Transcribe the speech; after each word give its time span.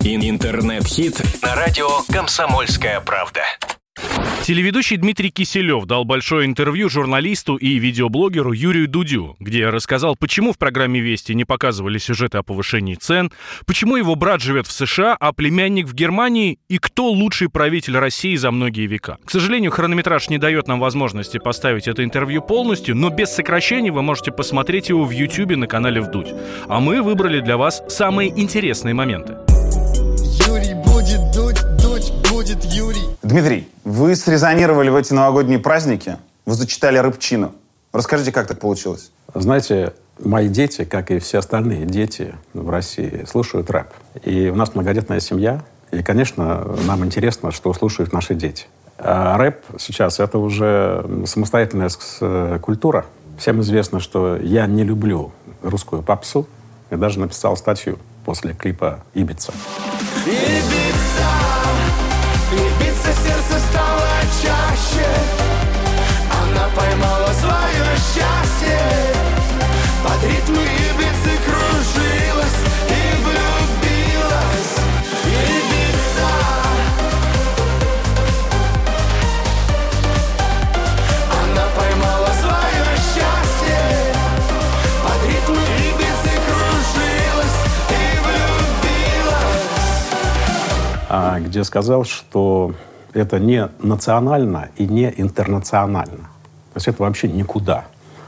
Интернет-хит 0.00 1.22
на 1.42 1.54
радио 1.54 1.86
«Комсомольская 2.12 3.00
правда». 3.00 3.42
Телеведущий 4.42 4.96
Дмитрий 4.96 5.30
Киселев 5.30 5.84
дал 5.84 6.04
большое 6.04 6.46
интервью 6.46 6.88
журналисту 6.88 7.56
и 7.56 7.78
видеоблогеру 7.78 8.52
Юрию 8.52 8.88
Дудю, 8.88 9.36
где 9.38 9.68
рассказал, 9.68 10.16
почему 10.16 10.52
в 10.52 10.58
программе 10.58 10.98
«Вести» 11.00 11.32
не 11.32 11.44
показывали 11.44 11.98
сюжеты 11.98 12.38
о 12.38 12.42
повышении 12.42 12.94
цен, 12.94 13.30
почему 13.66 13.96
его 13.96 14.16
брат 14.16 14.40
живет 14.40 14.66
в 14.66 14.72
США, 14.72 15.16
а 15.20 15.32
племянник 15.32 15.86
в 15.86 15.94
Германии 15.94 16.58
и 16.68 16.78
кто 16.78 17.10
лучший 17.10 17.48
правитель 17.48 17.98
России 17.98 18.34
за 18.34 18.50
многие 18.50 18.86
века. 18.86 19.18
К 19.24 19.30
сожалению, 19.30 19.70
хронометраж 19.70 20.28
не 20.28 20.38
дает 20.38 20.66
нам 20.66 20.80
возможности 20.80 21.38
поставить 21.38 21.86
это 21.86 22.02
интервью 22.02 22.42
полностью, 22.42 22.96
но 22.96 23.10
без 23.10 23.30
сокращений 23.30 23.90
вы 23.90 24.02
можете 24.02 24.32
посмотреть 24.32 24.88
его 24.88 25.04
в 25.04 25.10
YouTube 25.10 25.56
на 25.56 25.66
канале 25.66 26.00
«Вдудь». 26.00 26.32
А 26.66 26.80
мы 26.80 27.02
выбрали 27.02 27.40
для 27.40 27.56
вас 27.56 27.82
самые 27.88 28.30
интересные 28.30 28.94
моменты. 28.94 29.36
Дмитрий, 33.32 33.68
вы 33.84 34.16
срезонировали 34.16 34.88
в 34.88 34.96
эти 34.96 35.12
новогодние 35.12 35.58
праздники, 35.58 36.16
вы 36.46 36.54
зачитали 36.54 36.96
рыбчину. 36.96 37.52
Расскажите, 37.92 38.32
как 38.32 38.46
так 38.46 38.58
получилось? 38.58 39.10
Знаете, 39.34 39.92
мои 40.18 40.48
дети, 40.48 40.84
как 40.86 41.10
и 41.10 41.18
все 41.18 41.40
остальные 41.40 41.84
дети 41.84 42.34
в 42.54 42.70
России, 42.70 43.26
слушают 43.30 43.70
рэп. 43.70 43.88
И 44.24 44.48
у 44.48 44.54
нас 44.54 44.74
многодетная 44.74 45.20
семья. 45.20 45.62
И, 45.90 46.02
конечно, 46.02 46.74
нам 46.86 47.04
интересно, 47.04 47.52
что 47.52 47.74
слушают 47.74 48.14
наши 48.14 48.34
дети. 48.34 48.64
А 48.96 49.36
рэп 49.36 49.62
сейчас— 49.78 50.20
это 50.20 50.38
уже 50.38 51.04
самостоятельная 51.26 51.90
с- 51.90 52.58
культура. 52.62 53.04
Всем 53.36 53.60
известно, 53.60 54.00
что 54.00 54.36
я 54.36 54.66
не 54.66 54.84
люблю 54.84 55.32
русскую 55.62 56.02
попсу. 56.02 56.48
Я 56.90 56.96
даже 56.96 57.20
написал 57.20 57.58
статью 57.58 57.98
после 58.24 58.54
клипа. 58.54 59.00
Ибица, 59.12 59.52
Ибица, 60.24 60.87
счастье. 67.98 68.78
Под 70.04 70.22
ритмы 70.24 70.62
Ибицы 70.62 71.32
кружилась 71.44 72.60
и 72.88 73.00
влюбилась. 73.24 74.74
Ибица, 75.24 76.30
она 81.42 81.64
поймала 81.76 82.30
свое 82.42 82.86
счастье. 83.08 83.80
Под 85.02 85.20
ритмы 85.28 85.62
Ибицы 85.88 86.32
кружилась 86.46 87.58
и 87.90 88.02
влюбилась. 88.24 89.68
а, 91.08 91.40
где 91.40 91.64
сказал, 91.64 92.04
что 92.04 92.72
это 93.12 93.38
не 93.38 93.68
национально 93.80 94.68
и 94.76 94.86
не 94.86 95.12
интернационально. 95.16 96.28
То 96.78 96.80
есть 96.80 96.94
это 96.94 97.02
вообще 97.02 97.26
никуда. 97.26 97.86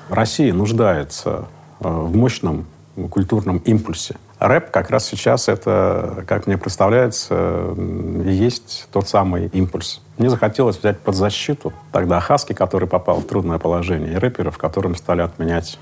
Россия 0.08 0.52
нуждается 0.52 1.44
э, 1.78 1.88
в 1.88 2.16
мощном 2.16 2.66
культурном 3.08 3.58
импульсе. 3.58 4.16
Рэп 4.40 4.72
как 4.72 4.90
раз 4.90 5.06
сейчас 5.06 5.48
это, 5.48 6.24
как 6.26 6.48
мне 6.48 6.58
представляется, 6.58 7.76
и 7.76 8.32
есть 8.32 8.88
тот 8.90 9.08
самый 9.08 9.46
импульс. 9.52 10.02
Мне 10.18 10.28
захотелось 10.28 10.78
взять 10.78 10.98
под 10.98 11.14
защиту 11.14 11.72
тогда 11.92 12.18
Хаски, 12.18 12.52
который 12.52 12.88
попал 12.88 13.20
в 13.20 13.24
трудное 13.24 13.60
положение, 13.60 14.14
и 14.14 14.16
рэперов, 14.16 14.58
которым 14.58 14.96
стали 14.96 15.20
отменять 15.22 15.78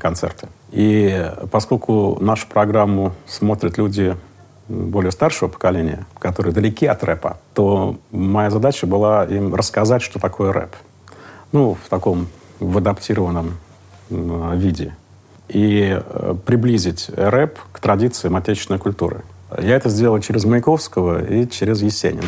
концерты. 0.00 0.48
И 0.70 1.30
поскольку 1.50 2.16
нашу 2.22 2.48
программу 2.48 3.12
смотрят 3.26 3.76
люди 3.76 4.16
более 4.66 5.12
старшего 5.12 5.48
поколения, 5.48 6.06
которые 6.18 6.54
далеки 6.54 6.86
от 6.86 7.04
рэпа, 7.04 7.36
то 7.52 7.98
моя 8.10 8.48
задача 8.48 8.86
была 8.86 9.26
им 9.26 9.54
рассказать, 9.54 10.00
что 10.00 10.18
такое 10.18 10.54
рэп. 10.54 10.74
Ну, 11.52 11.74
в 11.74 11.88
таком, 11.88 12.28
в 12.60 12.76
адаптированном 12.78 13.56
м, 14.10 14.58
виде. 14.58 14.94
И 15.48 15.98
э, 15.98 16.34
приблизить 16.44 17.10
рэп 17.16 17.58
к 17.72 17.80
традициям 17.80 18.36
отечественной 18.36 18.78
культуры. 18.78 19.22
Я 19.56 19.76
это 19.76 19.88
сделал 19.88 20.20
через 20.20 20.44
Маяковского 20.44 21.24
и 21.24 21.48
через 21.48 21.80
Есенина. 21.80 22.22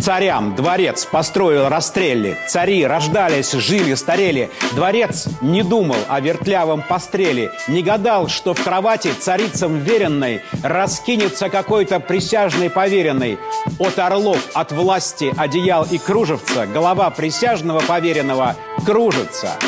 Царям 0.00 0.54
дворец 0.54 1.04
построил 1.04 1.68
Растрелли. 1.68 2.38
Цари 2.48 2.86
рождались, 2.86 3.52
жили, 3.52 3.94
старели. 3.94 4.50
Дворец 4.72 5.28
не 5.42 5.62
думал 5.62 5.98
о 6.08 6.20
вертлявом 6.20 6.82
постреле. 6.82 7.50
Не 7.68 7.82
гадал, 7.82 8.28
что 8.28 8.54
в 8.54 8.62
кровати 8.62 9.12
царицам 9.18 9.78
веренной 9.78 10.40
раскинется 10.62 11.50
какой-то 11.50 12.00
присяжный 12.00 12.70
поверенный. 12.70 13.38
От 13.78 13.98
орлов, 13.98 14.40
от 14.54 14.72
власти, 14.72 15.34
одеял 15.36 15.86
и 15.90 15.98
кружевца 15.98 16.64
голова 16.64 17.10
присяжного 17.10 17.80
поверенного 17.80 18.56
кружится. 18.86 19.58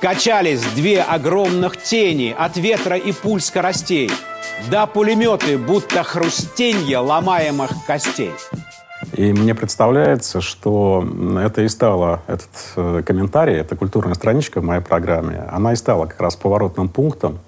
Качались 0.00 0.62
две 0.74 1.02
огромных 1.02 1.76
тени 1.76 2.34
от 2.36 2.56
ветра 2.56 2.96
и 2.96 3.12
пуль 3.12 3.42
скоростей. 3.42 4.10
Да 4.70 4.86
пулеметы, 4.86 5.58
будто 5.58 6.02
хрустенье 6.02 6.98
ломаемых 6.98 7.70
костей. 7.86 8.32
И 9.12 9.32
мне 9.32 9.54
представляется, 9.54 10.40
что 10.40 11.06
это 11.38 11.62
и 11.62 11.68
стало, 11.68 12.22
этот 12.26 12.50
э, 12.76 13.02
комментарий, 13.04 13.56
эта 13.56 13.76
культурная 13.76 14.14
страничка 14.14 14.60
в 14.60 14.64
моей 14.64 14.80
программе, 14.80 15.44
она 15.50 15.72
и 15.72 15.76
стала 15.76 16.06
как 16.06 16.20
раз 16.20 16.36
поворотным 16.36 16.88
пунктом 16.88 17.38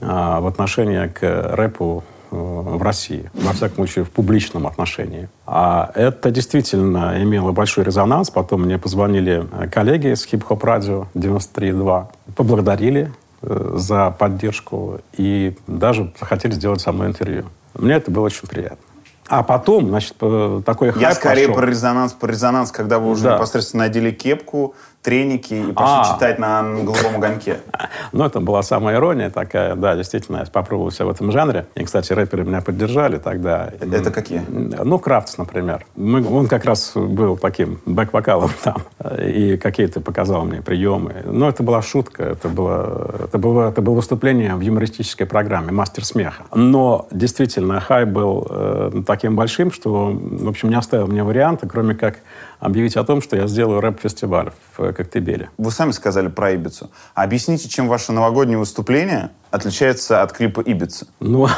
а, 0.00 0.40
в 0.40 0.46
отношении 0.46 1.06
к 1.08 1.22
рэпу 1.22 2.04
в 2.34 2.82
России, 2.82 3.30
во 3.34 3.52
всяком 3.52 3.76
случае, 3.76 4.04
в 4.04 4.10
публичном 4.10 4.66
отношении. 4.66 5.28
А 5.46 5.90
это 5.94 6.30
действительно 6.30 7.22
имело 7.22 7.52
большой 7.52 7.84
резонанс. 7.84 8.30
Потом 8.30 8.62
мне 8.62 8.78
позвонили 8.78 9.46
э, 9.52 9.68
коллеги 9.68 10.14
с 10.14 10.24
хип-хоп-радио 10.24 11.06
93.2, 11.14 12.06
поблагодарили 12.36 13.12
э, 13.42 13.72
за 13.76 14.10
поддержку 14.18 15.00
и 15.16 15.56
даже 15.66 16.12
захотели 16.18 16.52
сделать 16.52 16.80
со 16.80 16.92
мной 16.92 17.08
интервью. 17.08 17.44
Мне 17.74 17.94
это 17.94 18.10
было 18.10 18.24
очень 18.26 18.48
приятно. 18.48 18.78
А 19.26 19.42
потом, 19.42 19.88
значит, 19.88 20.14
э, 20.20 20.62
такой 20.66 20.90
хайп 20.90 21.02
Я 21.02 21.14
скорее 21.14 21.46
пошел. 21.48 21.54
про 21.62 21.66
резонанс, 21.66 22.12
про 22.12 22.26
резонанс, 22.28 22.70
когда 22.72 22.98
вы 22.98 23.10
уже 23.10 23.24
Да. 23.24 23.36
непосредственно 23.36 23.84
надели 23.84 24.10
кепку, 24.10 24.74
треники 25.04 25.54
и 25.54 25.72
пошли 25.72 26.00
А. 26.10 26.14
читать 26.14 26.38
на 26.38 26.62
голубом 26.62 27.16
огоньке. 27.16 27.58
Ну, 28.12 28.24
это 28.24 28.40
была 28.40 28.62
самая 28.62 28.96
ирония 28.96 29.28
такая. 29.30 29.74
Да, 29.74 29.96
действительно, 29.96 30.38
я 30.38 30.44
попробовал 30.46 30.90
себя 30.92 31.06
в 31.06 31.10
этом 31.10 31.32
жанре. 31.32 31.66
И, 31.74 31.82
кстати, 31.84 32.12
рэперы 32.12 32.44
меня 32.44 32.60
поддержали 32.60 33.18
тогда. 33.18 33.70
Это 33.80 34.10
какие? 34.10 34.42
Ну, 34.48 34.98
Крафтс, 34.98 35.36
например. 35.38 35.84
Мы- 35.96 36.24
он 36.26 36.46
как 36.46 36.64
раз 36.64 36.92
был 36.94 37.36
таким 37.36 37.80
бэк-вокалом 37.86 38.50
там. 38.62 38.76
И 39.20 39.56
какие-то 39.56 40.00
показал 40.00 40.44
мне 40.44 40.62
приемы. 40.62 41.22
Но 41.24 41.48
это 41.48 41.62
была 41.62 41.82
шутка. 41.82 42.22
Это 42.22 42.48
было, 42.48 43.14
это 43.24 43.38
было, 43.38 43.68
это 43.70 43.82
было 43.82 43.94
выступление 43.96 44.54
в 44.54 44.60
юмористической 44.60 45.26
программе 45.26 45.72
«Мастер 45.72 46.04
смеха». 46.04 46.44
Но 46.54 47.06
действительно, 47.10 47.80
хай 47.80 48.04
был 48.04 48.46
э, 48.48 49.02
таким 49.06 49.34
большим, 49.36 49.72
что, 49.72 50.12
в 50.14 50.48
общем, 50.48 50.70
не 50.70 50.76
оставил 50.76 51.08
мне 51.08 51.24
варианта, 51.24 51.66
кроме 51.68 51.94
как 51.94 52.18
объявить 52.60 52.96
о 52.96 53.04
том, 53.04 53.20
что 53.20 53.36
я 53.36 53.46
сделаю 53.46 53.80
рэп-фестиваль 53.80 54.52
в 54.76 54.92
Коктебеле. 54.92 55.50
Вы 55.58 55.70
сами 55.70 55.90
сказали 55.92 56.28
про 56.28 56.52
Ибицу. 56.54 56.90
Объясните, 57.14 57.68
чем 57.68 57.88
ваше 57.88 58.12
новогоднее 58.12 58.58
выступление 58.58 59.30
отличается 59.50 60.22
от 60.22 60.32
клипа 60.32 60.60
Ибицы? 60.60 61.06
Ну, 61.20 61.46
И 61.46 61.50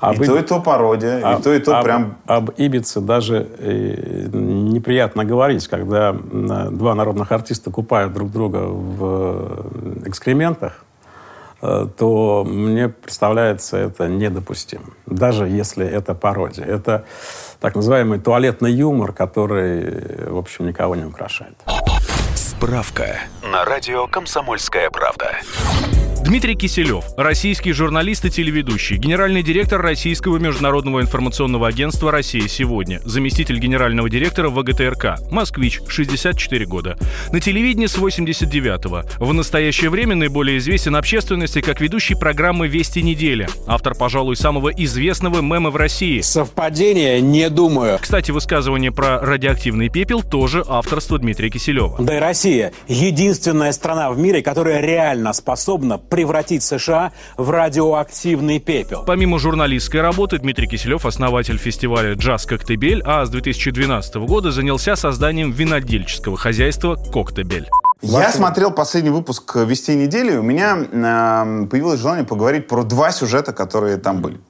об 0.00 0.16
то, 0.16 0.38
и 0.38 0.42
то 0.42 0.60
пародия, 0.60 1.18
и 1.18 1.42
то, 1.42 1.52
и 1.54 1.58
то 1.58 1.78
об, 1.78 1.84
прям... 1.84 2.18
Об 2.26 2.50
Ибице 2.56 3.00
даже 3.00 3.48
э, 3.58 4.28
неприятно 4.32 5.24
говорить, 5.24 5.68
когда 5.68 6.12
два 6.12 6.94
народных 6.94 7.30
артиста 7.30 7.70
купают 7.70 8.12
друг 8.12 8.30
друга 8.32 8.66
в 8.66 9.66
экскрементах, 10.06 10.84
э, 11.62 11.86
то 11.96 12.44
мне 12.44 12.88
представляется 12.88 13.76
это 13.76 14.08
недопустимым. 14.08 14.94
Даже 15.06 15.46
если 15.46 15.86
это 15.86 16.14
пародия. 16.14 16.64
Это 16.64 17.04
так 17.60 17.74
называемый 17.74 18.18
туалетный 18.18 18.72
юмор, 18.72 19.12
который, 19.12 20.28
в 20.28 20.36
общем, 20.36 20.66
никого 20.66 20.94
не 20.94 21.04
украшает. 21.04 21.54
Справка 22.34 23.18
на 23.42 23.64
радио 23.64 24.06
«Комсомольская 24.06 24.90
правда». 24.90 25.36
Дмитрий 26.28 26.56
Киселев, 26.56 27.06
российский 27.16 27.72
журналист 27.72 28.26
и 28.26 28.30
телеведущий, 28.30 28.98
генеральный 28.98 29.42
директор 29.42 29.80
Российского 29.80 30.36
международного 30.36 31.00
информационного 31.00 31.66
агентства 31.66 32.12
«Россия 32.12 32.46
сегодня», 32.48 33.00
заместитель 33.02 33.58
генерального 33.58 34.10
директора 34.10 34.50
ВГТРК, 34.50 35.20
москвич, 35.30 35.80
64 35.88 36.66
года. 36.66 36.98
На 37.32 37.40
телевидении 37.40 37.86
с 37.86 37.96
89-го. 37.96 39.04
В 39.24 39.32
настоящее 39.32 39.88
время 39.88 40.16
наиболее 40.16 40.58
известен 40.58 40.96
общественности 40.96 41.62
как 41.62 41.80
ведущий 41.80 42.14
программы 42.14 42.68
«Вести 42.68 43.00
недели», 43.00 43.48
автор, 43.66 43.94
пожалуй, 43.94 44.36
самого 44.36 44.68
известного 44.68 45.40
мема 45.40 45.70
в 45.70 45.76
России. 45.76 46.20
Совпадение 46.20 47.22
не 47.22 47.48
думаю. 47.48 47.98
Кстати, 48.02 48.32
высказывание 48.32 48.92
про 48.92 49.18
радиоактивный 49.18 49.88
пепел 49.88 50.22
тоже 50.22 50.62
авторство 50.68 51.18
Дмитрия 51.18 51.48
Киселева. 51.48 51.96
Да 51.98 52.18
и 52.18 52.20
Россия 52.20 52.74
единственная 52.86 53.72
страна 53.72 54.10
в 54.10 54.18
мире, 54.18 54.42
которая 54.42 54.82
реально 54.82 55.32
способна 55.32 55.96
превратить 56.18 56.64
США 56.64 57.12
в 57.36 57.48
радиоактивный 57.48 58.58
пепел. 58.58 59.04
Помимо 59.06 59.38
журналистской 59.38 60.00
работы, 60.00 60.38
Дмитрий 60.38 60.66
Киселев– 60.66 61.06
основатель 61.06 61.58
фестиваля 61.58 62.14
«Джаз 62.14 62.44
Коктебель», 62.44 63.04
а 63.06 63.24
с 63.24 63.30
2012 63.30 64.16
года 64.26 64.50
занялся 64.50 64.96
созданием 64.96 65.52
винодельческого 65.52 66.36
хозяйства 66.36 66.96
«Коктебель». 66.96 67.68
Я 68.02 68.32
смотрел 68.32 68.72
последний 68.72 69.10
выпуск 69.10 69.54
«Вести 69.54 69.94
недели», 69.94 70.32
и 70.32 70.36
у 70.38 70.42
меня 70.42 70.76
э, 70.76 71.66
появилось 71.66 72.00
желание 72.00 72.24
поговорить 72.24 72.66
про 72.66 72.82
два 72.82 73.12
сюжета, 73.12 73.52
которые 73.52 73.96
там 73.98 74.20
были. 74.20 74.40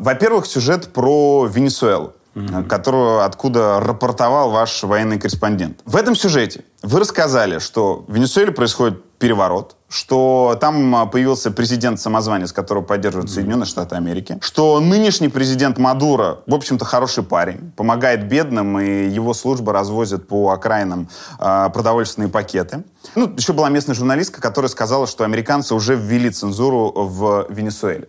Во-первых, 0.00 0.46
сюжет 0.46 0.92
про 0.92 1.46
Венесуэлу. 1.46 2.14
Mm-hmm. 2.34 2.66
которую 2.66 3.20
откуда 3.20 3.78
рапортовал 3.78 4.52
ваш 4.52 4.84
военный 4.84 5.18
корреспондент. 5.18 5.80
В 5.84 5.96
этом 5.96 6.16
сюжете 6.16 6.64
вы 6.82 7.00
рассказали, 7.00 7.58
что 7.58 8.06
в 8.08 8.14
Венесуэле 8.14 8.52
происходит 8.52 9.02
переворот, 9.22 9.76
что 9.88 10.58
там 10.60 10.96
а, 10.96 11.06
появился 11.06 11.52
президент-самозванец, 11.52 12.50
которого 12.52 12.82
поддерживают. 12.82 13.30
Соединенные 13.30 13.66
Штаты 13.66 13.94
Америки, 13.94 14.36
что 14.40 14.80
нынешний 14.80 15.28
президент 15.28 15.78
Мадуро, 15.78 16.40
в 16.48 16.54
общем-то, 16.54 16.84
хороший 16.84 17.22
парень, 17.22 17.70
помогает 17.76 18.26
бедным, 18.26 18.80
и 18.80 19.06
его 19.06 19.32
служба 19.32 19.72
развозит 19.72 20.26
по 20.26 20.50
окраинам 20.50 21.08
э, 21.38 21.70
продовольственные 21.72 22.30
пакеты. 22.30 22.82
Ну, 23.14 23.32
еще 23.36 23.52
была 23.52 23.68
местная 23.68 23.94
журналистка, 23.94 24.40
которая 24.40 24.68
сказала, 24.68 25.06
что 25.06 25.22
американцы 25.22 25.72
уже 25.76 25.94
ввели 25.94 26.30
цензуру 26.30 26.92
в 26.92 27.46
Венесуэле. 27.48 28.08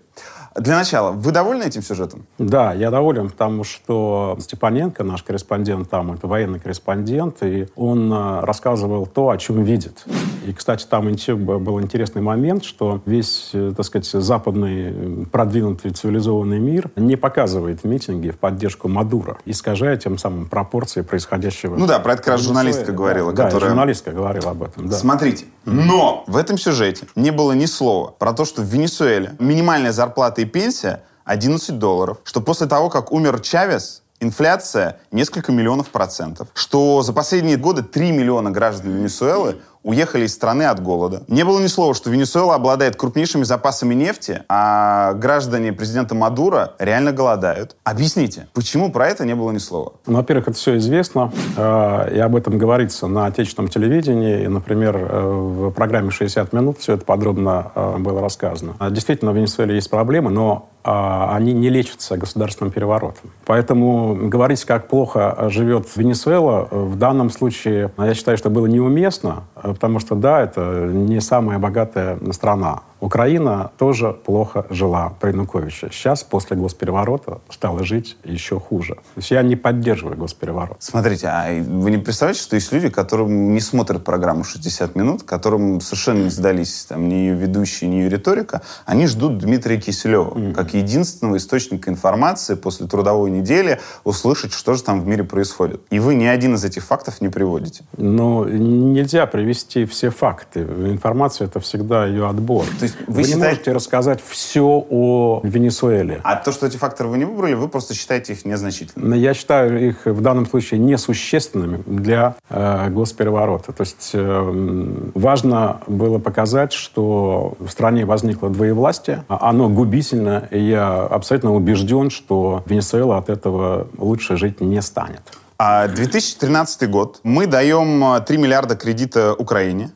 Для 0.56 0.78
начала, 0.78 1.12
вы 1.12 1.32
довольны 1.32 1.64
этим 1.64 1.82
сюжетом? 1.82 2.26
Да, 2.38 2.74
я 2.74 2.92
доволен, 2.92 3.30
потому 3.30 3.64
что 3.64 4.38
Степаненко, 4.40 5.04
наш 5.04 5.24
корреспондент 5.24 5.90
там, 5.90 6.12
это 6.12 6.28
военный 6.28 6.60
корреспондент, 6.60 7.38
и 7.42 7.68
он 7.76 8.12
э, 8.14 8.40
рассказывал 8.42 9.08
то, 9.08 9.30
о 9.30 9.38
чем 9.38 9.64
видит. 9.64 10.06
И, 10.46 10.54
кстати, 10.54 10.86
там 10.86 11.06
был 11.06 11.82
интересный 11.82 12.22
момент, 12.22 12.64
что 12.64 13.02
весь, 13.06 13.50
э, 13.54 13.74
так 13.76 13.86
сказать, 13.86 14.06
западный 14.06 15.26
продвинутый 15.32 15.92
цивилизованный 15.92 16.60
мир 16.60 16.92
не 16.96 17.16
показывает 17.16 17.84
митинги 17.84 18.30
в 18.30 18.38
поддержку 18.38 18.88
Мадура, 18.88 19.38
искажая 19.46 19.98
тем 19.98 20.18
самым 20.18 20.46
пропорции 20.46 21.02
происходящего. 21.02 21.76
Ну 21.76 21.88
да, 21.88 22.00
про 22.00 22.14
это 22.14 22.22
как 22.22 22.34
раз 22.34 22.42
журналистка 22.42 22.92
говорила. 22.92 23.34
Да, 23.34 23.46
которая... 23.46 23.70
журналистка 23.70 24.12
говорила 24.12 24.52
об 24.52 24.64
этом. 24.64 24.88
Да. 24.88 24.98
Смотрите, 24.98 25.46
но 25.66 26.24
в 26.28 26.38
этом 26.38 26.58
сюжете 26.58 27.08
не 27.16 27.32
было 27.32 27.54
ни 27.54 27.66
слова 27.66 28.12
про 28.12 28.34
то, 28.34 28.46
что 28.46 28.62
в 28.62 28.66
Венесуэле 28.66 29.36
минимальная 29.40 29.92
зарплата 29.92 30.42
и 30.42 30.46
пенсия 30.46 31.04
11 31.26 31.80
долларов, 31.80 32.18
что 32.24 32.42
после 32.42 32.68
того, 32.68 32.90
как 32.90 33.12
умер 33.12 33.40
Чавес, 33.40 34.04
инфляция 34.20 35.00
несколько 35.12 35.52
миллионов 35.52 35.90
процентов, 35.90 36.48
что 36.54 37.02
за 37.02 37.14
последние 37.14 37.58
годы 37.58 37.84
3 37.84 38.12
миллиона 38.12 38.52
граждан 38.52 38.92
Венесуэлы 38.92 39.58
уехали 39.84 40.26
из 40.26 40.34
страны 40.34 40.64
от 40.64 40.82
голода. 40.82 41.24
Не 41.28 41.44
было 41.44 41.60
ни 41.62 41.68
слова, 41.68 41.94
что 41.94 42.10
Венесуэла 42.10 42.56
обладает 42.56 42.96
крупнейшими 42.96 43.44
запасами 43.44 43.94
нефти, 43.94 44.44
а 44.50 45.14
граждане 45.14 45.74
президента 45.74 46.16
Мадура 46.16 46.74
реально 46.80 47.12
голодают. 47.12 47.76
Объясните, 47.84 48.48
почему 48.54 48.92
про 48.92 49.08
это 49.08 49.26
не 49.26 49.36
было 49.36 49.52
ни 49.52 49.58
слова? 49.58 49.94
Ну, 50.06 50.18
во-первых, 50.18 50.48
это 50.48 50.58
все 50.58 50.78
известно, 50.78 51.32
э, 51.58 52.16
и 52.16 52.20
об 52.20 52.36
этом 52.36 52.58
говорится 52.58 53.08
на 53.08 53.26
отечественном 53.26 53.70
телевидении. 53.70 54.44
И, 54.44 54.48
например, 54.48 54.96
э, 54.98 55.22
в 55.22 55.72
программе 55.72 56.10
«60 56.10 56.56
минут» 56.56 56.80
все 56.80 56.94
это 56.94 57.06
подробно 57.06 57.72
э, 57.76 57.98
было 57.98 58.22
рассказано. 58.22 58.76
Действительно, 58.90 59.32
в 59.32 59.36
Венесуэле 59.36 59.76
есть 59.76 59.90
проблемы, 59.90 60.32
но 60.32 60.70
они 60.86 61.54
не 61.54 61.70
лечатся 61.70 62.18
государственным 62.18 62.70
переворотом. 62.70 63.32
Поэтому 63.46 64.28
говорить, 64.28 64.66
как 64.66 64.90
плохо 64.90 65.48
живет 65.50 65.88
Венесуэла, 65.96 66.68
в 66.70 66.98
данном 66.98 67.30
случае, 67.30 67.92
я 67.98 68.14
считаю, 68.14 68.38
что 68.38 68.50
было 68.50 68.66
неуместно, 68.66 69.44
потому 69.64 70.00
что, 70.00 70.16
да, 70.16 70.42
это 70.42 70.90
не 70.92 71.22
самая 71.22 71.60
богатая 71.60 72.18
страна. 72.32 72.82
Украина 73.04 73.70
тоже 73.78 74.14
плохо 74.14 74.66
жила 74.70 75.14
при 75.20 75.32
Януковиче. 75.32 75.90
Сейчас, 75.92 76.24
после 76.24 76.56
госпереворота, 76.56 77.42
стала 77.50 77.84
жить 77.84 78.16
еще 78.24 78.62
хуже. 78.62 78.96
То 78.96 79.18
есть 79.18 79.32
я 79.32 79.42
не 79.42 79.58
поддерживаю 79.58 80.16
госпереворот. 80.16 80.78
Смотрите, 80.80 81.28
а 81.28 81.50
вы 81.62 81.92
не 81.92 81.98
представляете, 81.98 82.42
что 82.42 82.56
есть 82.56 82.72
люди, 82.72 82.88
которым 82.88 83.54
не 83.54 83.60
смотрят 83.60 84.06
программу 84.06 84.44
«60 84.44 84.98
минут», 84.98 85.24
которым 85.24 85.82
совершенно 85.82 86.24
не 86.24 86.30
сдались 86.30 86.86
там, 86.86 87.10
ни 87.10 87.16
ее 87.16 87.36
ведущие, 87.36 87.90
ни 87.90 87.96
ее 87.96 88.10
риторика, 88.10 88.62
они 88.86 89.08
ждут 89.08 89.38
Дмитрия 89.38 89.78
Киселева 89.82 90.34
mm-hmm. 90.34 90.54
как 90.54 90.74
единственного 90.74 91.36
источника 91.36 91.92
информации 91.92 92.56
после 92.56 92.88
трудовой 92.88 93.32
недели 93.32 93.82
услышать, 94.06 94.54
что 94.54 94.76
же 94.76 94.84
там 94.84 95.02
в 95.02 95.08
мире 95.08 95.26
происходит. 95.26 95.82
И 95.90 96.00
вы 96.00 96.16
ни 96.16 96.26
один 96.26 96.56
из 96.56 96.64
этих 96.64 96.86
фактов 96.86 97.20
не 97.20 97.28
приводите. 97.28 97.84
Ну, 97.98 98.46
нельзя 98.46 99.26
привести 99.26 99.84
все 99.86 100.10
факты. 100.10 100.62
Информация— 100.62 101.48
это 101.50 101.60
всегда 101.60 102.06
ее 102.06 102.30
отбор. 102.30 102.66
То 102.80 102.84
есть 102.84 102.93
вы, 103.08 103.14
вы 103.14 103.24
считаете... 103.24 103.36
не 103.36 103.48
можете 103.50 103.72
рассказать 103.72 104.20
все 104.26 104.86
о 104.90 105.42
Венесуэле. 105.44 106.22
А 106.24 106.36
то, 106.36 106.52
что 106.52 106.68
эти 106.68 106.78
факторы 106.78 107.10
вы 107.10 107.18
не 107.18 107.26
выбрали, 107.26 107.54
вы 107.54 107.68
просто 107.68 107.94
считаете 107.94 108.34
их 108.34 108.46
незначительными? 108.46 109.18
Я 109.18 109.34
считаю 109.34 109.90
их 109.90 110.06
в 110.06 110.22
данном 110.22 110.46
случае 110.46 110.80
несущественными 110.80 111.84
для 111.86 112.36
э, 112.50 112.90
госпереворота. 112.90 113.74
То 113.74 113.82
есть 113.82 114.12
э, 114.14 115.12
важно 115.14 115.82
было 115.88 116.20
показать, 116.20 116.74
что 116.74 117.54
в 117.60 117.70
стране 117.70 118.06
возникло 118.06 118.50
двоевластие. 118.50 119.24
А 119.28 119.50
оно 119.50 119.70
губительно, 119.70 120.48
и 120.52 120.60
я 120.60 121.02
абсолютно 121.04 121.54
убежден, 121.54 122.10
что 122.10 122.64
Венесуэла 122.66 123.18
от 123.18 123.30
этого 123.30 123.88
лучше 123.98 124.38
жить 124.38 124.62
не 124.62 124.82
станет. 124.82 125.22
А 125.58 125.88
2013 125.88 126.90
год. 126.90 127.20
Мы 127.24 127.48
даем 127.48 128.22
3 128.24 128.38
миллиарда 128.38 128.76
кредита 128.76 129.34
Украине. 129.34 129.92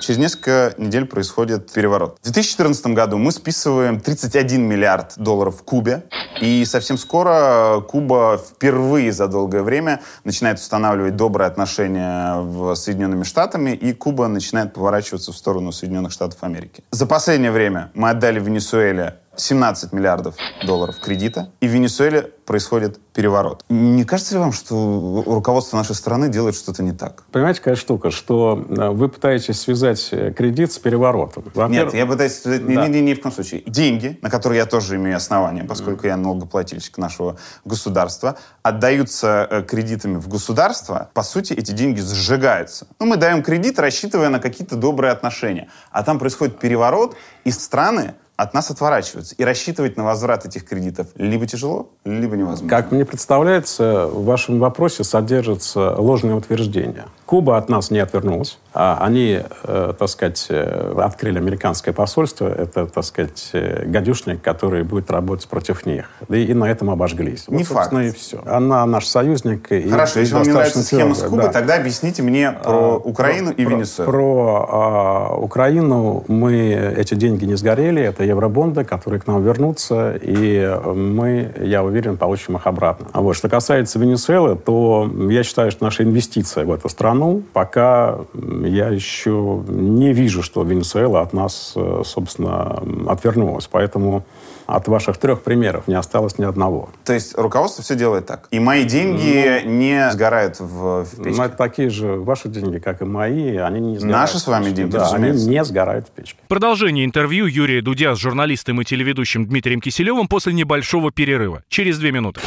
Через 0.00 0.18
несколько 0.18 0.74
недель 0.78 1.04
происходит 1.06 1.72
переворот. 1.72 2.18
В 2.20 2.24
2014 2.24 2.86
году 2.88 3.18
мы 3.18 3.32
списываем 3.32 4.00
31 4.00 4.62
миллиард 4.62 5.14
долларов 5.16 5.62
Кубе. 5.62 6.04
И 6.40 6.64
совсем 6.64 6.98
скоро 6.98 7.80
Куба 7.80 8.38
впервые 8.38 9.12
за 9.12 9.28
долгое 9.28 9.62
время 9.62 10.00
начинает 10.24 10.58
устанавливать 10.58 11.16
добрые 11.16 11.48
отношения 11.48 12.74
с 12.74 12.82
Соединенными 12.82 13.24
Штатами, 13.24 13.70
и 13.70 13.92
Куба 13.92 14.28
начинает 14.28 14.72
поворачиваться 14.72 15.32
в 15.32 15.36
сторону 15.36 15.72
Соединенных 15.72 16.12
Штатов 16.12 16.42
Америки. 16.42 16.84
За 16.90 17.06
последнее 17.06 17.50
время 17.50 17.90
мы 17.94 18.10
отдали 18.10 18.40
Венесуэле 18.40 19.18
17 19.38 19.92
миллиардов 19.92 20.34
долларов 20.66 20.96
кредита, 21.00 21.50
и 21.60 21.68
в 21.68 21.70
Венесуэле 21.70 22.22
происходит 22.44 22.98
переворот. 23.12 23.64
Не 23.68 24.04
кажется 24.04 24.34
ли 24.34 24.40
вам, 24.40 24.52
что 24.52 25.22
руководство 25.26 25.76
нашей 25.76 25.94
страны 25.94 26.28
делает 26.28 26.56
что-то 26.56 26.82
не 26.82 26.92
так? 26.92 27.24
Понимаете, 27.30 27.60
какая 27.60 27.76
штука, 27.76 28.10
что 28.10 28.64
э, 28.68 28.88
вы 28.88 29.08
пытаетесь 29.08 29.60
связать 29.60 30.08
э, 30.12 30.32
кредит 30.32 30.72
с 30.72 30.78
переворотом. 30.78 31.44
Нет, 31.68 31.94
я 31.94 32.06
пытаюсь 32.06 32.32
связать... 32.32 32.66
Да. 32.66 32.86
Ни, 32.86 32.96
ни, 32.96 33.00
ни 33.00 33.14
в 33.14 33.20
коем 33.20 33.32
случае. 33.32 33.62
Деньги, 33.66 34.18
на 34.22 34.30
которые 34.30 34.58
я 34.58 34.66
тоже 34.66 34.96
имею 34.96 35.16
основания, 35.16 35.64
поскольку 35.64 36.06
mm. 36.06 36.08
я 36.08 36.16
налогоплательщик 36.16 36.98
нашего 36.98 37.36
государства, 37.64 38.38
отдаются 38.62 39.46
э, 39.50 39.62
кредитами 39.62 40.16
в 40.16 40.28
государство, 40.28 41.10
по 41.14 41.22
сути, 41.22 41.52
эти 41.52 41.72
деньги 41.72 42.00
сжигаются. 42.00 42.86
Ну, 42.98 43.06
мы 43.06 43.16
даем 43.16 43.42
кредит, 43.42 43.78
рассчитывая 43.78 44.30
на 44.30 44.40
какие-то 44.40 44.76
добрые 44.76 45.12
отношения. 45.12 45.68
А 45.92 46.02
там 46.02 46.18
происходит 46.18 46.58
переворот, 46.58 47.14
и 47.44 47.50
страны 47.50 48.14
от 48.38 48.54
нас 48.54 48.70
отворачиваются. 48.70 49.34
И 49.34 49.42
рассчитывать 49.42 49.96
на 49.96 50.04
возврат 50.04 50.46
этих 50.46 50.64
кредитов 50.64 51.08
либо 51.16 51.44
тяжело, 51.44 51.90
либо 52.04 52.36
невозможно. 52.36 52.68
Как 52.68 52.92
мне 52.92 53.04
представляется, 53.04 54.06
в 54.06 54.24
вашем 54.24 54.60
вопросе 54.60 55.02
содержится 55.02 55.96
ложное 55.96 56.36
утверждение. 56.36 57.06
Куба 57.26 57.58
от 57.58 57.68
нас 57.68 57.90
не 57.90 57.98
отвернулась. 57.98 58.58
А 58.72 58.98
они, 59.00 59.40
э, 59.64 59.92
так 59.98 60.08
сказать, 60.08 60.46
э, 60.50 60.94
открыли 61.02 61.38
американское 61.38 61.92
посольство. 61.92 62.46
Это, 62.46 62.86
так 62.86 63.02
сказать, 63.02 63.50
э, 63.54 63.84
гадюшник, 63.86 64.40
который 64.40 64.84
будет 64.84 65.10
работать 65.10 65.48
против 65.48 65.84
них. 65.84 66.08
И, 66.28 66.44
и 66.44 66.54
на 66.54 66.66
этом 66.66 66.90
обожглись. 66.90 67.48
Не 67.48 67.64
вот, 67.64 67.66
факт. 67.66 67.92
и 67.92 68.12
все. 68.12 68.40
Она 68.46 68.86
наш 68.86 69.06
союзник. 69.06 69.68
Хорошо, 69.90 70.20
и 70.20 70.22
если 70.22 70.34
вам 70.34 70.44
не 70.44 70.52
нравится 70.52 70.84
схема 70.84 71.16
с 71.16 71.22
Кубой, 71.22 71.46
да. 71.46 71.52
тогда 71.52 71.74
объясните 71.74 72.22
мне 72.22 72.52
про 72.52 72.72
а, 72.72 72.96
Украину 72.98 73.52
про, 73.52 73.62
и 73.62 73.64
Венесуэлу. 73.64 74.12
Про, 74.12 74.20
про 74.20 74.66
а, 74.70 75.36
Украину 75.38 76.24
мы 76.28 76.94
эти 76.96 77.14
деньги 77.14 77.44
не 77.46 77.56
сгорели. 77.56 78.00
Это 78.00 78.27
евробонды, 78.28 78.84
которые 78.84 79.20
к 79.20 79.26
нам 79.26 79.42
вернутся. 79.42 80.18
И 80.20 80.78
мы, 80.94 81.52
я 81.60 81.82
уверен, 81.82 82.16
получим 82.16 82.56
их 82.56 82.66
обратно. 82.66 83.08
А 83.12 83.20
вот. 83.20 83.34
Что 83.34 83.48
касается 83.48 83.98
Венесуэлы, 83.98 84.56
то 84.56 85.10
я 85.30 85.42
считаю, 85.42 85.70
что 85.70 85.84
наша 85.84 86.02
инвестиция 86.02 86.64
в 86.64 86.72
эту 86.72 86.88
страну 86.88 87.42
пока 87.52 88.18
я 88.34 88.88
еще 88.88 89.62
не 89.68 90.12
вижу, 90.12 90.42
что 90.42 90.62
Венесуэла 90.62 91.20
от 91.20 91.32
нас, 91.32 91.72
э, 91.76 92.02
собственно, 92.04 92.82
отвернулась. 93.06 93.68
Поэтому 93.70 94.24
от 94.68 94.86
ваших 94.86 95.16
трех 95.16 95.42
примеров 95.42 95.88
не 95.88 95.94
осталось 95.94 96.38
ни 96.38 96.44
одного. 96.44 96.90
То 97.04 97.14
есть 97.14 97.36
руководство 97.36 97.82
все 97.82 97.96
делает 97.96 98.26
так? 98.26 98.48
И 98.50 98.60
мои 98.60 98.84
деньги 98.84 99.62
ну, 99.64 99.70
не 99.70 100.10
сгорают 100.10 100.60
в, 100.60 101.04
в 101.04 101.22
печке? 101.24 101.38
Ну, 101.38 101.42
это 101.42 101.56
такие 101.56 101.88
же 101.88 102.16
ваши 102.16 102.48
деньги, 102.48 102.78
как 102.78 103.00
и 103.00 103.06
мои, 103.06 103.56
они 103.56 103.80
не 103.80 103.98
сгорают. 103.98 104.20
Наши 104.20 104.38
с 104.38 104.46
вами 104.46 104.70
деньги, 104.70 104.92
Да, 104.92 105.10
они 105.10 105.30
не 105.30 105.64
сгорают 105.64 106.08
в 106.08 106.10
печке. 106.10 106.38
Продолжение 106.48 107.06
интервью 107.06 107.46
Юрия 107.46 107.80
Дудя 107.80 108.14
с 108.14 108.18
журналистом 108.18 108.80
и 108.82 108.84
телеведущим 108.84 109.46
Дмитрием 109.46 109.80
Киселевым 109.80 110.28
после 110.28 110.52
небольшого 110.52 111.10
перерыва. 111.10 111.62
Через 111.68 111.98
две 111.98 112.12
минуты. 112.12 112.42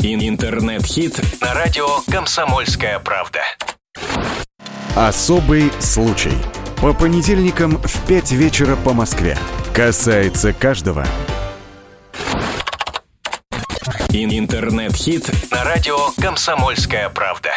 Интернет-хит 0.00 1.20
на 1.40 1.54
радио 1.54 1.86
«Комсомольская 2.10 2.98
правда». 2.98 3.40
Особый 4.96 5.70
случай. 5.78 6.32
По 6.84 6.92
понедельникам 6.92 7.78
в 7.78 8.06
5 8.06 8.32
вечера 8.32 8.76
по 8.76 8.92
Москве. 8.92 9.38
Касается 9.72 10.52
каждого. 10.52 11.06
Интернет-хит 14.10 15.30
на 15.50 15.64
радио 15.64 15.96
«Комсомольская 16.20 17.08
правда». 17.08 17.52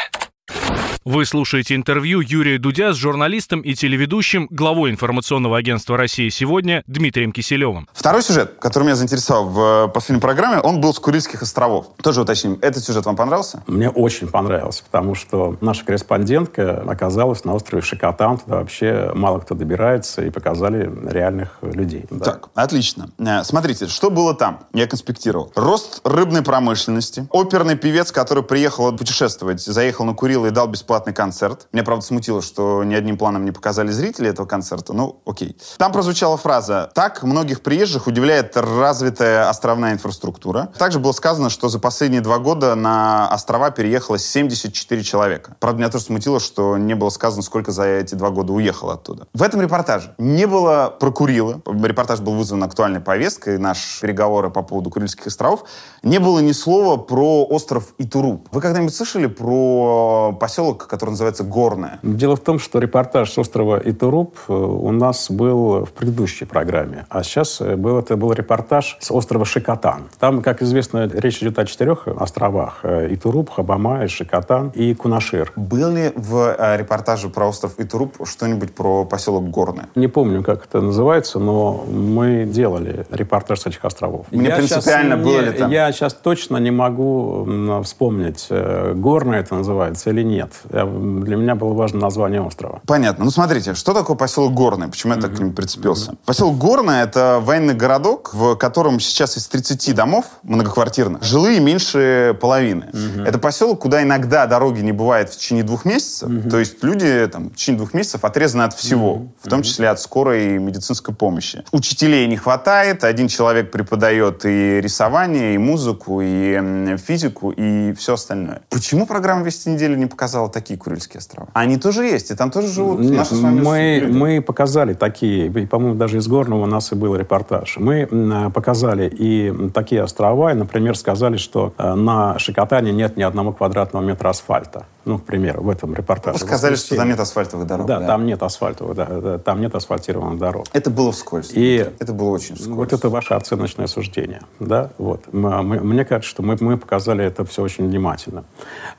Вы 1.07 1.25
слушаете 1.25 1.73
интервью 1.73 2.19
Юрия 2.19 2.59
Дудя 2.59 2.91
с 2.91 2.97
журналистом 2.97 3.61
и 3.61 3.75
телеведущим, 3.75 4.49
главой 4.51 4.91
информационного 4.91 5.57
агентства 5.57 5.95
«Россия 5.95 6.29
сегодня» 6.29 6.83
Дмитрием 6.85 7.31
Киселевым. 7.31 7.87
Второй 7.93 8.21
сюжет, 8.21 8.55
который 8.59 8.83
меня 8.83 8.97
заинтересовал 8.97 9.45
в 9.47 9.85
э, 9.85 9.87
последней 9.87 10.19
программе, 10.19 10.59
он 10.59 10.81
был 10.81 10.93
с 10.93 10.99
Курильских 10.99 11.41
островов. 11.43 11.91
Тоже 12.03 12.23
уточним, 12.23 12.59
этот 12.61 12.83
сюжет 12.83 13.05
вам 13.05 13.15
понравился? 13.15 13.63
Мне 13.67 13.89
очень 13.89 14.27
понравился, 14.27 14.83
потому 14.83 15.15
что 15.15 15.55
наша 15.61 15.85
корреспондентка 15.85 16.81
оказалась 16.85 17.45
на 17.45 17.53
острове 17.53 17.81
Шикотан. 17.81 18.39
Туда 18.39 18.57
вообще 18.57 19.13
мало 19.15 19.39
кто 19.39 19.55
добирается, 19.55 20.25
и 20.25 20.29
показали 20.29 20.91
реальных 21.09 21.59
людей. 21.61 22.03
Да. 22.09 22.25
Так, 22.25 22.49
отлично. 22.53 23.11
Э, 23.17 23.45
Смотрите, 23.45 23.87
что 23.87 24.09
было 24.09 24.33
там? 24.33 24.59
Я 24.73 24.87
конспектировал. 24.87 25.53
Рост 25.55 26.01
рыбной 26.03 26.41
промышленности. 26.41 27.29
Оперный 27.31 27.77
певец, 27.77 28.11
который 28.11 28.43
приехал 28.43 28.91
путешествовать, 28.91 29.61
заехал 29.61 30.03
на 30.03 30.13
Курилы 30.13 30.49
и 30.49 30.51
дал 30.51 30.67
бесплатный 30.97 31.13
концерт. 31.13 31.67
Меня, 31.73 31.83
правда, 31.83 32.03
смутило, 32.03 32.41
что 32.41 32.83
ни 32.83 32.95
одним 32.95 33.17
планом 33.17 33.45
не 33.45 33.51
показали 33.51 33.91
зрители 33.91 34.29
этого 34.29 34.47
концерта. 34.47 34.93
Ну, 34.93 35.21
окей. 35.25 35.55
Там 35.77 35.91
прозвучала 35.91 36.37
фраза 36.37 36.89
«Так 36.95 37.23
многих 37.23 37.61
приезжих 37.61 38.07
удивляет 38.07 38.57
развитая 38.57 39.49
островная 39.49 39.93
инфраструктура». 39.93 40.69
Также 40.77 40.99
было 40.99 41.11
сказано, 41.11 41.49
что 41.49 41.69
за 41.69 41.79
последние 41.79 42.21
два 42.21 42.39
года 42.39 42.73
на 42.75 43.29
острова 43.29 43.69
переехало 43.69 44.17
74 44.17 45.03
человека. 45.03 45.55
Правда, 45.59 45.79
меня 45.79 45.89
тоже 45.91 46.05
смутило, 46.05 46.39
что 46.39 46.77
не 46.77 46.95
было 46.95 47.09
сказано, 47.09 47.43
сколько 47.43 47.71
за 47.71 47.83
эти 47.85 48.15
два 48.15 48.31
года 48.31 48.53
уехало 48.53 48.93
оттуда. 48.93 49.27
В 49.33 49.43
этом 49.43 49.61
репортаже 49.61 50.15
не 50.17 50.47
было 50.47 50.95
про 50.99 51.11
Курилы. 51.11 51.61
Репортаж 51.65 52.21
был 52.21 52.33
вызван 52.33 52.63
актуальной 52.63 53.01
повесткой, 53.01 53.59
наши 53.59 54.01
переговоры 54.01 54.49
по 54.49 54.63
поводу 54.63 54.89
Курильских 54.89 55.27
островов. 55.27 55.63
Не 56.01 56.19
было 56.19 56.39
ни 56.39 56.53
слова 56.53 56.97
про 56.97 57.45
остров 57.45 57.93
Итуруп. 57.99 58.47
Вы 58.51 58.61
когда-нибудь 58.61 58.95
слышали 58.95 59.27
про 59.27 60.33
поселок, 60.39 60.86
который 60.87 61.11
называется 61.11 61.43
Горное? 61.43 61.99
Дело 62.03 62.35
в 62.35 62.39
том, 62.39 62.59
что 62.59 62.79
репортаж 62.79 63.31
с 63.31 63.37
острова 63.37 63.79
Итуруп 63.83 64.37
э, 64.47 64.53
у 64.53 64.91
нас 64.91 65.29
был 65.29 65.85
в 65.85 65.91
предыдущей 65.91 66.45
программе, 66.45 67.05
а 67.09 67.23
сейчас 67.23 67.61
э, 67.61 67.75
был, 67.75 67.99
это 67.99 68.15
был 68.15 68.33
репортаж 68.33 68.97
с 68.99 69.11
острова 69.11 69.45
Шикотан. 69.45 70.03
Там, 70.19 70.41
как 70.41 70.61
известно, 70.61 71.09
речь 71.13 71.41
идет 71.41 71.59
о 71.59 71.65
четырех 71.65 72.07
островах. 72.07 72.79
Э, 72.83 73.13
Итуруп, 73.13 73.49
Хабамай, 73.51 74.07
Шикотан 74.07 74.69
и 74.69 74.93
Кунашир. 74.93 75.51
Был 75.55 75.91
ли 75.91 76.11
в 76.15 76.55
репортаже 76.77 77.29
про 77.29 77.47
остров 77.47 77.73
Итуруп 77.77 78.15
что-нибудь 78.25 78.73
про 78.73 79.05
поселок 79.05 79.49
Горное? 79.49 79.89
Не 79.95 80.07
помню, 80.07 80.43
как 80.43 80.65
это 80.65 80.81
называется, 80.81 81.39
но 81.39 81.85
мы 81.87 82.45
делали 82.45 83.05
репортаж 83.09 83.59
с 83.59 83.65
этих 83.67 83.83
островов. 83.85 84.25
Мне 84.31 84.49
принципиально, 84.49 85.15
щас 85.15 85.25
было 85.25 85.39
не- 85.39 85.45
ли 85.45 85.51
там? 85.51 85.71
Я 85.71 85.91
сейчас 85.91 86.13
точно 86.13 86.57
не 86.57 86.71
могу 86.71 87.47
вспомнить, 87.83 88.47
горное 88.49 89.39
это 89.39 89.55
называется 89.55 90.09
или 90.09 90.23
нет. 90.23 90.51
Я- 90.71 90.85
Для 90.85 91.35
меня 91.35 91.55
было 91.55 91.73
важно 91.73 91.99
название 91.99 92.41
острова. 92.41 92.81
Понятно. 92.85 93.25
Ну, 93.25 93.31
смотрите, 93.31 93.73
что 93.73 93.93
такое 93.93 94.15
поселок 94.15 94.53
Горное? 94.53 94.87
Почему 94.87 95.13
я 95.13 95.21
так 95.21 95.35
к 95.35 95.39
нему 95.39 95.51
прицепился? 95.53 96.15
Поселок 96.25 96.57
Горное— 96.57 97.03
это 97.05 97.39
военный 97.41 97.73
городок, 97.73 98.33
в 98.33 98.55
котором 98.55 98.99
сейчас 98.99 99.37
из 99.37 99.47
30 99.47 99.93
домов 99.93 100.25
многоквартирных 100.43 101.23
жилые 101.23 101.59
меньше 101.59 102.37
половины. 102.41 102.85
Это 103.25 103.39
поселок, 103.39 103.81
куда 103.81 104.01
иногда 104.03 104.45
дороги 104.47 104.81
не 104.81 104.91
бывает 104.91 105.29
в 105.29 105.37
течение 105.37 105.63
двух 105.63 105.85
месяцев. 105.85 106.29
То 106.49 106.57
есть 106.59 106.83
люди 106.83 107.27
там, 107.31 107.49
в 107.49 107.55
течение 107.55 107.77
двух 107.77 107.93
месяцев 107.93 108.23
отрезаны 108.25 108.63
от 108.63 108.73
всего, 108.73 109.27
в 109.41 109.49
том 109.49 109.63
числе 109.63 109.89
от 109.89 109.99
скорой 109.99 110.55
и 110.55 110.57
медицинской 110.57 111.13
помощи. 111.15 111.63
Учителей 111.71 112.27
не 112.27 112.37
хватает, 112.37 113.03
один 113.03 113.27
человек 113.27 113.71
преподает 113.71 114.45
и 114.45 114.81
рисование, 114.81 115.55
и 115.55 115.57
музыку, 115.57 116.21
и 116.21 116.97
физику, 116.97 117.51
и 117.51 117.93
все 117.93 118.13
остальное. 118.13 118.61
Почему 118.69 119.05
программа 119.05 119.43
«Вести 119.43 119.69
недели» 119.69 119.95
не 119.95 120.05
показала 120.05 120.49
такие 120.57 120.77
Курильские 120.79 121.19
острова? 121.19 121.47
Они 121.53 121.77
тоже 121.77 122.03
есть, 122.05 122.31
и 122.31 122.35
там 122.35 122.49
тоже 122.51 122.67
живут 122.67 122.99
Нет, 122.99 123.11
наши 123.11 123.35
с 123.35 123.39
вами 123.39 123.61
мы, 123.61 123.99
люди. 124.01 124.17
мы 124.17 124.41
показали 124.41 124.93
такие, 124.93 125.47
и, 125.47 125.65
по-моему, 125.65 125.95
даже 125.95 126.17
из 126.17 126.27
Горного 126.27 126.63
у 126.63 126.65
нас 126.65 126.91
и 126.91 126.95
был 126.95 127.15
репортаж. 127.15 127.77
Мы 127.77 128.07
м, 128.11 128.51
показали 128.51 129.07
и 129.07 129.69
такие 129.73 130.03
острова, 130.03 130.51
и, 130.51 130.55
например, 130.55 130.97
сказали, 130.97 131.37
что 131.37 131.73
э, 131.77 131.93
на 131.93 132.39
Шикотане 132.39 132.91
нет 132.91 133.17
ни 133.17 133.23
одного 133.23 133.51
квадратного 133.51 134.03
метра 134.03 134.29
асфальта. 134.29 134.85
Ну, 135.05 135.19
к 135.19 135.23
примеру, 135.23 135.61
в 135.63 135.69
этом 135.69 135.93
репортаже. 135.93 136.39
Вы 136.39 136.45
сказали, 136.47 136.75
что 136.75 136.95
там 136.97 137.07
нет 137.07 137.19
асфальтовых 137.19 137.65
дорог. 137.65 137.87
Да, 137.87 138.01
там 138.05 138.25
нет 138.25 138.43
асфальтовых, 138.43 138.93
да, 138.95 139.05
да, 139.05 139.37
там 139.37 139.61
нет 139.61 139.73
асфальтированных 139.73 140.37
дорог. 140.37 140.65
Это 140.73 140.89
было 140.89 141.11
вскользь. 141.13 141.51
И 141.53 141.85
это 141.99 142.11
было 142.11 142.29
очень 142.31 142.55
вскользь. 142.55 142.75
Вот 142.75 142.91
это 142.93 143.07
ваше 143.09 143.33
оценочное 143.33 143.87
суждение. 143.87 144.41
Да? 144.59 144.89
Вот. 144.97 145.21
Мы- 145.31 145.63
мы- 145.63 145.79
мне 145.79 146.03
кажется, 146.03 146.29
что 146.29 146.43
мы, 146.43 146.57
мы 146.59 146.77
показали 146.77 147.23
это 147.23 147.45
все 147.45 147.61
очень 147.63 147.87
внимательно. 147.87 148.43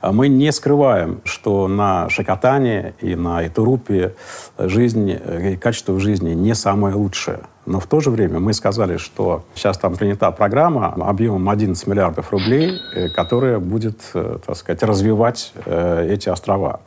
А 0.01 0.11
Мы 0.11 0.27
не 0.29 0.51
скрываем, 0.51 1.21
что 1.25 1.48
на 1.67 2.09
Шакотане 2.09 2.93
и 2.99 3.15
на 3.15 3.45
Итурупе 3.47 4.15
жизнь, 4.57 5.11
э, 5.11 5.57
качество 5.57 5.99
жизни 5.99 6.33
не 6.33 6.55
самое 6.55 6.95
лучшее. 6.95 7.41
Но 7.65 7.79
в 7.79 7.85
то 7.85 7.99
же 7.99 8.09
время 8.09 8.39
мы 8.39 8.53
сказали, 8.53 8.97
что 8.97 9.43
сейчас 9.53 9.77
там 9.77 9.95
принята 9.95 10.31
программа 10.31 10.93
объемом 10.93 11.49
11 11.49 11.87
миллиардов 11.87 12.31
рублей, 12.31 12.79
э, 12.95 13.09
которая 13.09 13.59
будет, 13.59 14.01
э, 14.13 14.37
так 14.45 14.55
сказать, 14.55 14.83
развивать 14.83 15.53
эти 15.65 16.29
острова. 16.29 16.79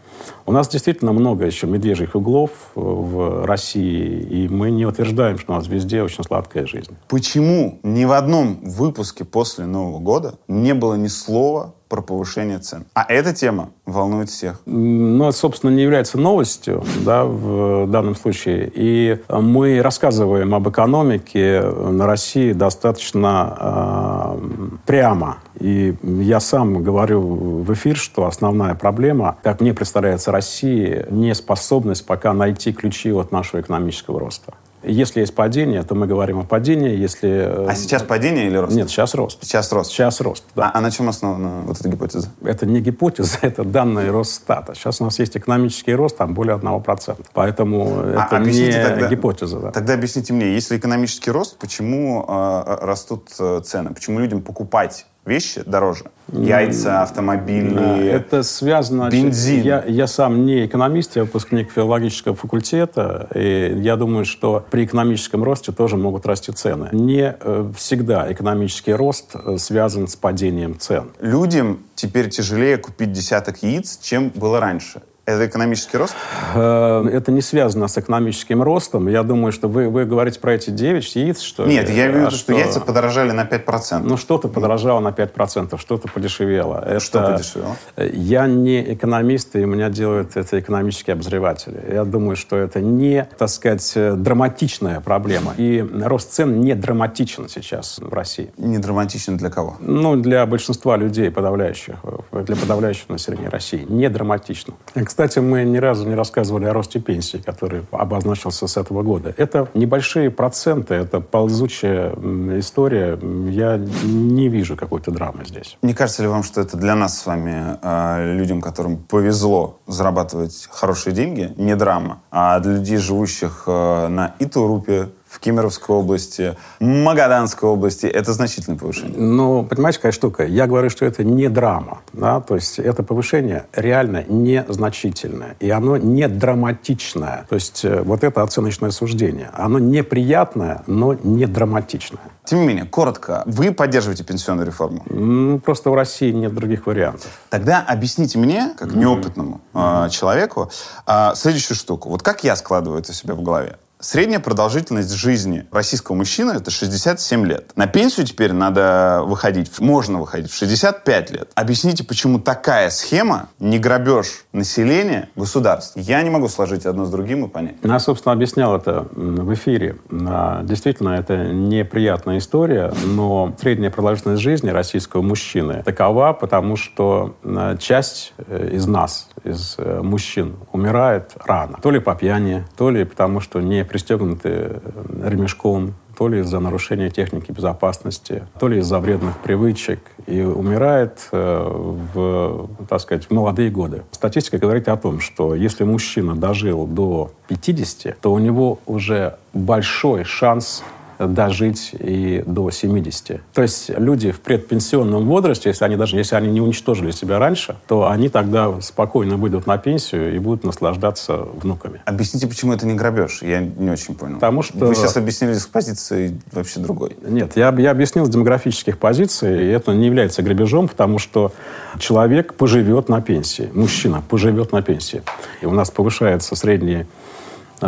У 0.47 0.52
нас 0.52 0.69
действительно 0.69 1.12
много 1.12 1.45
еще 1.47 1.66
медвежьих 1.66 2.14
углов 2.14 2.50
в 2.75 3.45
России, 3.47 4.21
и 4.23 4.49
мы 4.49 4.71
не 4.71 4.87
утверждаем, 4.87 5.38
что 5.38 5.52
у 5.52 5.57
нас 5.57 5.66
везде 5.66 6.02
очень 6.02 6.25
сладкая 6.25 6.66
жизнь. 6.66 6.97
Почему 7.09 7.81
ни 7.83 8.04
в 8.04 8.12
одном 8.12 8.61
выпуске 8.62 9.25
после 9.25 9.66
Нового 9.66 9.99
года 9.99 10.35
не 10.49 10.75
было 10.75 10.95
ни 10.95 11.09
слова 11.09 11.75
про 11.92 12.00
повышение 12.00 12.58
цен? 12.58 12.87
А 12.94 13.04
эта 13.06 13.34
тема 13.34 13.68
волнует 13.84 14.30
всех. 14.30 14.62
Но 14.64 15.28
это, 15.28 15.37
собственно, 15.37 15.70
не 15.70 15.82
является 15.82 16.16
новостью 16.16 16.82
да, 17.04 17.26
в 17.26 17.87
данном 17.87 18.16
случае. 18.16 18.72
И 18.75 19.20
мы 19.28 19.82
рассказываем 19.82 20.54
об 20.54 20.66
экономике 20.70 21.61
на 21.61 22.06
России 22.06 22.54
достаточно 22.54 24.38
э, 24.40 24.78
прямо. 24.87 25.37
И 25.61 25.94
я 26.02 26.40
сам 26.40 26.82
говорю 26.82 27.20
в 27.20 27.70
эфир, 27.75 27.99
что 27.99 28.25
основная 28.25 28.75
проблема, 28.75 29.37
как 29.42 29.61
мне 29.61 29.75
представляется, 29.75 30.32
России, 30.32 31.04
неспособность 31.11 32.06
пока 32.06 32.32
найти 32.32 32.72
ключи 32.72 33.12
от 33.12 33.32
нашего 33.32 33.61
экономического 33.61 34.18
роста. 34.18 34.54
Если 34.82 35.20
есть 35.20 35.34
падение, 35.34 35.82
то 35.82 35.94
мы 35.94 36.06
говорим 36.06 36.40
о 36.40 36.44
падении. 36.44 36.96
Если... 36.96 37.28
э, 37.30 37.66
А 37.68 37.74
сейчас 37.74 38.02
падение 38.02 38.46
или 38.46 38.56
рост? 38.56 38.74
Нет, 38.74 38.88
сейчас 38.90 39.14
рост. 39.14 39.38
Сейчас 39.42 39.72
рост. 39.72 39.90
Сейчас 39.90 40.20
рост, 40.20 40.44
да. 40.56 40.70
А, 40.74 40.78
а 40.78 40.80
на 40.80 40.90
чем 40.90 41.08
основана 41.08 41.62
вот 41.62 41.78
эта 41.80 41.88
гипотеза? 41.88 42.28
Это 42.44 42.66
не 42.66 42.80
гипотеза, 42.80 43.38
это 43.42 43.64
данные 43.64 44.10
Росстата. 44.10 44.74
Сейчас 44.74 45.00
у 45.00 45.04
нас 45.04 45.18
есть 45.18 45.36
экономический 45.36 45.94
рост, 45.94 46.16
там 46.16 46.34
более 46.34 46.56
1%. 46.56 47.16
Поэтому 47.32 48.00
А, 48.16 48.26
это 48.26 48.36
объясните 48.36 48.78
не 48.78 48.84
тогда- 48.84 49.08
гипотеза. 49.08 49.58
Да. 49.60 49.70
Тогда 49.70 49.94
объясните 49.94 50.32
мне, 50.32 50.52
если 50.52 50.76
экономический 50.76 51.30
рост, 51.30 51.58
почему 51.58 52.24
э, 52.26 52.76
растут 52.82 53.28
э, 53.38 53.60
цены? 53.64 53.94
Почему 53.94 54.18
людям 54.18 54.42
покупать 54.42 55.06
вещи 55.24 55.62
дороже? 55.64 56.04
Яйца, 56.32 57.02
автомобили, 57.02 58.08
Это 58.08 58.42
связано... 58.42 59.10
бензин. 59.10 59.62
Я, 59.62 59.84
я 59.86 60.06
сам 60.06 60.46
не 60.46 60.64
экономист, 60.66 61.16
я 61.16 61.22
выпускник 61.24 61.70
филологического 61.70 62.34
факультета, 62.34 63.28
и 63.34 63.74
я 63.80 63.96
думаю, 63.96 64.24
что 64.24 64.64
при 64.70 64.84
экономическом 64.84 65.44
росте 65.44 65.72
тоже 65.72 65.96
могут 65.96 66.24
расти 66.24 66.52
цены. 66.52 66.88
Не 66.92 67.36
э, 67.38 67.70
всегда 67.76 68.32
экономический 68.32 68.94
рост 68.94 69.34
э, 69.34 69.58
связан 69.58 70.08
с 70.08 70.16
падением 70.16 70.78
цен. 70.78 71.10
Людям 71.20 71.80
теперь 71.94 72.30
тяжелее 72.30 72.78
купить 72.78 73.12
десяток 73.12 73.62
яиц, 73.62 73.98
чем 74.02 74.30
было 74.30 74.58
раньше. 74.58 75.02
Это 75.24 75.46
экономический 75.46 75.98
рост? 75.98 76.16
Э, 76.56 77.04
Это 77.12 77.30
не 77.30 77.42
связано 77.42 77.86
с 77.86 77.96
экономическим 77.96 78.60
ростом. 78.60 79.06
Я 79.06 79.22
думаю, 79.22 79.52
что 79.52 79.68
вы, 79.68 79.88
вы 79.88 80.04
говорите 80.04 80.40
про 80.40 80.54
эти 80.54 80.70
9 80.70 81.14
яиц, 81.14 81.40
что? 81.40 81.64
Нет, 81.64 81.88
я 81.90 82.06
имею 82.06 82.12
в 82.12 82.26
А 82.26 82.26
виду, 82.26 82.36
что 82.36 82.52
яйца 82.52 82.80
подорожали 82.80 83.30
на 83.30 83.44
5%. 83.44 84.00
Ну, 84.02 84.16
что-то 84.16 84.48
подорожало 84.48 84.98
на 84.98 85.10
5%, 85.10 85.78
что-то 85.78 86.08
подешевело. 86.08 86.98
Что 86.98 87.20
Это- 87.20 87.32
подешевело? 87.34 87.76
Я 87.96 88.48
не 88.48 88.94
экономист, 88.94 89.54
и 89.54 89.62
у 89.64 89.68
меня 89.68 89.90
делают 89.90 90.36
это 90.36 90.58
экономические 90.58 91.14
обозреватели. 91.14 91.80
Я 91.92 92.04
думаю, 92.04 92.34
что 92.34 92.56
это 92.56 92.80
не, 92.80 93.28
так 93.38 93.48
сказать, 93.48 93.92
э, 93.94 94.14
драматичная 94.14 94.98
проблема. 95.00 95.54
И 95.56 95.86
рост 96.02 96.32
цен 96.32 96.60
не 96.60 96.74
драматичен 96.74 97.48
сейчас 97.48 98.00
в 98.00 98.12
России. 98.12 98.52
Не 98.56 98.78
драматично 98.78 99.38
для 99.38 99.50
кого? 99.50 99.76
Ну, 99.78 100.16
для 100.16 100.44
большинства 100.46 100.96
людей, 100.96 101.30
подавляющих, 101.30 101.94
э, 102.32 102.42
для 102.42 102.56
подавляющего 102.56 103.12
населения 103.12 103.48
России, 103.48 103.86
не 103.88 104.08
драматично. 104.10 104.74
Кстати, 105.12 105.40
мы 105.40 105.64
ни 105.64 105.76
разу 105.76 106.09
не 106.09 106.14
рассказывали 106.14 106.64
о 106.64 106.73
росте 106.73 106.99
пенсии, 106.99 107.37
который 107.37 107.85
обозначился 107.90 108.66
с 108.66 108.78
этого 108.78 109.02
года. 109.02 109.35
Это 109.37 109.69
небольшие 109.75 110.31
проценты, 110.31 110.95
это 110.95 111.21
ползучая 111.21 112.14
история. 112.59 113.19
Я 113.50 113.76
не 113.76 114.49
вижу 114.49 114.75
какой-то 114.75 115.11
драмы 115.11 115.45
здесь. 115.45 115.76
Не 115.83 115.92
кажется 115.92 116.23
ли 116.23 116.28
вам, 116.28 116.42
что 116.42 116.62
это 116.62 116.78
для 116.78 116.95
нас 116.95 117.19
с 117.19 117.26
вами, 117.26 117.76
э, 117.83 118.35
людям, 118.37 118.62
которым 118.62 118.97
повезло 118.97 119.81
зарабатывать 119.87 120.66
хорошие 120.71 121.12
деньги, 121.12 121.52
не 121.59 121.76
драма, 121.76 122.23
а 122.31 122.59
для 122.61 122.73
людей, 122.76 122.97
живущих 122.97 123.64
э, 123.66 124.09
на 124.09 124.35
Итурупе, 124.38 125.11
в 125.32 125.38
Кемеровской 125.40 125.96
области, 125.96 126.56
Магаданской 126.78 127.68
области, 127.68 128.04
это 128.04 128.34
значительное 128.34 128.78
повышение. 128.78 129.18
Ну, 129.18 129.64
понимаете, 129.64 129.98
какая 129.98 130.12
штука? 130.12 130.44
Я 130.44 130.66
говорю, 130.66 130.90
что 130.90 131.06
это 131.06 131.24
не 131.24 131.48
драма. 131.48 132.02
Да? 132.12 132.40
То 132.40 132.56
есть 132.56 132.78
это 132.78 133.02
повышение 133.02 133.64
реально 133.74 134.24
незначительное. 134.28 135.56
И 135.58 135.70
оно 135.70 135.96
не 135.96 136.28
драматичное. 136.28 137.46
То 137.48 137.54
есть 137.54 137.82
э, 137.84 138.02
вот 138.02 138.24
это 138.24 138.42
оценочное 138.42 138.90
суждение. 138.90 139.50
Оно 139.54 139.78
неприятное, 139.78 140.82
но 140.86 141.14
не 141.14 141.46
драматичное. 141.46 142.20
Тем 142.44 142.60
не 142.60 142.66
менее, 142.66 142.84
коротко, 142.84 143.42
вы 143.46 143.72
поддерживаете 143.72 144.24
пенсионную 144.24 144.66
реформу? 144.66 145.02
Ну, 145.08 145.60
просто 145.60 145.88
в 145.88 145.94
России 145.94 146.30
нет 146.30 146.54
других 146.54 146.86
вариантов. 146.86 147.30
Тогда 147.48 147.80
объясните 147.80 148.38
мне, 148.38 148.74
как 148.76 148.92
неопытному 148.94 149.62
э, 149.72 150.08
человеку, 150.10 150.70
э, 151.06 151.30
следующую 151.34 151.76
штуку. 151.76 152.10
Вот 152.10 152.22
как 152.22 152.44
я 152.44 152.54
складываю 152.54 153.00
это 153.00 153.14
себе 153.14 153.32
в 153.32 153.42
голове? 153.42 153.78
Средняя 154.02 154.40
продолжительность 154.40 155.12
жизни 155.12 155.64
российского 155.71 156.16
мужчины– 156.16 156.50
это 156.56 156.73
67 156.73 157.47
лет. 157.47 157.71
На 157.76 157.87
пенсию 157.87 158.26
теперь 158.26 158.52
надо 158.52 159.23
выходить, 159.25 159.78
можно 159.78 160.18
выходить 160.18 160.50
в 160.50 160.56
65 160.56 161.30
лет. 161.30 161.50
Объясните, 161.54 162.02
почему 162.02 162.40
такая 162.40 162.90
схема, 162.90 163.50
не 163.61 163.78
грабеж 163.78 164.44
населения, 164.52 165.28
государства. 165.37 166.00
Я 166.00 166.21
не 166.23 166.30
могу 166.30 166.49
сложить 166.49 166.85
одно 166.85 167.04
с 167.04 167.11
другим 167.11 167.44
и 167.44 167.49
понять. 167.49 167.76
Я, 167.85 168.00
собственно, 168.00 168.32
объяснял 168.32 168.75
это 168.75 169.06
в 169.12 169.54
эфире. 169.54 169.99
А, 170.11 170.64
Действительно, 170.64 171.11
это 171.11 171.37
неприятная 171.37 172.38
история, 172.38 172.92
но 173.04 173.54
средняя 173.61 173.92
продолжительность 173.92 174.42
жизни 174.42 174.71
российского 174.71 175.23
мужчины 175.23 175.85
такова, 175.85 176.32
потому 176.32 176.75
что 176.75 177.37
а, 177.44 177.76
часть 177.76 178.35
э, 178.49 178.71
из 178.73 178.85
нас, 178.88 179.28
из 179.44 179.76
э, 179.78 180.00
мужчин, 180.02 180.56
умирает 180.72 181.37
рано. 181.44 181.78
То 181.82 181.90
ли 181.90 182.00
по 182.00 182.14
пьяни, 182.14 182.64
то 182.76 182.90
ли 182.90 183.04
потому, 183.04 183.40
что 183.40 183.61
не 183.61 183.84
пристегнуты 183.84 184.49
э, 184.49 185.28
ремешком, 185.28 185.94
то 186.16 186.28
ли 186.28 186.40
из-за 186.40 186.61
нарушения 186.61 187.11
техники 187.11 187.50
безопасности, 187.50 188.44
то 188.58 188.68
ли 188.68 188.78
из-за 188.78 189.00
вредных 189.00 189.38
привычек, 189.38 190.00
и 190.26 190.42
умирает 190.42 191.28
э, 191.32 191.68
в, 192.14 192.68
так 192.88 193.00
сказать, 193.00 193.26
в 193.26 193.30
молодые 193.30 193.70
годы. 193.70 194.02
Статистика 194.11 194.58
говорит 194.58 194.88
о 194.88 194.96
том, 194.96 195.20
что 195.20 195.54
если 195.54 195.84
мужчина 195.84 196.37
дожил 196.37 196.87
до 196.87 197.32
50, 197.49 198.20
то 198.20 198.32
у 198.32 198.38
него 198.38 198.78
уже 198.87 199.38
большой 199.52 200.25
шанс 200.25 200.84
дожить 201.26 201.94
и 201.98 202.42
до 202.46 202.70
70. 202.70 203.40
То 203.52 203.62
есть 203.62 203.90
люди 203.96 204.30
в 204.30 204.40
предпенсионном 204.40 205.26
возрасте, 205.26 205.68
если 205.68 205.84
они 205.84 205.96
даже 205.96 206.16
если 206.16 206.36
они 206.36 206.48
не 206.48 206.60
уничтожили 206.60 207.10
себя 207.10 207.38
раньше, 207.38 207.76
то 207.86 208.08
они 208.08 208.28
тогда 208.28 208.80
спокойно 208.80 209.36
выйдут 209.36 209.66
на 209.66 209.78
пенсию 209.78 210.34
и 210.34 210.38
будут 210.38 210.64
наслаждаться 210.64 211.36
внуками. 211.36 212.00
Объясните, 212.04 212.46
почему 212.46 212.72
это 212.72 212.86
не 212.86 212.94
грабеж? 212.94 213.42
Я 213.42 213.60
не 213.60 213.90
очень 213.90 214.14
понял. 214.14 214.34
Потому 214.36 214.62
что... 214.62 214.78
Вы 214.78 214.94
сейчас 214.94 215.16
объяснили 215.16 215.54
с 215.54 215.66
позиции 215.66 216.40
вообще 216.52 216.80
другой. 216.80 217.16
Нет, 217.26 217.56
я, 217.56 217.74
я 217.78 217.90
объяснил 217.90 218.26
с 218.26 218.28
демографических 218.28 218.98
позиций, 218.98 219.66
и 219.66 219.68
это 219.68 219.92
не 219.92 220.06
является 220.06 220.42
грабежом, 220.42 220.88
потому 220.88 221.18
что 221.18 221.52
человек 221.98 222.54
поживет 222.54 223.08
на 223.08 223.20
пенсии, 223.20 223.70
мужчина 223.74 224.22
поживет 224.28 224.72
на 224.72 224.82
пенсии. 224.82 225.22
И 225.60 225.66
у 225.66 225.72
нас 225.72 225.90
повышается 225.90 226.56
средний 226.56 227.06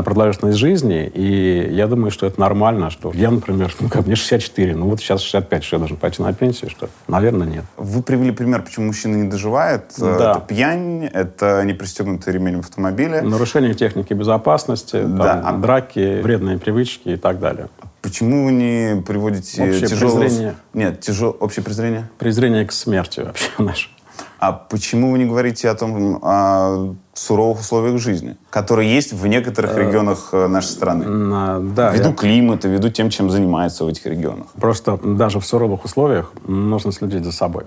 продолжительность 0.02 0.58
жизни, 0.58 1.06
и 1.06 1.68
я 1.72 1.86
думаю, 1.86 2.10
что 2.10 2.26
это 2.26 2.40
нормально, 2.40 2.90
что 2.90 3.12
я, 3.14 3.30
например, 3.30 3.72
ну, 3.80 3.88
как 3.88 4.06
мне 4.06 4.16
64, 4.16 4.74
ну 4.74 4.88
вот 4.88 5.00
сейчас 5.00 5.20
65, 5.22 5.64
что 5.64 5.76
я 5.76 5.78
должен 5.78 5.96
пойти 5.96 6.22
на 6.22 6.32
пенсию, 6.32 6.70
что? 6.70 6.88
Наверное, 7.08 7.46
нет. 7.46 7.64
Вы 7.76 8.02
привели 8.02 8.30
пример, 8.30 8.62
почему 8.62 8.86
мужчина 8.86 9.16
не 9.16 9.28
доживает. 9.28 9.92
Да. 9.98 10.32
Это 10.32 10.40
пьянь, 10.46 11.04
это 11.06 11.62
непристегнутый 11.64 12.32
ремень 12.32 12.56
в 12.56 12.60
автомобиле. 12.60 13.22
Нарушение 13.22 13.74
техники 13.74 14.12
безопасности, 14.12 14.96
там, 15.00 15.16
Да. 15.16 15.42
А- 15.44 15.52
драки, 15.56 16.20
вредные 16.20 16.58
привычки 16.58 17.10
и 17.10 17.16
так 17.16 17.38
далее. 17.40 17.68
Почему 18.02 18.44
вы 18.44 18.52
не 18.52 19.00
приводите 19.00 19.62
Общее 19.62 19.88
тяжелое... 19.88 20.20
презрение. 20.28 20.54
Нет, 20.74 21.00
тяжел... 21.00 21.34
общее 21.40 21.64
презрение. 21.64 22.10
Презрение 22.18 22.66
к 22.66 22.72
смерти 22.72 23.20
вообще 23.20 23.48
наше. 23.58 23.88
А 24.46 24.52
почему 24.52 25.10
вы 25.12 25.18
не 25.18 25.24
говорите 25.24 25.70
о 25.70 25.74
том, 25.74 26.18
о 26.22 26.94
суровых 27.14 27.60
условиях 27.60 27.98
жизни, 27.98 28.36
которые 28.50 28.94
есть 28.94 29.14
в 29.14 29.26
некоторых 29.26 29.74
регионах 29.74 30.28
э, 30.32 30.48
нашей 30.48 30.66
страны? 30.68 31.04
А, 31.08 31.60
Да, 31.74 31.90
Ввиду 31.92 32.10
я- 32.10 32.14
климата, 32.14 32.68
ввиду 32.68 32.90
тем, 32.90 33.08
чем 33.08 33.30
занимаются 33.30 33.84
в 33.84 33.88
этих 33.88 34.04
регионах. 34.04 34.48
просто 34.60 34.98
даже 35.02 35.40
в 35.40 35.46
суровых 35.46 35.86
условиях 35.86 36.32
нужно 36.46 36.92
следить 36.92 37.24
за 37.24 37.32
собой. 37.32 37.64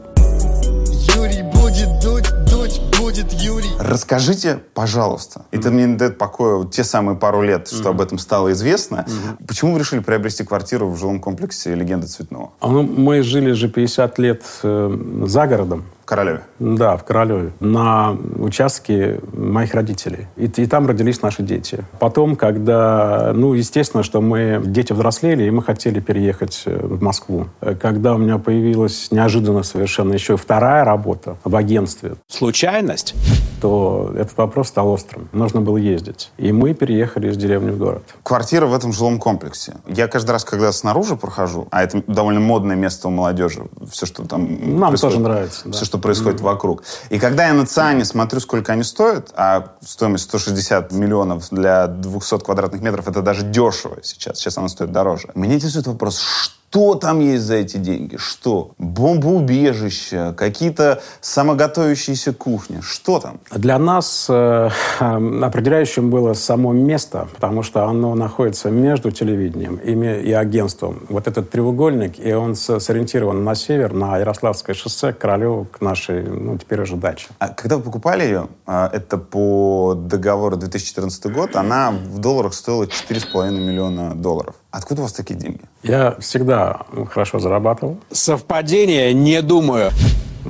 Юрий 1.16 1.42
будет 1.52 1.90
дуть, 2.04 2.30
дуть 2.52 2.80
будет 3.00 3.34
Юрий. 3.34 3.72
Расскажите, 3.80 4.60
пожалуйста, 4.76 5.46
это 5.50 5.72
мне 5.72 5.86
не 5.86 5.96
дает 5.96 6.20
покоя 6.20 6.58
вот 6.58 6.72
те 6.76 6.84
самые 6.84 7.18
пару 7.18 7.42
лет, 7.42 7.68
что 7.70 7.90
об 7.90 8.02
этом 8.02 8.20
стало 8.20 8.52
известно. 8.52 9.08
Почему 9.48 9.74
вы 9.74 9.80
решили 9.80 10.02
приобрести 10.02 10.44
квартиру 10.44 10.88
в 10.92 10.98
жилом 11.00 11.20
комплексе 11.22 11.74
«Легенда 11.74 12.06
Цветного» 12.06 12.52
А 12.60 12.68
ну, 12.68 12.84
Мы 12.84 13.24
жили 13.24 13.54
же 13.54 13.68
50 13.68 14.20
лет 14.20 14.44
э, 14.62 14.98
за 15.26 15.48
городом, 15.48 15.84
Королеве? 16.08 16.42
Да, 16.60 16.96
в 16.96 17.04
Королеве. 17.04 17.52
На 17.60 18.18
участке 18.38 19.20
моих 19.34 19.74
родителей. 19.74 20.28
И, 20.38 20.46
и 20.46 20.66
там 20.66 20.88
родились 20.88 21.22
наши 21.22 21.44
дети. 21.44 21.84
Потом, 22.00 22.38
когда... 22.38 23.34
Ну, 23.36 23.54
естественно, 23.54 24.04
что 24.04 24.22
мы... 24.22 24.62
Дети 24.66 24.94
взрослели, 24.94 25.44
и 25.44 25.52
мы 25.52 25.62
хотели 25.62 26.00
переехать 26.00 26.64
э, 26.66 26.80
в 26.82 27.04
Москву. 27.04 27.48
Когда 27.82 28.16
у 28.16 28.18
меня 28.18 28.38
появилась 28.38 29.12
неожиданно 29.12 29.64
совершенно 29.64 30.14
еще 30.14 30.36
и 30.36 30.38
вторая 30.38 30.86
работа 30.86 31.36
в 31.44 31.56
агентстве, 31.56 32.16
Случайность? 32.28 33.14
То 33.62 34.14
этот 34.16 34.38
вопрос 34.38 34.70
стал 34.70 34.90
острым. 34.90 35.30
Нужно 35.32 35.62
было 35.62 35.78
ездить. 35.78 36.32
И 36.38 36.52
мы 36.52 36.74
переехали 36.74 37.30
из 37.30 37.38
деревни 37.38 37.72
в 37.72 37.78
город. 37.78 38.04
Квартира 38.24 38.66
в 38.66 38.74
этом 38.74 38.94
жилом 38.94 39.20
комплексе. 39.20 39.76
Я 39.88 40.08
каждый 40.08 40.32
раз, 40.32 40.44
когда 40.44 40.72
снаружи 40.72 41.16
прохожу, 41.16 41.68
а 41.72 41.84
это 41.84 42.04
довольно 42.08 42.40
модное 42.40 42.76
место 42.76 43.08
у 43.08 43.12
молодежи, 43.12 43.68
все, 43.90 44.06
что 44.06 44.26
там 44.28 44.80
Нам 44.80 44.96
тоже 44.96 45.20
нравится, 45.20 45.62
да. 45.66 45.72
все, 45.72 45.86
что 45.86 45.98
происходит 45.98 46.42
вокруг. 46.42 46.84
И 47.10 47.20
когда 47.20 47.48
я 47.48 47.54
на 47.54 47.66
ЦИАНе 47.66 48.06
смотрю, 48.06 48.40
сколько 48.40 48.74
они 48.74 48.84
стоят, 48.84 49.32
а 49.36 49.74
стоимость 49.82 50.26
160 50.26 50.92
миллионов 50.92 51.50
для 51.52 51.88
200 51.88 52.40
квадратных 52.40 52.82
метров, 52.82 53.08
это 53.08 53.22
даже 53.22 53.44
дешево 53.44 53.98
сейчас. 54.04 54.38
Сейчас 54.38 54.58
она 54.58 54.68
стоит 54.68 54.92
дороже. 54.92 55.30
Меня 55.36 55.56
интересует 55.56 55.88
вопрос, 55.88 56.20
что 56.20 56.67
там 56.96 57.20
есть 57.20 57.44
за 57.44 57.56
эти 57.56 57.78
деньги? 57.78 58.18
Что? 58.18 58.72
Бомбоубежища, 58.78 60.34
какие-то 60.38 61.02
самоготовящиеся 61.22 62.34
кухни. 62.34 62.82
Что 62.82 63.20
там? 63.20 63.40
Для 63.52 63.80
нас 63.80 64.28
э, 64.30 64.70
определяющим 65.00 66.10
было 66.10 66.34
само 66.34 66.74
место, 66.74 67.28
потому 67.34 67.64
что 67.64 67.86
оно 67.86 68.16
находится 68.16 68.70
между 68.70 69.12
телевидением 69.12 69.76
и, 69.76 69.94
и 70.28 70.32
агентством. 70.34 71.06
Вот 71.10 71.28
этот 71.28 71.50
треугольник, 71.50 72.20
и 72.20 72.34
он 72.34 72.56
сориентирован 72.56 73.44
на 73.44 73.56
север, 73.56 73.94
на 73.94 74.18
Ярославское 74.18 74.76
шоссе, 74.76 75.14
к 75.14 75.18
Королеву, 75.18 75.66
к 75.66 75.82
нашей, 75.82 76.24
ну, 76.24 76.58
теперь 76.58 76.82
уже 76.82 76.96
даче. 76.96 77.28
А 77.40 77.50
когда 77.50 77.78
вы 77.78 77.84
покупали 77.84 78.24
ее, 78.24 78.48
а, 78.66 78.90
это 78.92 79.18
по 79.18 79.96
договору 79.96 80.58
2014 80.58 81.32
год, 81.32 81.56
она 81.56 81.92
в 81.92 82.20
долларах 82.20 82.54
стоила 82.54 82.84
4,5 82.84 83.52
миллиона 83.52 84.16
долларов. 84.16 84.56
Откуда 84.72 85.02
у 85.02 85.04
вас 85.04 85.14
такие 85.14 85.40
деньги? 85.40 85.62
Я 85.84 86.16
всегда 86.20 86.82
хорошо 87.10 87.40
зарабатывал. 87.40 88.00
Совпадение? 88.12 89.14
Не 89.14 89.42
думаю. 89.42 89.92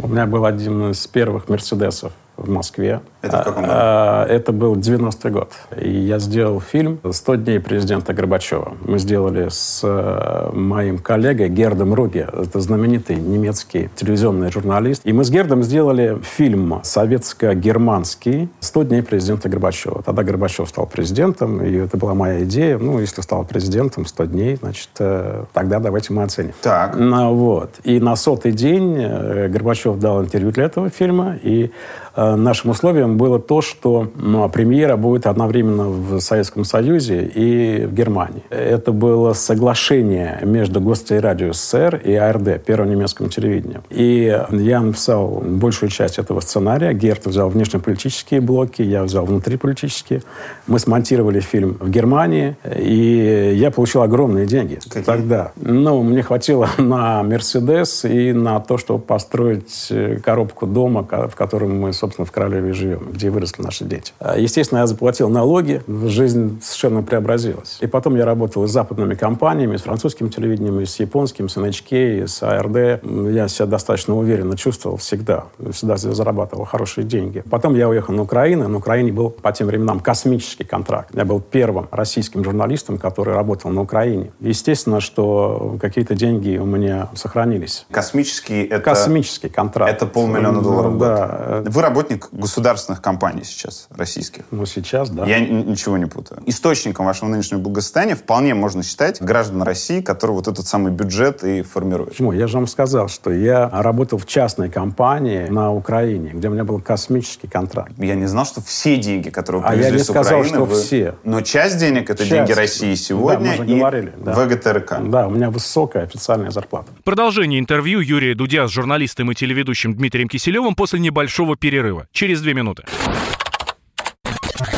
У 0.01 0.07
меня 0.07 0.25
был 0.25 0.45
один 0.45 0.91
из 0.91 1.05
первых 1.07 1.49
«Мерседесов» 1.49 2.13
в 2.37 2.49
Москве. 2.49 3.01
Это 3.21 3.41
в 3.41 3.43
каком 3.43 3.63
году? 3.63 3.73
А, 3.75 4.25
Это 4.25 4.51
был 4.51 4.75
90-й 4.75 5.31
год. 5.31 5.51
И 5.75 5.89
я 5.89 6.19
сделал 6.19 6.61
фильм 6.61 6.99
«100 7.03 7.37
дней 7.37 7.59
президента 7.59 8.13
Горбачева». 8.13 8.73
Мы 8.85 8.99
сделали 8.99 9.49
с 9.49 9.81
э, 9.83 10.49
моим 10.53 10.99
коллегой 10.99 11.49
Гердом 11.49 11.93
Руге. 11.93 12.29
Это 12.31 12.59
знаменитый 12.59 13.15
немецкий 13.15 13.89
телевизионный 13.95 14.51
журналист. 14.51 15.01
И 15.03 15.13
мы 15.13 15.23
с 15.23 15.31
Гердом 15.31 15.63
сделали 15.63 16.19
фильм 16.21 16.79
советско-германский 16.83 18.49
«100 18.61 18.85
дней 18.85 19.01
президента 19.01 19.49
Горбачева». 19.49 20.03
Тогда 20.03 20.23
Горбачев 20.23 20.69
стал 20.69 20.85
президентом, 20.85 21.61
и 21.61 21.73
это 21.75 21.97
была 21.97 22.13
моя 22.13 22.43
идея. 22.43 22.77
Ну, 22.77 22.99
если 22.99 23.21
стал 23.21 23.45
президентом 23.45 24.05
100 24.05 24.25
дней, 24.25 24.55
значит, 24.55 24.89
э, 24.99 25.45
тогда 25.53 25.79
давайте 25.79 26.13
мы 26.13 26.23
оценим. 26.23 26.53
Так. 26.61 26.95
Ну, 26.95 27.33
вот. 27.33 27.71
И 27.83 27.99
на 27.99 28.15
сотый 28.15 28.51
день 28.51 28.95
э, 28.99 29.47
Горбачев 29.47 29.97
дал 29.99 30.21
интервью 30.21 30.51
для 30.51 30.65
этого 30.65 30.89
фильма, 30.89 31.35
и 31.41 31.71
э, 32.15 32.26
нашим 32.35 32.71
условием 32.71 33.17
было 33.17 33.39
то, 33.39 33.61
что 33.61 34.11
ну, 34.15 34.47
премьера 34.49 34.97
будет 34.97 35.27
одновременно 35.27 35.87
в 35.89 36.19
Советском 36.19 36.63
Союзе 36.63 37.23
и 37.23 37.85
в 37.85 37.93
Германии. 37.93 38.43
Это 38.49 38.91
было 38.91 39.33
соглашение 39.33 40.39
между 40.43 40.81
Гостелерадио 40.81 41.53
СССР 41.53 42.01
и 42.03 42.13
АРД, 42.13 42.63
Первым 42.65 42.89
немецким 42.89 43.29
телевидением. 43.29 43.83
И 43.89 44.37
я 44.51 44.81
написал 44.81 45.41
большую 45.45 45.89
часть 45.89 46.17
этого 46.17 46.39
сценария. 46.39 46.93
Герт 46.93 47.25
взял 47.25 47.49
внешнеполитические 47.49 48.41
блоки, 48.41 48.81
я 48.81 49.03
взял 49.03 49.25
внутриполитические. 49.25 50.21
Мы 50.67 50.79
смонтировали 50.79 51.39
фильм 51.39 51.77
в 51.79 51.89
Германии, 51.89 52.57
и 52.75 53.53
я 53.55 53.71
получил 53.71 54.01
огромные 54.01 54.45
деньги 54.45 54.75
Какие? 54.75 55.03
тогда. 55.03 55.51
Ну, 55.55 56.03
мне 56.03 56.23
хватило 56.23 56.69
на 56.77 57.23
Мерседес 57.23 58.05
и 58.05 58.33
на 58.33 58.59
то, 58.59 58.77
чтобы 58.77 58.99
построить 58.99 59.87
э, 59.89 60.17
коробку 60.23 60.65
дома, 60.65 61.03
в 61.03 61.35
котором 61.35 61.79
мы, 61.79 61.93
собственно, 61.93 62.16
в 62.25 62.31
Королеве 62.31 62.73
живем, 62.73 63.11
где 63.11 63.29
выросли 63.29 63.61
наши 63.61 63.85
дети. 63.85 64.13
А, 64.19 64.37
Естественно, 64.37 64.79
я 64.79 64.87
заплатил 64.87 65.29
налоги, 65.29 65.81
жизнь 65.87 66.59
совершенно 66.61 67.03
преобразилась. 67.03 67.77
И 67.81 67.87
потом 67.87 68.15
я 68.15 68.25
работал 68.25 68.63
и 68.63 68.67
с 68.67 68.71
западными 68.71 69.15
компаниями, 69.15 69.77
с 69.77 69.81
французским 69.81 70.29
телевидением, 70.29 70.79
и 70.79 70.85
с 70.85 70.99
японским, 70.99 71.49
с 71.49 71.57
NHK, 71.57 72.23
и 72.23 72.27
с 72.27 72.41
ARD. 72.41 73.31
Я 73.31 73.47
себя 73.47 73.65
достаточно 73.65 74.15
уверенно 74.15 74.57
чувствовал 74.57 74.97
всегда. 74.97 75.45
Всегда 75.71 75.97
зарабатывал 75.97 76.65
хорошие 76.65 77.05
деньги. 77.05 77.43
Потом 77.49 77.75
я 77.75 77.89
уехал 77.89 78.13
на 78.13 78.23
Украину. 78.23 78.67
На 78.67 78.77
Украине 78.77 79.11
был 79.11 79.29
по 79.29 79.51
тем 79.51 79.67
временам 79.67 79.99
космический 79.99 80.63
контракт. 80.63 81.13
Я 81.13 81.25
был 81.25 81.39
первым 81.39 81.87
российским 81.91 82.43
журналистом, 82.43 82.97
который 82.97 83.33
работал 83.33 83.71
на 83.71 83.81
Украине. 83.81 84.31
Естественно, 84.39 84.99
что 85.01 85.77
какие-то 85.81 86.15
деньги 86.15 86.57
у 86.57 86.65
меня 86.65 87.09
сохранились. 87.15 87.85
Космический 87.91 88.63
это... 88.63 88.81
Космический 88.81 89.49
контракт. 89.49 89.91
Это 89.91 90.05
полмиллиона 90.05 90.61
долларов 90.61 90.93
в 90.93 90.97
год. 90.97 91.07
Да. 91.07 91.63
Вы 91.65 91.81
работник 92.07 92.29
государственных 92.31 93.01
компаний 93.01 93.43
сейчас, 93.43 93.87
российских. 93.95 94.43
Ну, 94.51 94.65
сейчас, 94.65 95.09
да. 95.09 95.25
Я 95.25 95.39
ничего 95.39 95.97
не 95.97 96.05
путаю. 96.05 96.41
Источником 96.45 97.05
вашего 97.05 97.29
нынешнего 97.29 97.59
благосостояния 97.59 98.15
вполне 98.15 98.53
можно 98.53 98.83
считать 98.83 99.21
граждан 99.21 99.61
России, 99.63 100.01
которые 100.01 100.35
вот 100.35 100.47
этот 100.47 100.65
самый 100.67 100.91
бюджет 100.91 101.43
и 101.43 101.61
формируют. 101.63 102.11
Почему? 102.11 102.31
Я 102.31 102.47
же 102.47 102.57
вам 102.57 102.67
сказал, 102.67 103.07
что 103.09 103.31
я 103.31 103.69
работал 103.69 104.17
в 104.19 104.25
частной 104.25 104.69
компании 104.69 105.47
на 105.47 105.73
Украине, 105.73 106.31
где 106.33 106.47
у 106.47 106.51
меня 106.51 106.63
был 106.63 106.79
космический 106.79 107.47
контракт. 107.47 107.91
Я 107.97 108.15
не 108.15 108.25
знал, 108.27 108.45
что 108.45 108.61
все 108.61 108.97
деньги, 108.97 109.29
которые 109.29 109.61
вы 109.61 109.67
А 109.67 109.71
я 109.75 109.77
привезли 109.77 109.97
не 109.97 110.03
с 110.03 110.07
сказал, 110.07 110.39
Украины, 110.39 110.49
что 110.55 110.65
вы- 110.65 110.81
все. 110.81 111.15
Но 111.23 111.41
часть 111.41 111.77
денег 111.77 112.09
это 112.09 112.19
Часть. 112.25 112.29
деньги 112.31 112.51
России 112.51 112.95
сегодня 112.95 113.39
Да, 113.39 113.51
мы 113.51 113.65
же 113.65 113.71
и 113.71 113.77
говорили, 113.79 114.13
да. 114.17 114.33
ВГТРК. 114.33 115.09
Да, 115.09 115.27
у 115.27 115.31
меня 115.31 115.49
высокая 115.49 116.03
официальная 116.03 116.51
зарплата. 116.51 116.87
Продолжение 117.03 117.59
интервью 117.59 117.99
Юрия 117.99 118.35
Дудя 118.35 118.67
с 118.67 118.71
журналистом 118.71 119.31
и 119.31 119.35
телеведущим 119.35 119.93
Дмитрием 119.95 120.27
Киселевым 120.29 120.75
после 120.75 120.99
небольшого 120.99 121.55
перерыва. 121.55 121.96
Через 122.11 122.41
две 122.41 122.53
минуты. 122.53 122.83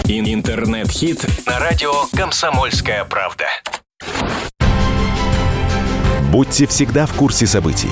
Ин- 0.06 0.34
Интернет-хит 0.34 1.26
на 1.46 1.60
радио 1.60 1.92
«Комсомольская 2.16 3.04
правда». 3.06 3.46
Будьте 6.32 6.68
всегда 6.68 7.06
в 7.06 7.14
курсе 7.14 7.48
событий. 7.48 7.90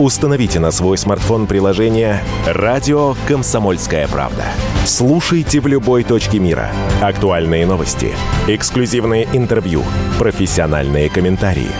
Установите 0.00 0.58
на 0.60 0.70
свой 0.72 0.98
смартфон 0.98 1.46
приложение 1.46 2.22
«Радио 2.46 3.14
Комсомольская 3.28 4.06
правда». 4.08 4.44
Слушайте 4.84 5.60
в 5.60 5.66
любой 5.66 6.04
точке 6.04 6.38
мира. 6.38 6.70
Актуальные 7.00 7.66
новости, 7.66 8.14
эксклюзивные 8.46 9.26
интервью, 9.32 9.82
профессиональные 10.18 11.08
комментарии. 11.08 11.70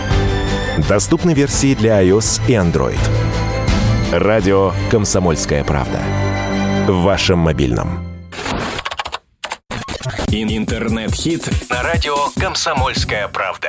Доступны 0.89 1.33
версии 1.33 1.75
для 1.75 2.01
iOS 2.03 2.41
и 2.47 2.53
Android. 2.53 2.99
«Радио 4.11 4.73
Комсомольская 4.89 5.63
правда». 5.63 6.01
В 6.87 7.01
вашем 7.01 7.39
мобильном. 7.39 7.99
Ин- 10.29 10.49
Интернет-хит 10.57 11.49
на 11.69 11.83
радио 11.83 12.15
«Комсомольская 12.39 13.27
правда». 13.27 13.67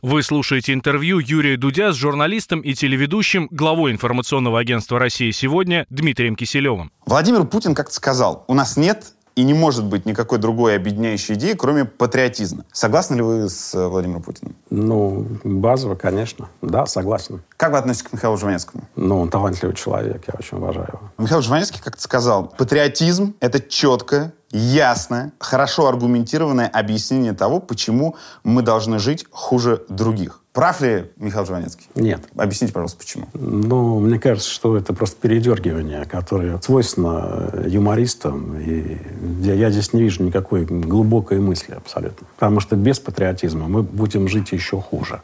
Вы 0.00 0.22
слушаете 0.22 0.72
интервью 0.74 1.18
Юрия 1.18 1.56
Дудя 1.56 1.92
с 1.92 1.96
журналистом 1.96 2.60
и 2.60 2.72
телеведущим, 2.72 3.48
главой 3.50 3.90
информационного 3.92 4.58
агентства 4.60 4.98
«Россия 4.98 5.32
сегодня» 5.32 5.86
Дмитрием 5.90 6.34
Киселевым. 6.36 6.90
Владимир 7.04 7.44
Путин 7.44 7.74
как-то 7.74 7.94
сказал, 7.94 8.44
у 8.48 8.54
нас 8.54 8.76
нет 8.76 9.04
и 9.38 9.44
не 9.44 9.54
может 9.54 9.84
быть 9.84 10.04
никакой 10.04 10.38
другой 10.38 10.74
объединяющей 10.74 11.36
идеи, 11.36 11.52
кроме 11.52 11.84
патриотизма. 11.84 12.64
Согласны 12.72 13.14
ли 13.14 13.22
вы 13.22 13.48
с 13.48 13.72
э, 13.72 13.86
Владимиром 13.86 14.20
Путиным? 14.20 14.56
Ну, 14.68 15.28
базово, 15.44 15.94
конечно. 15.94 16.48
Да, 16.60 16.86
согласен. 16.86 17.40
Как 17.56 17.70
вы 17.70 17.78
относитесь 17.78 18.08
к 18.08 18.12
Михаилу 18.14 18.36
Жванецкому? 18.36 18.88
Ну, 18.96 19.20
он 19.20 19.30
талантливый 19.30 19.76
человек, 19.76 20.24
я 20.26 20.34
очень 20.36 20.58
уважаю 20.58 20.88
его. 20.88 21.00
Михаил 21.18 21.40
Жванецкий 21.40 21.80
как-то 21.80 22.02
сказал, 22.02 22.52
патриотизм— 22.58 23.36
это 23.40 23.60
четкое, 23.60 24.32
ясное, 24.50 25.30
хорошо 25.38 25.86
аргументированное 25.86 26.66
объяснение 26.66 27.32
того, 27.32 27.60
почему 27.60 28.16
мы 28.42 28.62
должны 28.62 28.98
жить 28.98 29.24
хуже 29.30 29.84
других. 29.88 30.42
Прав 30.58 30.80
ли 30.80 31.04
Михаил 31.18 31.46
Жванецкий? 31.46 31.86
Нет. 31.94 32.20
Объясните, 32.36 32.72
пожалуйста, 32.72 32.98
почему. 32.98 33.28
Ну, 33.32 34.00
мне 34.00 34.18
кажется, 34.18 34.50
что 34.50 34.76
это 34.76 34.92
просто 34.92 35.16
передергивание, 35.20 36.04
которое 36.04 36.60
свойственно 36.60 37.62
юмористам. 37.64 38.58
И 38.58 38.98
я, 39.40 39.70
здесь 39.70 39.92
не 39.92 40.02
вижу 40.02 40.24
никакой 40.24 40.64
глубокой 40.64 41.38
мысли 41.38 41.74
абсолютно. 41.74 42.26
Потому 42.34 42.58
что 42.58 42.74
без 42.74 42.98
патриотизма 42.98 43.68
мы 43.68 43.84
будем 43.84 44.26
жить 44.26 44.50
еще 44.50 44.80
хуже. 44.80 45.20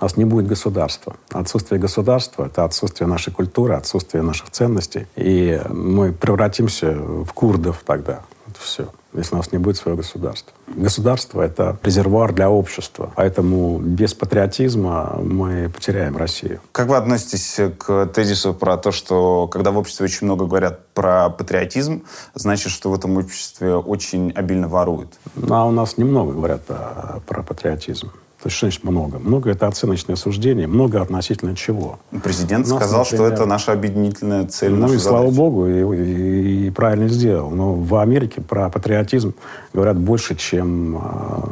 У 0.00 0.04
нас 0.04 0.18
не 0.18 0.26
будет 0.26 0.48
государства. 0.48 1.16
Отсутствие 1.30 1.80
государства— 1.80 2.44
это 2.52 2.64
отсутствие 2.64 3.08
нашей 3.08 3.32
культуры, 3.32 3.76
отсутствие 3.76 4.22
наших 4.22 4.50
ценностей. 4.50 5.06
И 5.16 5.62
мы 5.70 6.12
превратимся 6.12 6.92
в 6.92 7.32
курдов 7.32 7.80
тогда. 7.86 8.20
Вот 8.46 8.58
все 8.58 8.88
если 9.14 9.34
у 9.34 9.38
нас 9.38 9.52
не 9.52 9.58
будет 9.58 9.76
своего 9.76 9.98
государства. 9.98 10.52
Государство— 10.66 11.40
это 11.42 11.78
резервуар 11.82 12.32
для 12.32 12.50
общества. 12.50 13.12
Поэтому 13.16 13.78
без 13.78 14.14
патриотизма 14.14 15.18
мы 15.22 15.68
потеряем 15.68 16.16
Россию. 16.16 16.60
Как 16.72 16.88
вы 16.88 16.96
относитесь 16.96 17.60
к 17.78 18.06
тезису 18.06 18.54
про 18.54 18.76
то, 18.76 18.92
что 18.92 19.48
когда 19.48 19.70
в 19.70 19.78
обществе 19.78 20.04
очень 20.04 20.26
много 20.26 20.46
говорят 20.46 20.86
про 20.88 21.30
патриотизм, 21.30 22.04
значит, 22.34 22.72
что 22.72 22.90
в 22.90 22.94
этом 22.94 23.16
обществе 23.16 23.76
очень 23.76 24.32
обильно 24.32 24.68
воруют? 24.68 25.14
А 25.48 25.66
у 25.66 25.70
нас 25.70 25.96
немного 25.96 26.32
говорят 26.32 26.64
про, 26.64 27.20
про 27.26 27.42
патриотизм. 27.42 28.10
То 28.44 28.48
есть, 28.48 28.58
что 28.58 28.66
значит 28.66 28.84
много? 28.84 29.18
Много— 29.18 29.50
это 29.52 29.66
оценочное 29.66 30.16
суждение. 30.16 30.66
Много 30.66 31.00
относительно 31.00 31.56
чего? 31.56 31.98
Президент 32.22 32.66
У 32.66 32.70
нас, 32.74 32.78
сказал, 32.78 33.06
что 33.06 33.14
например, 33.16 33.32
это 33.32 33.46
наша 33.46 33.72
объединительная 33.72 34.46
цель, 34.46 34.70
Ну 34.74 34.92
и 34.92 34.98
слава 34.98 35.30
задача. 35.30 35.36
богу, 35.38 35.66
и, 35.66 35.96
и- 35.96 36.66
и 36.66 36.70
правильно 36.70 37.08
сделал. 37.08 37.48
Но 37.50 37.72
в 37.72 37.94
Америке 37.96 38.42
про 38.42 38.68
патриотизм 38.68 39.32
говорят 39.72 39.96
больше, 39.96 40.34
чем 40.36 40.96
э, 40.98 41.00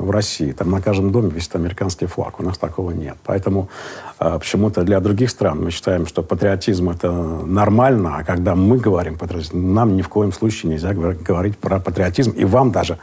в 0.02 0.10
России. 0.10 0.52
Там 0.52 0.70
на 0.70 0.82
каждом 0.82 1.12
доме 1.12 1.30
висит 1.30 1.56
американский 1.56 2.04
флаг. 2.04 2.38
У 2.40 2.42
нас 2.42 2.58
такого 2.58 2.90
нет. 2.90 3.16
Поэтому 3.24 3.70
э, 4.20 4.38
почему-то 4.38 4.82
для 4.82 5.00
других 5.00 5.30
стран 5.30 5.64
мы 5.64 5.70
считаем, 5.70 6.06
что 6.06 6.22
патриотизм 6.22 6.90
это 6.90 7.10
нормально, 7.10 8.16
а 8.18 8.22
когда 8.24 8.54
мы 8.54 8.76
говорим 8.76 9.16
патриотизм, 9.16 9.72
нам 9.72 9.96
ни 9.96 10.02
в 10.02 10.10
коем 10.10 10.30
случае 10.34 10.72
нельзя 10.72 10.92
говор- 10.92 11.16
говорить 11.26 11.56
про 11.56 11.80
патриотизм. 11.80 12.32
И 12.32 12.44
вам 12.44 12.70
даже, 12.70 12.98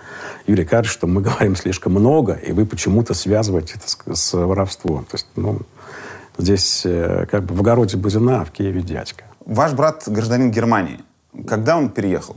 Юрий, 0.46 0.64
кажется, 0.66 0.94
что 0.94 1.08
мы 1.08 1.22
говорим 1.28 1.56
слишком 1.56 1.94
много, 1.94 2.34
и 2.34 2.52
вы 2.52 2.68
почему-то 2.68 3.16
связываете 3.16 3.79
это 3.80 4.16
с, 4.16 4.34
воровством. 4.34 5.06
То 5.06 5.16
есть, 5.16 5.28
ну, 5.36 5.60
здесь 6.38 6.84
э, 6.86 7.26
как 7.30 7.44
бы 7.44 7.56
в 7.56 7.62
огороде 7.62 7.98
бузина, 7.98 8.42
а 8.42 8.46
в 8.46 8.52
Киеве 8.52 8.82
дядька. 8.82 9.24
Ваш 9.46 9.74
брат 9.74 10.04
гражданин 10.08 10.52
Германии. 10.52 11.00
Когда 11.48 11.78
он 11.78 11.90
переехал? 11.90 12.36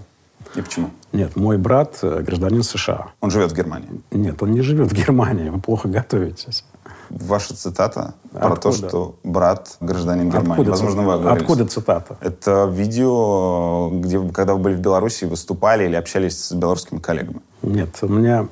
И 0.54 0.60
почему? 0.60 0.90
Нет, 1.12 1.36
мой 1.36 1.56
брат 1.58 1.98
э, 2.02 2.20
гражданин 2.22 2.62
США. 2.62 3.08
Он 3.20 3.30
живет 3.30 3.52
в 3.52 3.54
Германии. 3.54 3.88
Нет, 4.10 4.42
он 4.42 4.52
не 4.52 4.60
живет 4.60 4.90
в 4.90 4.94
Германии, 4.94 5.48
вы 5.48 5.60
плохо 5.60 5.88
готовитесь. 5.88 6.64
Ваша 7.10 7.54
цитата 7.54 8.14
про 8.32 8.56
то, 8.56 8.70
Откуда? 8.70 8.88
что 8.88 9.14
брат 9.22 9.76
гражданин 9.80 10.30
Германии. 10.30 10.52
Откуда, 10.52 10.70
Возможно, 10.70 11.02
ци- 11.02 11.06
вы 11.06 11.12
оговорились. 11.14 11.42
откуда 11.42 11.66
цитата? 11.66 12.16
Это 12.20 12.70
видео, 12.72 13.90
где, 13.92 14.20
когда 14.30 14.54
вы 14.54 14.60
были 14.60 14.74
в 14.74 14.80
Беларуси, 14.80 15.24
выступали 15.26 15.84
или 15.84 15.94
общались 15.94 16.42
с 16.46 16.52
белорусскими 16.52 16.98
коллегами. 16.98 17.40
Нет, 17.62 17.98
у 18.02 18.08
меня... 18.08 18.48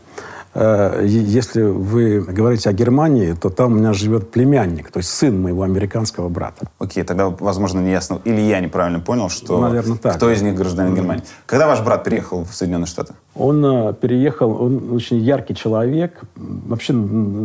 э, 0.55 1.05
если 1.07 1.63
вы 1.63 2.21
говорите 2.21 2.71
о 2.71 2.73
Германии, 2.73 3.33
то 3.33 3.51
там 3.51 3.73
у 3.73 3.75
меня 3.77 3.93
живет 3.93 4.31
племянник, 4.31 4.91
то 4.91 4.99
есть 4.99 5.11
сын 5.11 5.41
моего 5.41 5.63
американского 5.63 6.29
брата. 6.29 6.69
Окей, 6.79 7.03
тогда, 7.05 7.29
возможно, 7.29 7.81
неясно. 7.81 8.21
Или 8.25 8.41
я 8.41 8.61
неправильно 8.61 9.01
понял, 9.01 9.29
что 9.29 9.61
Наверное, 9.61 9.97
так. 9.97 10.17
кто 10.17 10.31
из 10.31 10.43
них 10.43 10.55
гражданин 10.55 10.95
Германии. 10.95 11.25
Когда 11.47 11.67
ваш 11.67 11.81
брат 11.83 12.05
переехал 12.05 12.45
в 12.45 12.55
Соединенные 12.55 12.87
Штаты? 12.87 13.15
Он 13.35 13.65
э, 13.65 13.95
переехал, 13.95 14.63
он 14.63 14.93
очень 14.93 15.19
яркий 15.19 15.55
человек. 15.55 16.21
Вообще, 16.37 16.93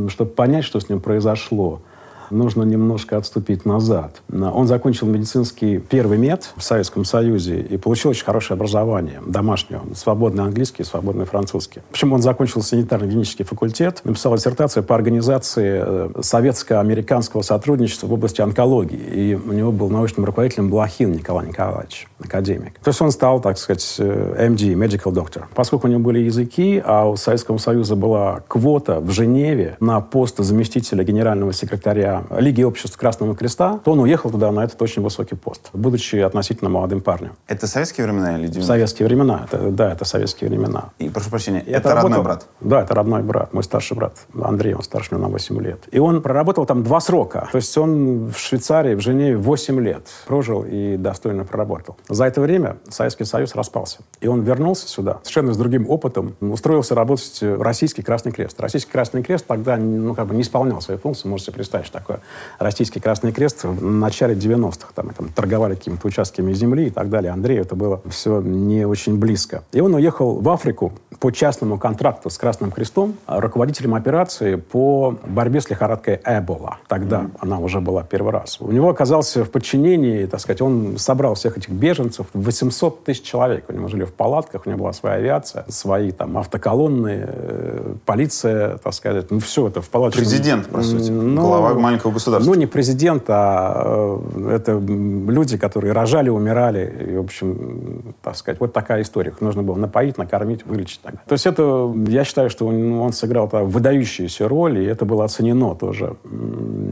чтобы 0.10 0.32
понять, 0.32 0.66
что 0.66 0.80
с 0.80 0.90
ним 0.90 1.00
произошло, 1.00 1.82
нужно 2.30 2.64
немножко 2.64 3.18
отступить 3.18 3.66
назад. 3.66 4.22
Он 4.32 4.68
закончил 4.68 5.08
медицинский 5.08 5.80
первый 5.80 6.18
мед 6.18 6.52
в 6.56 6.64
Советском 6.64 7.06
Союзе 7.06 7.60
и 7.60 7.78
получил 7.78 8.12
очень 8.12 8.26
хорошее 8.26 8.56
образование 8.56 9.22
домашнее. 9.26 9.82
Свободный 9.96 10.44
английский, 10.44 10.84
свободный 10.84 11.26
французский. 11.26 11.82
Почему 11.92 12.16
он 12.16 12.22
закончил 12.22 12.62
санитарно-гигиенический 12.62 13.46
факультет, 13.46 14.02
написал 14.04 14.36
диссертацию 14.36 14.84
по 14.84 14.96
организации 14.96 15.82
э, 15.86 16.10
советско-американского 16.22 17.42
сотрудничества 17.42 18.08
в 18.08 18.14
области 18.14 18.42
онкологии. 18.42 18.98
И 18.98 19.36
у 19.36 19.52
него 19.52 19.72
был 19.72 19.90
научным 19.90 20.26
руководителем 20.26 20.70
Блохин 20.70 21.12
Николай 21.12 21.48
Николаевич, 21.48 22.08
академик. 22.24 22.80
То 22.80 22.90
есть 22.90 23.02
он 23.02 23.12
стал, 23.12 23.42
так 23.42 23.58
сказать, 23.58 23.96
MD, 24.00 24.72
э, 24.72 24.74
medical 24.74 25.12
doctor. 25.12 25.44
Поскольку 25.54 25.88
у 25.88 25.90
него 25.90 26.02
были 26.02 26.20
языки, 26.20 26.82
а 26.84 27.10
у 27.10 27.16
Советского 27.16 27.58
Союза 27.58 27.96
была 27.96 28.42
квота 28.48 29.00
в 29.00 29.12
Женеве 29.12 29.78
на 29.80 30.02
пост 30.02 30.38
заместителя 30.38 31.04
генерального 31.04 31.54
секретаря 31.54 32.15
Лиги 32.38 32.64
обществ 32.64 32.98
Красного 32.98 33.36
Креста, 33.36 33.80
то 33.84 33.92
он 33.92 34.00
уехал 34.00 34.30
туда 34.30 34.52
на 34.52 34.64
этот 34.64 34.82
очень 34.82 35.02
высокий 35.02 35.36
пост, 35.36 35.70
будучи 35.74 36.18
относительно 36.18 36.70
молодым 36.70 37.02
парнем. 37.02 37.34
Это 37.48 37.68
советские 37.68 38.06
времена 38.06 38.38
или 38.38 38.48
90 38.48 38.66
Советские 38.66 39.08
времена. 39.08 39.48
Это, 39.52 39.72
да, 39.72 39.92
это 39.92 40.06
советские 40.06 40.50
времена. 40.50 40.90
И, 41.00 41.10
прошу 41.10 41.30
прощения, 41.30 41.62
это, 41.62 41.70
это 41.70 41.90
работал, 41.90 42.10
родной 42.10 42.24
брат? 42.24 42.48
Да, 42.62 42.82
это 42.82 42.94
родной 42.94 43.24
брат, 43.24 43.54
мой 43.54 43.64
старший 43.64 43.98
брат. 43.98 44.18
Андрей, 44.42 44.74
он 44.74 44.84
старше 44.84 45.16
меня 45.16 45.26
на 45.26 45.32
8 45.32 45.62
лет. 45.62 45.84
И 45.92 46.00
он 46.00 46.22
проработал 46.22 46.66
там 46.66 46.84
два 46.84 47.00
срока. 47.00 47.48
То 47.52 47.58
есть 47.58 47.78
он 47.78 48.32
в 48.32 48.38
Швейцарии, 48.38 48.96
в 48.96 49.02
Женеве 49.02 49.38
8 49.38 49.80
лет 49.82 50.08
прожил 50.28 50.64
и 50.64 50.98
достойно 50.98 51.46
проработал. 51.46 51.98
За 52.10 52.26
это 52.26 52.42
время 52.42 52.78
Советский 52.90 53.26
Союз 53.26 53.56
распался. 53.56 54.00
И 54.22 54.28
он 54.28 54.42
вернулся 54.42 54.88
сюда 54.88 55.20
совершенно 55.24 55.54
с 55.54 55.58
другим 55.58 55.90
опытом, 55.90 56.36
устроился 56.40 56.96
работать 56.96 57.42
в 57.42 57.62
Российский 57.62 58.02
Красный 58.02 58.32
Крест. 58.32 58.60
Российский 58.60 58.92
Красный 58.92 59.24
Крест 59.24 59.46
тогда 59.48 59.78
ну, 59.78 60.14
как 60.16 60.28
бы 60.28 60.36
не 60.36 60.42
исполнял 60.42 60.82
свои 60.82 60.98
функции. 60.98 61.28
Можете 61.28 61.52
представить, 61.52 61.86
что 61.86 62.00
такое 62.06 62.20
Российский 62.60 63.00
Красный 63.00 63.32
Крест 63.32 63.64
в 63.64 63.84
начале 63.84 64.36
90-х. 64.36 64.90
Там, 64.94 65.10
там 65.10 65.30
торговали 65.30 65.76
какими-то 65.76 66.08
участками 66.08 66.54
земли 66.54 66.88
и 66.88 66.90
так 66.90 67.10
далее. 67.10 67.32
Андрею 67.32 67.62
это 67.62 67.76
было 67.76 68.02
все 68.10 68.42
не 68.42 68.86
очень 68.86 69.18
близко. 69.18 69.64
И 69.72 69.82
он 69.82 69.96
уехал 69.96 70.40
в 70.40 70.50
Африку 70.50 70.94
по 71.20 71.32
частному 71.32 71.80
контракту 71.80 72.30
с 72.30 72.38
Красным 72.38 72.72
Крестом 72.72 73.16
руководителем 73.28 73.96
операции 73.96 74.56
по 74.56 75.18
борьбе 75.26 75.62
с 75.62 75.70
лихорадкой 75.70 76.20
Эбола. 76.26 76.78
Тогда 76.88 77.22
mm-hmm. 77.22 77.38
она 77.40 77.60
уже 77.60 77.80
была 77.80 78.04
первый 78.04 78.32
раз. 78.32 78.58
У 78.60 78.72
него 78.72 78.90
оказался 78.90 79.44
в 79.44 79.50
подчинении, 79.50 80.26
так 80.26 80.40
сказать, 80.40 80.62
он 80.62 80.98
собрал 80.98 81.36
всех 81.36 81.58
этих 81.58 81.70
беженцев, 81.70 82.28
800 82.34 83.04
тысяч 83.04 83.24
человек. 83.24 83.66
У 83.70 83.74
него 83.74 83.88
жили 83.88 84.04
в 84.04 84.14
палатках, 84.14 84.66
у 84.66 84.70
него 84.70 84.80
была 84.84 84.94
своя 84.94 85.16
авиация, 85.16 85.66
свои 85.70 86.12
там 86.12 86.38
автоколонны, 86.38 87.26
э, 87.28 87.94
полиция, 88.06 88.78
так 88.78 88.94
сказать, 88.94 89.32
ну 89.32 89.40
все 89.40 89.68
это 89.68 89.82
в 89.82 89.90
палатке. 89.90 90.20
Президент, 90.20 90.68
по 90.68 90.84
сути, 90.84 91.10
ну, 91.10 91.42
глава 91.42 91.74
маленького 91.96 92.12
государства. 92.12 92.52
Ну, 92.52 92.60
не 92.60 92.66
президент, 92.66 93.24
а 93.28 94.20
э, 94.36 94.56
это 94.56 94.72
люди, 94.74 95.58
которые 95.58 95.94
рожали, 95.94 96.30
умирали, 96.30 97.12
и, 97.12 97.16
в 97.18 97.22
общем, 97.22 98.16
так 98.22 98.36
сказать, 98.36 98.60
вот 98.60 98.74
такая 98.74 99.02
история. 99.02 99.32
Их 99.32 99.42
нужно 99.42 99.64
было 99.64 99.76
напоить, 99.76 100.18
накормить, 100.18 100.66
вылечить. 100.66 101.02
Так. 101.02 101.16
То 101.28 101.34
есть 101.34 101.46
это, 101.46 101.94
я 102.08 102.24
считаю, 102.24 102.50
что 102.50 102.68
он, 102.68 103.00
он 103.00 103.14
сыграл 103.14 103.50
там, 103.50 103.68
выдающуюся 103.68 104.48
роль, 104.48 104.80
и 104.80 104.86
это 104.86 105.06
было 105.06 105.26
оценено 105.26 105.76
тоже 105.76 106.16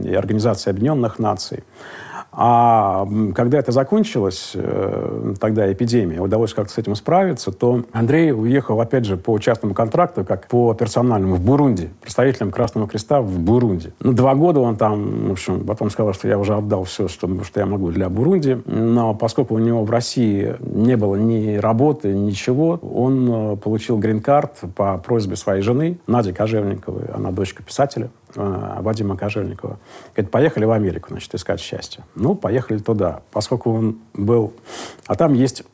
и 0.04 0.14
Организацией 0.14 0.72
Объединенных 0.72 1.18
Наций. 1.18 1.64
А 2.36 3.06
когда 3.34 3.58
это 3.58 3.70
закончилось, 3.70 4.52
э, 4.54 5.34
тогда 5.40 5.72
эпидемия, 5.72 6.20
удалось 6.20 6.52
как-то 6.52 6.72
с 6.72 6.78
этим 6.78 6.96
справиться, 6.96 7.52
то 7.52 7.84
Андрей 7.92 8.32
уехал, 8.32 8.80
опять 8.80 9.04
же, 9.04 9.16
по 9.16 9.38
частному 9.38 9.74
контракту, 9.74 10.24
как 10.24 10.48
по 10.48 10.74
персональному, 10.74 11.36
в 11.36 11.40
Бурунди, 11.40 11.90
представителем 12.00 12.50
Красного 12.50 12.88
Креста 12.88 13.20
в 13.20 13.38
Бурунди. 13.38 13.92
Ну, 14.00 14.12
два 14.12 14.34
года 14.34 14.60
он 14.60 14.76
там, 14.76 15.28
в 15.28 15.32
общем, 15.32 15.64
потом 15.64 15.90
сказал, 15.90 16.12
что 16.12 16.26
я 16.26 16.38
уже 16.38 16.54
отдал 16.54 16.84
все, 16.84 17.06
что, 17.06 17.44
что 17.44 17.60
я 17.60 17.66
могу 17.66 17.90
для 17.92 18.08
Бурунди. 18.08 18.60
Но 18.66 19.14
поскольку 19.14 19.54
у 19.54 19.58
него 19.58 19.84
в 19.84 19.90
России 19.90 20.56
не 20.60 20.96
было 20.96 21.14
ни 21.14 21.56
работы, 21.56 22.12
ничего, 22.12 22.80
он 22.82 23.30
э, 23.30 23.56
получил 23.56 23.98
грин-карт 23.98 24.60
по 24.74 24.98
просьбе 24.98 25.36
своей 25.36 25.62
жены, 25.62 25.98
Нади 26.06 26.32
Кожевниковой, 26.32 27.04
она 27.14 27.30
дочка 27.30 27.62
писателя. 27.62 28.10
Э, 28.36 28.78
Вадима 28.80 29.16
Кожевникова. 29.16 29.78
Говорит, 30.14 30.30
поехали 30.30 30.64
в 30.64 30.70
Америку, 30.72 31.08
значит, 31.10 31.34
искать 31.34 31.60
счастье. 31.60 32.04
Ну, 32.14 32.34
поехали 32.34 32.78
туда. 32.78 33.20
Поскольку 33.32 33.72
он 33.72 33.98
был... 34.12 34.52
А 35.06 35.14
там 35.14 35.34
есть 35.34 35.64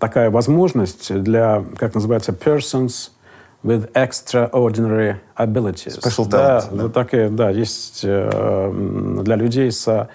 такая 0.00 0.30
возможность 0.30 1.14
для, 1.22 1.64
как 1.76 1.94
называется, 1.94 2.32
persons 2.32 3.10
with 3.64 3.90
extraordinary 3.92 5.16
abilities. 5.36 5.98
Special 5.98 6.28
talents. 6.28 6.30
Да, 6.30 6.68
да. 6.72 6.88
Такая, 6.88 7.30
да, 7.30 7.50
есть 7.50 8.00
э, 8.04 9.20
для 9.22 9.36
людей 9.36 9.70
с 9.70 10.08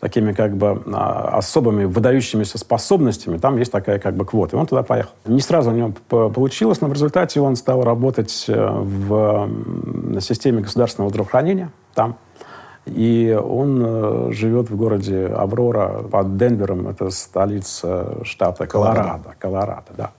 такими 0.00 0.32
как 0.32 0.56
бы 0.56 0.82
а, 0.92 1.38
особыми 1.38 1.84
выдающимися 1.84 2.58
способностями, 2.58 3.38
там 3.38 3.56
есть 3.56 3.72
такая 3.72 3.98
как 3.98 4.14
бы 4.14 4.24
квота. 4.24 4.56
И 4.56 4.60
он 4.60 4.66
туда 4.66 4.82
поехал. 4.82 5.12
Не 5.24 5.40
сразу 5.40 5.70
у 5.70 5.74
него 5.74 6.30
получилось, 6.30 6.80
но 6.80 6.88
в 6.88 6.92
результате 6.92 7.40
он 7.40 7.56
стал 7.56 7.82
работать 7.82 8.44
э, 8.48 8.68
в 8.70 9.50
системе 10.20 10.60
государственного 10.60 11.10
здравоохранения 11.10 11.70
там. 11.94 12.16
И 12.84 13.36
он 13.42 13.82
э, 13.84 14.32
живет 14.32 14.70
в 14.70 14.76
городе 14.76 15.26
Аврора 15.26 16.02
под 16.02 16.36
Денвером, 16.36 16.88
это 16.88 17.10
столица 17.10 18.18
штата 18.22 18.66
Колорадо. 18.66 19.34
Колорадо, 19.38 19.92
да. 19.96 20.10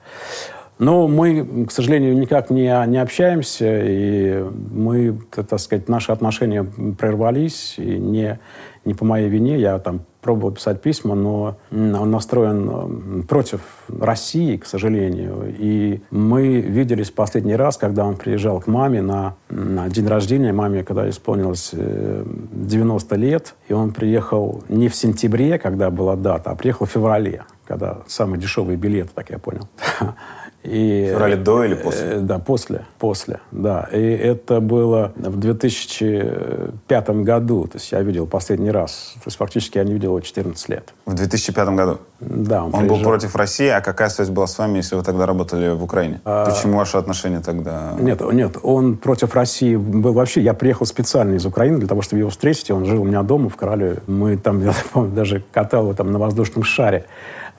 Но 0.79 1.07
мы, 1.07 1.65
к 1.65 1.71
сожалению, 1.71 2.15
никак 2.17 2.51
не, 2.51 2.71
не 2.87 3.01
общаемся, 3.01 3.81
и 3.83 4.45
мы, 4.71 5.19
так 5.31 5.59
сказать, 5.59 5.89
наши 5.89 6.11
отношения 6.11 6.63
прервались, 6.63 7.75
и 7.77 7.97
не, 7.97 8.39
не 8.87 8.93
по 8.93 9.05
моей 9.05 9.29
вине. 9.29 9.59
Я 9.59 9.77
там 9.79 10.01
пробовал 10.21 10.53
писать 10.53 10.81
письма, 10.81 11.13
но 11.13 11.57
он 11.71 12.11
настроен 12.11 13.23
против 13.23 13.61
России, 13.87 14.57
к 14.57 14.65
сожалению. 14.65 15.53
И 15.59 16.01
мы 16.09 16.61
виделись 16.61 17.11
последний 17.11 17.55
раз, 17.55 17.77
когда 17.77 18.05
он 18.05 18.15
приезжал 18.15 18.59
к 18.61 18.67
маме 18.67 19.01
на, 19.01 19.35
на 19.49 19.89
день 19.89 20.07
рождения. 20.07 20.53
Маме, 20.53 20.83
когда 20.83 21.09
исполнилось 21.09 21.71
90 21.73 23.15
э, 23.15 23.17
лет. 23.17 23.55
И 23.67 23.73
он 23.73 23.91
приехал 23.91 24.63
не 24.69 24.87
в 24.87 24.95
сентябре, 24.95 25.59
когда 25.59 25.91
была 25.91 26.15
дата, 26.15 26.51
а 26.51 26.55
приехал 26.55 26.85
в 26.85 26.89
феврале, 26.89 27.43
когда 27.65 27.99
самые 28.07 28.39
дешевые 28.39 28.77
билеты, 28.77 29.11
так 29.13 29.29
я 29.29 29.37
понял. 29.37 29.67
И, 30.63 31.05
в 31.07 31.11
феврале 31.11 31.35
до 31.37 31.63
или 31.63 31.75
после? 31.75 32.07
Э, 32.07 32.19
да, 32.19 32.39
после, 32.39 32.85
после, 32.99 33.39
да. 33.51 33.87
И 33.91 34.01
это 34.01 34.59
было 34.59 35.13
в 35.15 35.37
2005 35.37 37.09
году, 37.09 37.67
то 37.67 37.77
есть 37.77 37.91
я 37.91 38.01
видел 38.01 38.27
последний 38.27 38.71
раз. 38.71 39.13
То 39.15 39.27
есть 39.27 39.37
фактически 39.37 39.77
я 39.77 39.83
не 39.83 39.93
видел 39.93 40.09
его 40.09 40.19
14 40.19 40.69
лет. 40.69 40.93
В 41.05 41.13
2005 41.13 41.69
году? 41.69 41.99
Да. 42.19 42.65
Он, 42.65 42.73
он 42.73 42.87
был 42.87 43.01
против 43.01 43.35
России, 43.35 43.67
а 43.67 43.81
какая 43.81 44.09
связь 44.09 44.29
была 44.29 44.47
с 44.47 44.57
вами, 44.57 44.77
если 44.77 44.95
вы 44.95 45.03
тогда 45.03 45.25
работали 45.25 45.69
в 45.69 45.83
Украине? 45.83 46.21
А... 46.25 46.49
Почему 46.49 46.77
ваши 46.77 46.97
отношения 46.97 47.39
тогда... 47.39 47.93
Нет, 47.99 48.19
нет, 48.33 48.57
он 48.61 48.97
против 48.97 49.35
России 49.35 49.75
был 49.75 50.13
вообще... 50.13 50.41
Я 50.41 50.53
приехал 50.53 50.85
специально 50.85 51.35
из 51.35 51.45
Украины 51.45 51.77
для 51.77 51.87
того, 51.87 52.01
чтобы 52.01 52.19
его 52.19 52.29
встретить. 52.29 52.71
Он 52.71 52.85
жил 52.85 53.03
у 53.03 53.05
меня 53.05 53.21
дома 53.23 53.49
в 53.49 53.55
Королеве. 53.55 53.99
Мы 54.07 54.35
там, 54.37 54.61
я 54.63 54.73
помню, 54.91 55.11
даже 55.11 55.43
катал 55.51 55.83
его 55.83 55.93
там 55.93 56.11
на 56.11 56.19
воздушном 56.19 56.63
шаре 56.63 57.05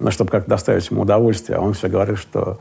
ну, 0.01 0.11
чтобы 0.11 0.31
как 0.31 0.47
доставить 0.47 0.91
ему 0.91 1.03
удовольствие. 1.03 1.59
А 1.59 1.61
он 1.61 1.75
все 1.75 1.89
говорит, 1.89 2.19
что 2.19 2.59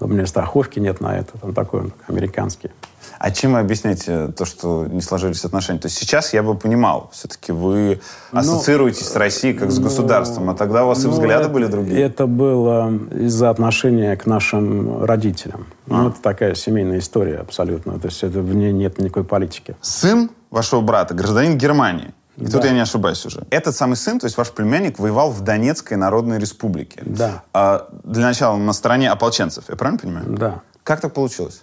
у 0.00 0.06
меня 0.06 0.26
страховки 0.26 0.78
нет 0.78 1.00
на 1.00 1.18
это. 1.18 1.32
Он 1.42 1.54
такой 1.54 1.80
он 1.80 1.92
американский. 2.08 2.70
А 3.18 3.30
чем 3.30 3.54
вы 3.54 3.60
объясняете 3.60 4.28
то, 4.28 4.44
что 4.44 4.86
не 4.86 5.00
сложились 5.00 5.44
отношения? 5.44 5.78
То 5.78 5.86
есть 5.86 5.96
сейчас 5.96 6.34
я 6.34 6.42
бы 6.42 6.54
понимал, 6.54 7.10
все-таки 7.12 7.52
вы 7.52 8.00
ну, 8.32 8.40
ассоциируетесь 8.40 9.06
ну, 9.06 9.12
с 9.12 9.16
Россией 9.16 9.54
как 9.54 9.70
с 9.70 9.78
ну, 9.78 9.84
государством, 9.84 10.50
а 10.50 10.54
тогда 10.54 10.84
у 10.84 10.88
вас 10.88 11.02
ну, 11.02 11.10
и 11.10 11.12
взгляды 11.12 11.44
это, 11.44 11.52
были 11.52 11.66
другие. 11.66 12.00
Это 12.02 12.26
было 12.26 12.92
из-за 13.12 13.50
отношения 13.50 14.16
к 14.16 14.26
нашим 14.26 15.04
родителям. 15.04 15.66
А. 15.88 16.02
Ну, 16.02 16.08
это 16.10 16.20
такая 16.20 16.54
семейная 16.54 16.98
история 16.98 17.38
абсолютно. 17.38 17.98
То 17.98 18.08
есть 18.08 18.22
это, 18.22 18.40
в 18.40 18.54
ней 18.54 18.72
нет 18.72 18.98
никакой 18.98 19.24
политики. 19.24 19.76
Сын 19.80 20.30
вашего 20.50 20.80
брата, 20.82 21.14
гражданин 21.14 21.56
Германии. 21.56 22.12
И 22.36 22.44
да. 22.44 22.50
тут 22.50 22.64
я 22.64 22.72
не 22.72 22.80
ошибаюсь 22.80 23.24
уже. 23.26 23.46
Этот 23.50 23.74
самый 23.74 23.96
сын, 23.96 24.18
то 24.18 24.26
есть 24.26 24.36
ваш 24.36 24.50
племянник, 24.50 24.98
воевал 24.98 25.30
в 25.30 25.40
Донецкой 25.40 25.96
Народной 25.96 26.38
Республике. 26.38 27.02
Да. 27.04 27.42
А, 27.52 27.88
для 28.04 28.22
начала 28.22 28.56
на 28.56 28.72
стороне 28.72 29.10
ополченцев, 29.10 29.64
я 29.68 29.76
правильно 29.76 29.98
понимаю? 29.98 30.26
Да. 30.28 30.60
Как 30.82 31.00
так 31.00 31.14
получилось? 31.14 31.62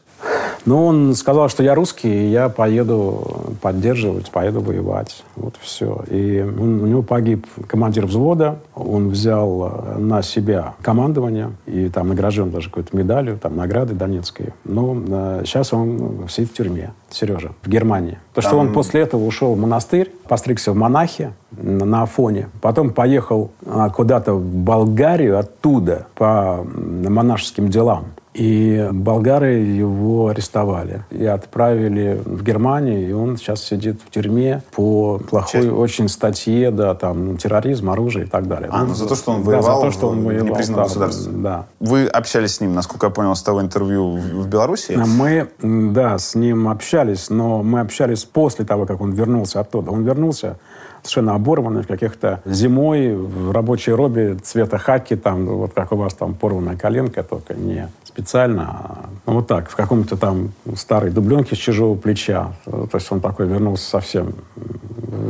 Ну, 0.65 0.85
он 0.85 1.13
сказал, 1.15 1.49
что 1.49 1.61
я 1.61 1.75
русский, 1.75 2.09
и 2.09 2.27
я 2.27 2.49
поеду 2.49 3.55
поддерживать, 3.61 4.31
поеду 4.31 4.61
воевать. 4.61 5.23
Вот 5.35 5.55
все. 5.59 6.03
И 6.09 6.41
он, 6.41 6.81
у 6.81 6.85
него 6.85 7.01
погиб 7.01 7.45
командир 7.67 8.05
взвода, 8.05 8.59
он 8.73 9.09
взял 9.09 9.71
э, 9.71 9.97
на 9.97 10.21
себя 10.21 10.75
командование, 10.81 11.51
и 11.65 11.89
там 11.89 12.07
награжден 12.07 12.49
даже 12.49 12.69
какой-то 12.69 12.95
медалью, 12.95 13.37
там 13.37 13.57
награды 13.57 13.93
донецкой. 13.93 14.53
Но 14.63 14.97
э, 15.05 15.43
сейчас 15.45 15.73
он 15.73 16.27
сидит 16.29 16.51
в 16.51 16.53
тюрьме, 16.53 16.93
Сережа, 17.09 17.51
в 17.61 17.69
Германии. 17.69 18.17
То, 18.33 18.41
что 18.41 18.57
он 18.57 18.71
после 18.73 19.01
этого 19.01 19.23
ушел 19.25 19.55
в 19.55 19.59
монастырь, 19.59 20.11
постригся 20.27 20.71
в 20.71 20.75
монахи 20.75 21.33
на, 21.51 21.85
на 21.85 22.03
Афоне, 22.03 22.49
потом 22.61 22.91
поехал 22.91 23.51
а, 23.65 23.89
куда-то 23.89 24.33
в 24.33 24.55
Болгарию 24.55 25.37
оттуда 25.37 26.07
по 26.15 26.65
монашеским 26.65 27.69
делам 27.69 28.05
И 28.33 28.89
болгары 28.91 29.59
его 29.59 30.27
арестовали 30.29 31.03
и 31.11 31.23
отправили 31.25 32.19
в 32.25 32.43
Германию, 32.43 33.07
и 33.07 33.11
он 33.11 33.37
сейчас 33.37 33.63
сидит 33.63 34.01
в 34.05 34.09
тюрьме 34.09 34.63
по 34.75 35.19
плохой 35.19 35.61
Часть- 35.61 35.73
очень 35.73 36.09
статье, 36.09 36.71
да, 36.71 36.95
там, 36.95 37.25
ну, 37.27 37.37
терроризм, 37.37 37.89
оружие 37.91 38.25
и 38.25 38.27
так 38.29 38.47
далее. 38.47 38.69
А, 38.71 38.85
ну, 38.85 38.93
за 38.95 39.07
то, 39.07 39.15
что 39.15 39.31
он 39.31 39.43
да, 39.43 39.51
воевал 39.51 39.81
за 39.81 39.85
то, 39.87 39.91
что 39.91 40.07
он 40.09 40.21
в 40.21 40.25
воевал, 40.25 40.47
непризнанном 40.47 40.83
да, 40.83 40.87
государстве. 40.87 41.31
Да. 41.35 41.65
Вы 41.79 42.07
общались 42.07 42.55
с 42.55 42.61
ним, 42.61 42.73
насколько 42.73 43.05
я 43.07 43.09
понял, 43.11 43.35
с 43.35 43.43
того 43.43 43.61
интервью 43.61 44.17
в 44.17 44.43
в 44.43 44.47
Беларуси? 44.47 44.99
Мы, 45.05 45.47
м, 45.61 45.93
да, 45.93 46.17
с 46.17 46.35
ним 46.35 46.67
общались, 46.67 47.29
но 47.29 47.61
мы 47.63 47.81
общались 47.81 48.25
после 48.25 48.65
того, 48.65 48.85
как 48.85 48.99
он 49.01 49.11
вернулся 49.11 49.59
оттуда. 49.59 49.91
Он 49.91 50.03
вернулся 50.03 50.57
совершенно 51.03 51.35
оборванный 51.35 51.83
в 51.83 51.87
каких-то 51.87 52.41
зимой 52.45 53.15
в 53.15 53.51
рабочей 53.51 53.91
робе 53.91 54.35
цвета 54.35 54.77
хаки, 54.77 55.15
там, 55.15 55.45
вот 55.45 55.73
как 55.73 55.91
у 55.91 55.97
вас 55.97 56.13
там 56.13 56.33
порванная 56.33 56.77
коленка, 56.77 57.23
только 57.23 57.53
не 57.53 57.89
специально, 58.05 58.63
а 58.63 59.09
ну, 59.25 59.33
вот 59.33 59.47
так, 59.47 59.69
в 59.69 59.75
каком-то 59.75 60.17
там 60.17 60.53
старой 60.75 61.11
дубленке 61.11 61.55
с 61.55 61.59
чужого 61.59 61.95
плеча. 61.95 62.53
То 62.65 62.89
есть 62.93 63.11
он 63.11 63.21
такой 63.21 63.47
вернулся 63.47 63.89
совсем 63.89 64.33
в 64.55 65.29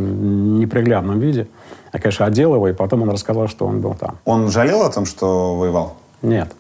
неприглядном 0.60 1.20
виде. 1.20 1.48
Я, 1.92 2.00
конечно, 2.00 2.26
одел 2.26 2.56
его, 2.56 2.68
и 2.68 2.74
потом 2.74 3.04
он 3.04 3.10
рассказал, 3.10 3.48
что 3.48 3.66
он 3.66 3.82
был 3.82 3.94
там. 3.94 4.18
Он 4.26 4.50
жалел 4.50 4.82
о 4.82 4.92
том, 4.92 5.06
что 5.06 5.56
воевал? 5.56 5.96
Нет. 6.22 6.54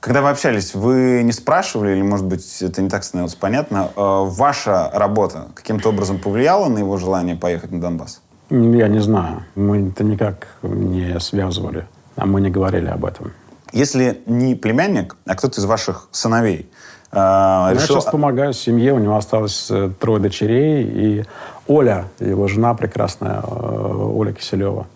Когда 0.00 0.22
вы 0.22 0.30
общались, 0.30 0.74
вы 0.74 1.22
не 1.22 1.32
спрашивали, 1.32 1.92
или, 1.92 2.00
может 2.02 2.24
быть, 2.24 2.62
это 2.62 2.80
не 2.80 2.88
так 2.88 3.04
становилось 3.04 3.34
понятно, 3.34 3.90
э, 3.94 4.00
ваша 4.00 4.90
работа 4.94 5.48
каким-то 5.54 5.90
образом 5.90 6.18
повлияла 6.18 6.68
на 6.68 6.78
его 6.78 6.96
желание 6.96 7.36
поехать 7.36 7.70
на 7.70 7.80
Донбасс? 7.80 8.22
Я 8.50 8.88
не 8.88 8.98
знаю. 8.98 9.44
Мы 9.54 9.88
это 9.88 10.02
никак 10.02 10.48
не 10.62 11.18
связывали. 11.20 11.86
А 12.16 12.26
мы 12.26 12.40
не 12.40 12.50
говорили 12.50 12.88
об 12.88 13.04
этом. 13.04 13.32
Если 13.72 14.20
не 14.26 14.56
племянник, 14.56 15.16
а 15.24 15.36
кто-то 15.36 15.60
из 15.60 15.64
ваших 15.64 16.08
сыновей 16.10 16.68
э, 17.12 17.16
Я 17.16 17.70
решил... 17.72 18.00
сейчас 18.00 18.06
помогаю 18.06 18.52
семье. 18.52 18.92
У 18.92 18.98
него 18.98 19.16
осталось 19.16 19.70
э, 19.70 19.92
трое 20.00 20.20
дочерей. 20.20 20.82
И 20.82 21.24
Оля, 21.68 22.06
его 22.18 22.48
жена 22.48 22.74
прекрасная, 22.74 23.40
э, 23.40 23.46
Оля 23.46 24.32
Киселева, 24.32 24.88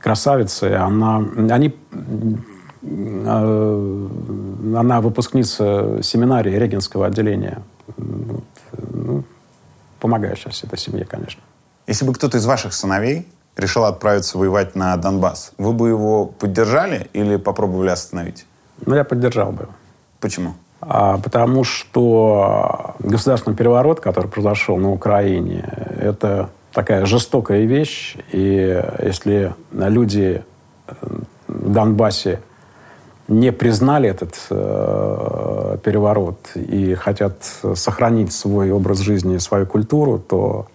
красавица. 0.00 0.68
и 0.68 0.72
Она, 0.72 1.18
они, 1.50 1.76
она 2.82 5.00
выпускница 5.02 5.98
семинарии 6.02 6.56
Регенского 6.56 7.06
отделения. 7.06 7.60
Ну, 7.98 9.24
помогаю 10.00 10.36
сейчас 10.36 10.64
этой 10.64 10.78
семье, 10.78 11.04
конечно. 11.04 11.42
Если 11.88 12.04
бы 12.04 12.12
кто-то 12.12 12.36
из 12.36 12.44
ваших 12.44 12.74
сыновей 12.74 13.26
решил 13.56 13.86
отправиться 13.86 14.36
воевать 14.36 14.76
на 14.76 14.94
Донбасс, 14.98 15.52
вы 15.56 15.72
бы 15.72 15.88
его 15.88 16.26
поддержали 16.26 17.08
или 17.14 17.36
попробовали 17.36 17.88
остановить? 17.88 18.44
Но 18.84 18.94
я 18.94 19.04
поддержал 19.04 19.52
бы 19.52 19.62
его. 19.62 19.72
Почему? 20.20 20.54
А, 20.82 21.16
Потому 21.16 21.64
что 21.64 22.94
государственный 22.98 23.56
переворот, 23.56 24.00
который 24.00 24.30
произошел 24.30 24.76
на 24.76 24.92
Украине, 24.92 25.64
это 25.98 26.50
такая 26.74 27.06
жестокая 27.06 27.64
вещь. 27.64 28.18
И 28.32 28.84
если 29.02 29.54
люди 29.72 30.44
э, 30.86 30.92
в 31.48 31.72
Донбассе 31.72 32.42
не 33.28 33.50
признали 33.50 34.10
этот 34.10 34.34
э, 34.50 35.78
переворот 35.82 36.50
и 36.54 36.94
хотят 36.94 37.42
сохранить 37.74 38.34
свой 38.34 38.72
образ 38.72 38.98
жизни 38.98 39.36
и 39.36 39.38
свою 39.38 39.64
культуру, 39.64 40.18
то 40.18 40.66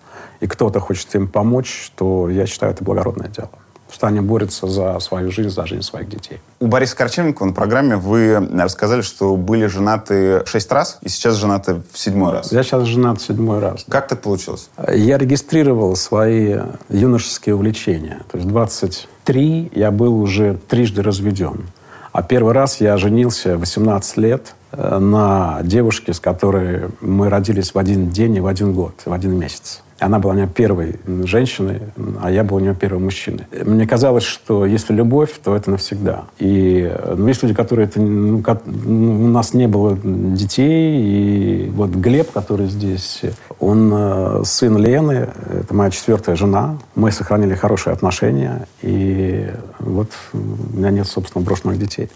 и 0.43 0.47
кто-то 0.47 0.81
хочет 0.81 1.15
им 1.15 1.29
помочь, 1.29 1.89
то 1.95 2.29
я 2.29 2.45
считаю, 2.45 2.73
это 2.73 2.83
благородное 2.83 3.29
дело. 3.29 3.49
Что 3.89 4.07
они 4.07 4.19
борются 4.19 4.67
за 4.67 4.99
свою 4.99 5.31
жизнь, 5.31 5.49
за 5.49 5.65
жизнь 5.65 5.83
своих 5.83 6.09
детей. 6.09 6.39
У 6.59 6.67
Бориса 6.67 6.97
Корчевникова 6.97 7.47
на 7.47 7.53
программе 7.53 7.95
вы 7.95 8.45
рассказали, 8.51 9.01
что 9.01 9.37
были 9.37 9.67
женаты 9.67 10.43
шесть 10.45 10.69
раз, 10.69 10.97
и 11.01 11.07
сейчас 11.07 11.35
женаты 11.35 11.81
в 11.93 11.97
седьмой 11.97 12.33
раз. 12.33 12.51
Я 12.51 12.63
сейчас 12.63 12.83
женат 12.83 13.21
седьмой 13.21 13.59
раз. 13.59 13.85
Как 13.87 14.09
так 14.09 14.21
получилось? 14.21 14.69
Я 14.91 15.17
регистрировал 15.17 15.95
свои 15.95 16.57
юношеские 16.89 17.55
увлечения. 17.55 18.19
То 18.29 18.37
есть 18.37 18.49
23 18.49 19.71
я 19.73 19.91
был 19.91 20.19
уже 20.19 20.57
трижды 20.67 21.03
разведен. 21.03 21.69
А 22.11 22.21
первый 22.21 22.53
раз 22.53 22.81
я 22.81 22.97
женился 22.97 23.55
в 23.55 23.61
18 23.61 24.17
лет 24.17 24.55
э, 24.73 24.99
на 24.99 25.61
девушке, 25.63 26.13
с 26.13 26.19
которой 26.19 26.89
мы 26.99 27.29
родились 27.29 27.73
в 27.73 27.77
один 27.77 28.09
день 28.09 28.35
и 28.35 28.39
в 28.41 28.47
один 28.47 28.73
год, 28.73 28.95
в 29.05 29.13
один 29.13 29.37
месяц. 29.39 29.82
Она 29.99 30.19
была 30.19 30.33
у 30.33 30.35
меня 30.35 30.47
первой 30.47 30.99
женщиной, 31.23 31.81
а 32.21 32.31
я 32.31 32.43
был 32.43 32.57
у 32.57 32.59
нее 32.59 32.75
первым 32.75 33.03
мужчиной. 33.05 33.45
Мне 33.63 33.87
казалось, 33.87 34.23
что 34.23 34.65
если 34.65 34.93
любовь, 34.93 35.31
то 35.43 35.55
это 35.55 35.71
навсегда. 35.71 36.25
И 36.39 36.89
э, 36.91 37.15
ну, 37.15 37.27
есть 37.27 37.43
люди, 37.43 37.53
которые... 37.53 37.87
Это, 37.87 38.01
ну, 38.01 38.41
ко- 38.41 38.61
ну, 38.65 39.25
у 39.25 39.27
нас 39.27 39.53
не 39.53 39.67
было 39.67 39.97
детей, 40.03 41.67
и 41.67 41.69
вот 41.69 41.91
Глеб, 41.91 42.31
который 42.31 42.67
здесь, 42.67 43.21
он 43.59 43.91
э, 43.93 44.41
сын 44.45 44.77
Лены, 44.77 45.29
это 45.49 45.73
моя 45.73 45.91
четвертая 45.91 46.35
жена. 46.35 46.77
Мы 46.95 47.11
сохранили 47.11 47.53
хорошие 47.53 47.93
отношения, 47.93 48.67
и 48.81 49.49
вот 49.79 50.09
у 50.33 50.77
меня 50.77 50.89
нет, 50.89 51.07
собственно, 51.07 51.45
брошенных 51.45 51.77
детей. 51.77 52.09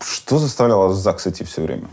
Что 0.00 0.38
заставляло 0.38 0.88
вас 0.88 0.96
в 0.96 1.00
ЗАГС 1.00 1.26
идти 1.28 1.44
все 1.44 1.62
время? 1.62 1.84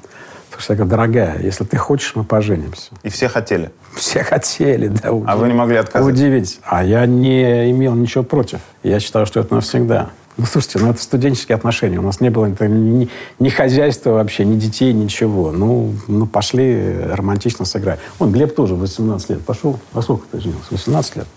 Потому 0.56 0.64
что 0.64 0.74
я 0.74 0.78
говорю, 0.78 0.92
дорогая, 0.92 1.42
если 1.42 1.66
ты 1.66 1.76
хочешь, 1.76 2.14
мы 2.16 2.24
поженимся. 2.24 2.92
И 3.04 3.10
все 3.10 3.28
хотели. 3.28 3.72
Все 3.94 4.24
хотели, 4.24 4.88
да. 4.88 5.10
А 5.10 5.36
вы 5.36 5.48
не 5.48 5.54
могли 5.54 5.76
отказать? 5.76 6.14
Удивить. 6.14 6.60
А 6.64 6.82
я 6.82 7.06
не 7.06 7.72
имел 7.72 7.94
ничего 7.94 8.24
против. 8.24 8.60
Я 8.82 9.02
считал, 9.02 9.26
что 9.26 9.42
это 9.42 9.54
навсегда. 9.54 10.12
Ну, 10.38 10.46
слушайте, 10.46 10.80
ну 10.80 10.92
это 10.92 11.02
студенческие 11.02 11.58
отношения. 11.58 11.98
У 11.98 12.02
нас 12.02 12.22
не 12.22 12.30
было 12.30 12.46
это 12.46 12.70
ни, 12.70 13.10
ни 13.40 13.50
хозяйства 13.50 14.12
вообще, 14.12 14.46
ни 14.46 14.58
детей, 14.58 14.94
ничего. 14.94 15.52
Ну, 15.52 15.94
ну, 16.08 16.26
пошли 16.26 17.00
романтично 17.12 17.66
сыграть. 17.66 18.00
Он, 18.20 18.32
Глеб 18.32 18.56
тоже 18.56 18.76
18 18.76 19.30
лет 19.32 19.42
пошел. 19.46 19.78
А 19.94 20.02
сколько 20.02 20.26
ты 20.32 20.40
женился? 20.40 20.68
18 20.72 21.18
лет. 21.18 21.28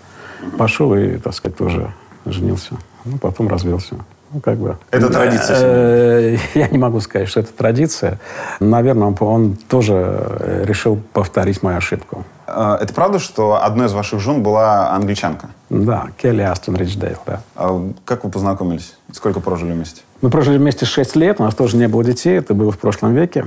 Пошел 0.57 0.95
и, 0.95 1.17
так 1.19 1.35
сказать, 1.35 1.59
тоже 1.59 1.93
женился. 2.25 2.77
Ну, 3.05 3.19
потом 3.19 3.49
развелся. 3.49 3.97
Ну, 4.33 4.41
как 4.41 4.59
бы. 4.59 4.77
Это 4.91 5.09
традиция 5.09 5.57
Э, 5.61 6.37
Я 6.55 6.69
не 6.69 6.79
могу 6.79 7.01
сказать, 7.01 7.29
что 7.29 7.41
это 7.41 7.53
традиция. 7.53 8.19
Наверное, 8.61 9.15
он, 9.19 9.57
тоже 9.57 9.95
э, 9.95 10.65
решил 10.67 11.01
повторить 11.13 11.63
мою 11.63 11.79
ошибку. 11.79 12.25
Э, 12.47 12.77
Это 12.81 12.93
правда, 12.93 13.19
что 13.19 13.63
одной 13.63 13.87
из 13.87 13.93
ваших 13.93 14.21
жен 14.21 14.43
была 14.43 14.91
англичанка? 14.91 15.49
Да, 15.71 16.09
Келли 16.17 16.43
Астон 16.43 16.77
Ричдейл, 16.77 17.19
да. 17.27 17.41
А 17.57 17.91
Как 18.05 18.25
вы 18.25 18.31
познакомились? 18.31 18.97
Сколько 19.13 19.41
прожили 19.41 19.73
вместе? 19.73 20.03
Мы 20.21 20.31
прожили 20.31 20.59
вместе 20.59 20.85
6 20.85 21.15
лет, 21.15 21.39
у 21.39 21.45
нас 21.45 21.55
тоже 21.55 21.77
не 21.77 21.87
было 21.87 22.03
детей, 22.03 22.39
это 22.39 22.53
было 22.53 22.73
в 22.73 22.79
прошлом 22.79 23.15
веке. 23.15 23.45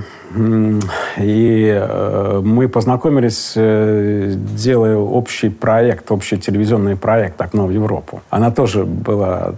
И 1.18 1.70
э, 1.70 2.40
мы 2.42 2.66
познакомились, 2.66 3.52
э, 3.56 4.32
делая 4.36 4.96
общий 4.96 5.50
проект, 5.50 6.10
общий 6.10 6.38
телевизионный 6.38 6.96
проект 6.96 7.38
«Окно 7.42 7.66
в 7.66 7.70
Европу». 7.70 8.22
Она 8.30 8.50
тоже 8.50 8.84
была 8.84 9.52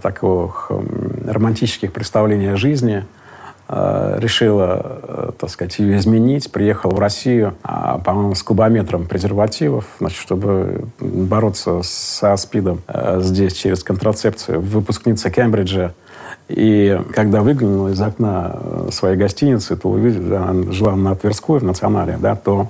м, 0.69 1.23
романтических 1.25 1.93
представлений 1.93 2.47
о 2.47 2.57
жизни. 2.57 3.05
Э, 3.69 4.17
Решила, 4.19 5.33
так 5.39 5.49
сказать, 5.49 5.79
ее 5.79 5.95
изменить. 5.95 6.51
Приехала 6.51 6.91
в 6.91 6.99
Россию, 6.99 7.55
а, 7.63 7.97
по-моему, 7.97 8.35
с 8.35 8.43
кубометром 8.43 9.07
презервативов, 9.07 9.85
значит, 10.01 10.19
чтобы 10.19 10.83
бороться 10.99 11.79
со 11.81 12.35
СПИДом 12.35 12.81
здесь 13.19 13.53
через 13.53 13.85
контрацепцию. 13.85 14.59
Выпускница 14.59 15.29
Кембриджа 15.29 15.93
и 16.47 16.99
когда 17.13 17.41
выглянула 17.41 17.89
из 17.89 18.01
окна 18.01 18.55
э, 18.55 18.89
своей 18.91 19.17
гостиницы, 19.17 19.75
то 19.75 19.89
увидела, 19.89 20.47
она 20.47 20.71
жила 20.71 20.95
на 20.95 21.15
Тверской, 21.15 21.59
в 21.59 21.63
Национале, 21.63 22.17
да, 22.21 22.35
то 22.35 22.69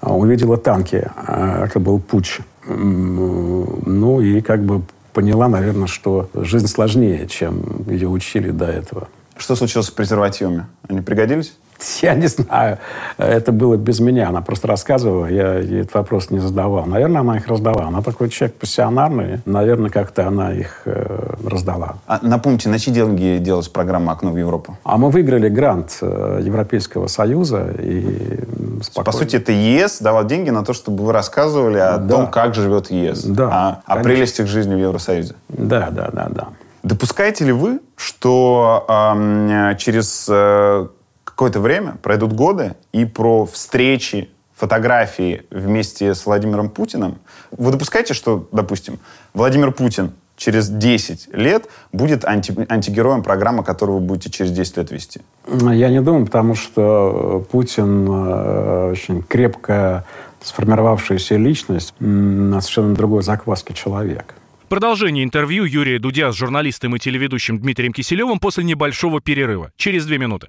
а, 0.00 0.14
увидела 0.14 0.56
танки. 0.56 1.10
А, 1.16 1.64
Это 1.64 1.80
был 1.80 1.98
путь. 2.00 2.40
Ну 2.66 4.20
и 4.20 4.42
как 4.42 4.62
бы 4.62 4.82
поняла, 5.14 5.48
наверное, 5.48 5.86
что 5.86 6.28
жизнь 6.34 6.66
сложнее, 6.66 7.26
чем 7.26 7.84
ее 7.88 8.08
учили 8.08 8.50
до 8.50 8.66
этого. 8.66 9.08
Что 9.38 9.56
случилось 9.56 9.86
с 9.86 9.90
презервативами? 9.90 10.66
Они 10.86 11.00
пригодились? 11.00 11.56
Я 12.02 12.14
не 12.14 12.26
знаю. 12.26 12.78
Это 13.18 13.52
было 13.52 13.76
без 13.76 14.00
меня. 14.00 14.28
Она 14.28 14.40
просто 14.42 14.66
рассказывала. 14.68 15.26
Я 15.26 15.54
ей 15.58 15.82
этот 15.82 15.94
вопрос 15.94 16.30
не 16.30 16.38
задавал. 16.40 16.86
Наверное, 16.86 17.20
она 17.20 17.36
их 17.36 17.46
раздала. 17.46 17.84
Она 17.86 18.02
такой 18.02 18.28
человек 18.28 18.56
пассионарный. 18.56 19.40
Наверное, 19.44 19.90
как-то 19.90 20.26
она 20.26 20.52
их 20.52 20.82
э, 20.86 21.34
раздала. 21.44 21.96
А 22.06 22.18
напомните, 22.22 22.68
на 22.68 22.78
чьи 22.78 22.92
деньги 22.92 23.38
делалась 23.38 23.68
программа 23.68 24.12
«Окно 24.12 24.30
в 24.32 24.36
Европу»? 24.36 24.76
А 24.84 24.96
мы 24.98 25.10
выиграли 25.10 25.48
грант 25.48 25.98
э, 26.00 26.40
Европейского 26.42 27.06
Союза 27.06 27.68
и 27.78 28.00
м, 28.56 28.78
По 28.80 28.84
спокойно- 29.02 29.12
сути, 29.12 29.36
это 29.36 29.52
ЕС 29.52 30.00
давал 30.00 30.24
деньги 30.24 30.50
на 30.50 30.64
то, 30.64 30.72
чтобы 30.72 31.04
вы 31.04 31.12
рассказывали 31.12 31.78
о 31.78 31.98
Да. 31.98 32.08
том, 32.14 32.26
как 32.28 32.54
живет 32.54 32.90
ЕС. 32.90 33.22
Да, 33.24 33.48
а, 33.52 33.80
о 33.86 33.92
конечно. 33.94 34.04
прелестях 34.10 34.46
жизни 34.48 34.74
в 34.74 34.78
Евросоюзе. 34.78 35.34
Да, 35.48 35.90
да, 35.90 36.10
да, 36.12 36.28
да. 36.30 36.48
Допускаете 36.82 37.44
ли 37.44 37.52
вы, 37.52 37.80
что 37.96 38.86
эм, 38.88 39.76
через 39.78 40.26
э, 40.30 40.86
какое-то 41.38 41.60
время 41.60 41.96
пройдут 42.02 42.32
годы 42.32 42.74
и 42.90 43.04
про 43.04 43.46
встречи, 43.46 44.28
фотографии 44.56 45.44
вместе 45.52 46.12
с 46.12 46.26
Владимиром 46.26 46.68
Путиным? 46.68 47.18
Вы 47.56 47.70
допускаете, 47.70 48.12
что, 48.12 48.48
допустим, 48.50 48.98
Владимир 49.34 49.70
Путин 49.70 50.14
через 50.36 50.68
10 50.68 51.28
лет 51.34 51.68
будет 51.92 52.24
анти, 52.24 52.52
антигероем 52.68 53.22
программы, 53.22 53.62
которую 53.62 54.00
вы 54.00 54.04
будете 54.04 54.30
через 54.30 54.50
10 54.50 54.78
лет 54.78 54.90
вести? 54.90 55.20
Я 55.46 55.90
не 55.90 56.02
думаю, 56.02 56.26
потому 56.26 56.56
что 56.56 57.46
Путин 57.52 58.08
э, 58.10 58.90
очень 58.90 59.22
крепкая 59.22 60.04
сформировавшаяся 60.42 61.36
личность, 61.36 61.94
на 62.00 62.60
совершенно 62.60 62.96
другой 62.96 63.22
закваске 63.22 63.74
человек. 63.74 64.34
Продолжение 64.68 65.22
интервью 65.22 65.62
Юрия 65.64 66.00
Дудя 66.00 66.32
с 66.32 66.34
журналистом 66.34 66.96
и 66.96 66.98
телеведущим 66.98 67.60
Дмитрием 67.60 67.92
Киселевым 67.92 68.40
после 68.40 68.64
небольшого 68.64 69.20
перерыва. 69.20 69.70
Через 69.76 70.04
две 70.04 70.18
минуты. 70.18 70.48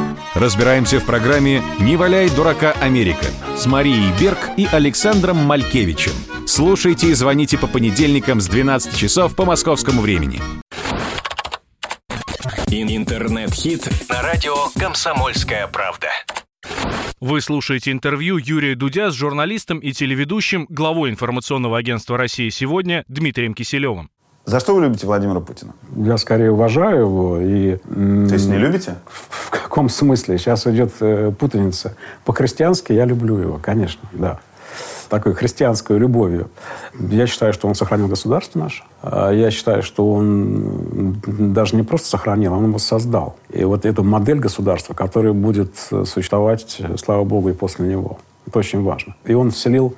Разбираемся 0.41 0.99
в 0.99 1.05
программе 1.05 1.61
«Не 1.79 1.97
валяй 1.97 2.27
дурака 2.27 2.71
Америка» 2.81 3.27
с 3.55 3.67
Марией 3.67 4.11
Берг 4.19 4.39
и 4.57 4.65
Александром 4.65 5.37
Малькевичем. 5.37 6.13
Слушайте 6.47 7.09
и 7.09 7.13
звоните 7.13 7.59
по 7.59 7.67
понедельникам 7.67 8.41
с 8.41 8.47
12 8.47 8.97
часов 8.97 9.35
по 9.35 9.45
московскому 9.45 10.01
времени. 10.01 10.41
Интернет-хит 12.71 13.87
на 14.09 14.23
радио 14.23 14.55
«Комсомольская 14.79 15.67
правда». 15.67 16.07
Вы 17.19 17.39
слушаете 17.39 17.91
интервью 17.91 18.37
Юрия 18.37 18.73
Дудя 18.73 19.11
с 19.11 19.13
журналистом 19.13 19.77
и 19.77 19.91
телеведущим, 19.91 20.65
главой 20.69 21.11
информационного 21.11 21.77
агентства 21.77 22.17
«Россия 22.17 22.49
сегодня» 22.49 23.03
Дмитрием 23.07 23.53
Киселевым. 23.53 24.09
За 24.45 24.59
что 24.59 24.75
вы 24.75 24.81
любите 24.81 25.05
Владимира 25.05 25.39
Путина? 25.39 25.73
Я 25.95 26.17
скорее 26.17 26.51
уважаю 26.51 27.01
его 27.01 27.39
и... 27.39 27.77
То 27.77 28.33
есть 28.33 28.47
не 28.47 28.57
любите? 28.57 28.95
В, 29.05 29.47
в 29.47 29.49
каком 29.49 29.87
смысле? 29.87 30.37
Сейчас 30.37 30.65
идет 30.67 30.93
э, 30.99 31.31
путаница. 31.37 31.95
По-христиански 32.25 32.91
я 32.91 33.05
люблю 33.05 33.37
его, 33.37 33.59
конечно, 33.61 34.01
да 34.11 34.39
такой 35.11 35.33
христианской 35.33 35.99
любовью. 35.99 36.49
Я 36.97 37.27
считаю, 37.27 37.51
что 37.51 37.67
он 37.67 37.75
сохранил 37.75 38.07
государство 38.07 38.59
наше. 38.59 38.83
А 39.01 39.31
я 39.31 39.51
считаю, 39.51 39.83
что 39.83 40.09
он 40.09 41.21
даже 41.25 41.75
не 41.75 41.83
просто 41.83 42.07
сохранил, 42.07 42.53
он 42.53 42.67
его 42.67 42.79
создал. 42.79 43.35
И 43.49 43.65
вот 43.65 43.85
эту 43.85 44.03
модель 44.03 44.39
государства, 44.39 44.93
которая 44.93 45.33
будет 45.33 45.75
существовать, 46.05 46.81
слава 46.97 47.25
богу, 47.25 47.49
и 47.49 47.53
после 47.53 47.89
него. 47.89 48.19
Это 48.47 48.59
очень 48.59 48.83
важно. 48.83 49.15
И 49.25 49.33
он 49.33 49.51
вселил 49.51 49.95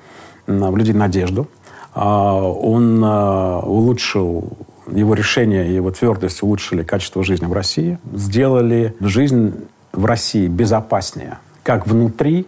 в 0.47 0.75
людей 0.75 0.95
надежду. 0.95 1.47
А 1.95 2.41
он 2.41 3.01
а, 3.03 3.59
улучшил 3.59 4.57
его 4.91 5.13
решения 5.13 5.67
и 5.67 5.73
его 5.73 5.91
твердость 5.91 6.43
улучшили 6.43 6.83
качество 6.83 7.23
жизни 7.23 7.45
в 7.45 7.53
России, 7.53 7.99
сделали 8.13 8.95
жизнь 8.99 9.53
в 9.91 10.05
России 10.05 10.47
безопаснее, 10.47 11.37
как 11.63 11.87
внутри, 11.87 12.47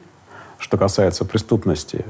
что 0.58 0.78
касается 0.78 1.26
преступности, 1.26 2.06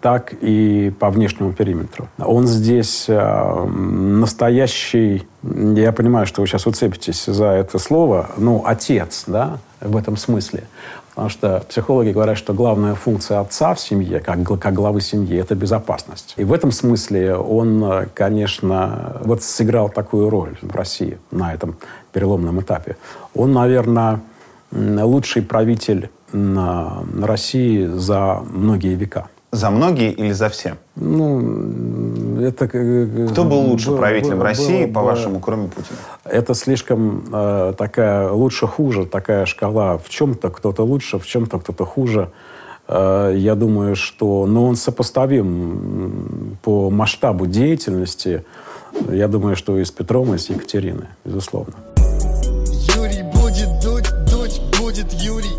так 0.00 0.32
и 0.40 0.92
по 0.98 1.10
внешнему 1.10 1.52
периметру. 1.52 2.08
Он 2.18 2.46
здесь 2.46 3.04
э, 3.08 3.64
настоящий, 3.66 5.26
я 5.42 5.92
понимаю, 5.92 6.26
что 6.26 6.40
вы 6.40 6.46
сейчас 6.46 6.66
уцепитесь 6.66 7.24
за 7.26 7.46
это 7.46 7.78
слово, 7.78 8.30
ну, 8.36 8.62
отец, 8.64 9.24
да, 9.26 9.58
в 9.80 9.96
этом 9.96 10.16
смысле. 10.16 10.64
Потому 11.16 11.30
что 11.30 11.64
психологи 11.66 12.10
говорят, 12.10 12.36
что 12.36 12.52
главная 12.52 12.94
функция 12.94 13.40
отца 13.40 13.72
в 13.72 13.80
семье, 13.80 14.20
как, 14.20 14.42
как 14.60 14.74
главы 14.74 15.00
семьи, 15.00 15.38
это 15.38 15.54
безопасность. 15.54 16.34
И 16.36 16.44
в 16.44 16.52
этом 16.52 16.70
смысле 16.70 17.36
он, 17.36 18.06
конечно, 18.12 19.16
вот 19.24 19.42
сыграл 19.42 19.88
такую 19.88 20.28
роль 20.28 20.58
в 20.60 20.76
России 20.76 21.16
на 21.30 21.54
этом 21.54 21.76
переломном 22.12 22.60
этапе. 22.60 22.98
Он, 23.34 23.54
наверное, 23.54 24.20
лучший 24.70 25.40
правитель 25.40 26.10
на, 26.32 27.02
на 27.10 27.26
России 27.26 27.86
за 27.86 28.42
многие 28.50 28.94
века. 28.94 29.28
За 29.52 29.70
многие 29.70 30.12
или 30.12 30.32
за 30.32 30.50
все? 30.50 30.76
Ну, 30.96 31.40
это... 32.40 32.68
Кто 32.68 33.44
был 33.44 33.60
лучше 33.60 33.90
было, 33.90 33.98
правителем 33.98 34.38
было, 34.38 34.44
России, 34.44 34.84
было, 34.84 34.94
по-вашему, 34.94 35.40
кроме 35.40 35.68
Путина? 35.68 35.98
Это 36.24 36.54
слишком 36.54 37.24
э, 37.32 37.74
такая 37.76 38.30
лучше-хуже, 38.30 39.06
такая 39.06 39.46
шкала. 39.46 39.98
В 39.98 40.08
чем-то 40.08 40.50
кто-то 40.50 40.82
лучше, 40.84 41.18
в 41.18 41.26
чем-то 41.26 41.58
кто-то 41.58 41.84
хуже. 41.84 42.30
Э, 42.88 43.32
я 43.34 43.54
думаю, 43.54 43.96
что... 43.96 44.46
Но 44.46 44.66
он 44.66 44.76
сопоставим 44.76 46.58
по 46.62 46.90
масштабу 46.90 47.46
деятельности, 47.46 48.44
я 49.10 49.28
думаю, 49.28 49.56
что 49.56 49.78
и 49.78 49.84
с 49.84 49.90
Петром, 49.90 50.34
и 50.34 50.38
с 50.38 50.48
Екатериной, 50.48 51.08
безусловно. 51.24 51.74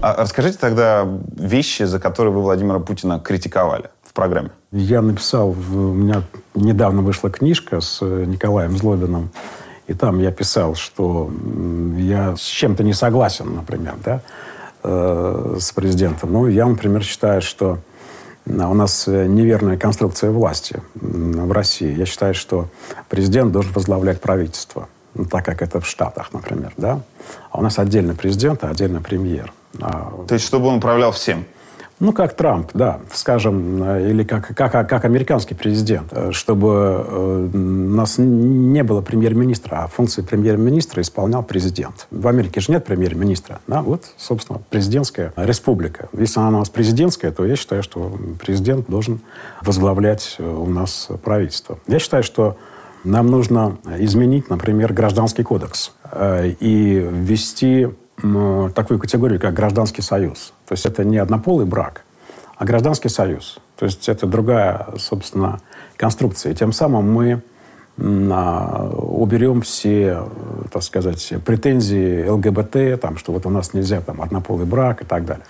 А 0.01 0.15
расскажите 0.15 0.57
тогда 0.57 1.07
вещи, 1.35 1.83
за 1.83 1.99
которые 1.99 2.33
вы 2.33 2.41
Владимира 2.41 2.79
Путина 2.79 3.19
критиковали 3.19 3.89
программе. 4.17 4.49
Я 4.71 5.03
написал, 5.03 5.51
у 5.51 5.93
меня 5.93 6.23
недавно 6.55 7.03
вышла 7.03 7.29
книжка 7.29 7.81
с 7.81 7.99
э, 8.01 8.25
Николаем 8.25 8.75
Злобиным, 8.75 9.29
и 9.85 9.93
там 9.93 10.19
я 10.19 10.31
писал, 10.31 10.73
что 10.73 11.29
я 11.97 12.35
с 12.35 12.41
чем-то 12.41 12.83
не 12.83 12.93
согласен, 12.93 13.55
например, 13.55 13.93
да, 14.03 14.21
э, 14.83 15.57
с 15.59 15.71
президентом. 15.71 16.33
Ну, 16.33 16.47
я, 16.47 16.65
например, 16.65 17.03
считаю, 17.03 17.43
что 17.43 17.77
у 18.47 18.73
нас 18.73 19.05
неверная 19.07 19.77
конструкция 19.77 20.31
власти 20.31 20.81
в 20.95 21.51
России. 21.51 21.93
Я 21.95 22.05
считаю, 22.05 22.33
что 22.33 22.69
президент 23.09 23.51
должен 23.51 23.71
возглавлять 23.73 24.19
правительство, 24.19 24.87
ну, 25.13 25.25
так 25.25 25.45
как 25.45 25.61
это 25.61 25.79
в 25.79 25.85
Штатах, 25.85 26.33
например, 26.33 26.73
да. 26.77 27.01
А 27.51 27.59
у 27.59 27.61
нас 27.61 27.77
отдельно 27.77 28.15
президент, 28.15 28.63
а 28.63 28.69
отдельно 28.69 28.99
премьер. 28.99 29.53
А, 29.79 30.11
То 30.27 30.33
есть, 30.33 30.45
чтобы 30.47 30.67
он 30.67 30.77
управлял 30.77 31.11
всем? 31.11 31.45
Ну, 31.99 32.13
как 32.13 32.35
Трамп, 32.35 32.69
да, 32.75 32.99
скажем, 33.11 33.81
э, 33.81 34.11
или 34.11 34.23
как, 34.23 34.55
как, 34.55 34.87
как 34.87 35.05
американский 35.05 35.55
президент, 35.55 36.09
э, 36.11 36.31
чтобы 36.31 37.03
э, 37.07 37.49
у 37.51 37.57
нас 37.57 38.19
не 38.19 38.83
было 38.83 39.01
премьер-министра, 39.01 39.83
а 39.83 39.87
функции 39.87 40.21
премьер-министра 40.21 41.01
исполнял 41.01 41.41
президент. 41.41 42.05
В 42.11 42.27
Америке 42.27 42.59
же 42.59 42.71
нет 42.71 42.85
премьер-министра, 42.85 43.61
да, 43.65 43.81
вот, 43.81 44.03
собственно, 44.15 44.61
президентская 44.69 45.33
республика. 45.37 46.09
Если 46.13 46.39
она 46.39 46.57
у 46.57 46.59
нас 46.59 46.69
президентская, 46.69 47.31
то 47.31 47.43
я 47.45 47.55
считаю, 47.55 47.81
что 47.81 48.15
президент 48.39 48.87
должен 48.87 49.21
возглавлять 49.63 50.35
у 50.39 50.69
нас 50.69 51.09
правительство. 51.23 51.79
Я 51.87 51.97
считаю, 51.97 52.21
что 52.21 52.57
нам 53.03 53.25
нужно 53.27 53.77
изменить, 53.97 54.51
например, 54.51 54.93
гражданский 54.93 55.43
кодекс 55.43 55.93
и 56.59 57.07
ввести 57.11 57.87
такую 58.17 58.99
категорию, 58.99 59.39
как 59.39 59.53
гражданский 59.53 60.01
союз. 60.01 60.53
То 60.67 60.73
есть 60.73 60.85
это 60.85 61.03
не 61.03 61.17
однополый 61.17 61.65
брак, 61.65 62.03
а 62.55 62.65
гражданский 62.65 63.09
союз. 63.09 63.59
То 63.77 63.85
есть 63.85 64.09
это 64.09 64.25
другая, 64.25 64.87
собственно, 64.97 65.59
конструкция. 65.97 66.53
И 66.53 66.55
тем 66.55 66.71
самым 66.71 67.11
мы 67.11 67.43
а, 67.99 68.89
уберем 68.89 69.61
все, 69.61 70.27
так 70.71 70.83
сказать, 70.83 71.33
претензии 71.45 72.27
ЛГБТ, 72.27 72.99
там, 72.99 73.17
что 73.17 73.31
вот 73.31 73.45
у 73.45 73.49
нас 73.49 73.73
нельзя 73.73 74.01
там, 74.01 74.21
однополый 74.21 74.65
брак 74.65 75.03
и 75.03 75.05
так 75.05 75.25
далее. 75.25 75.45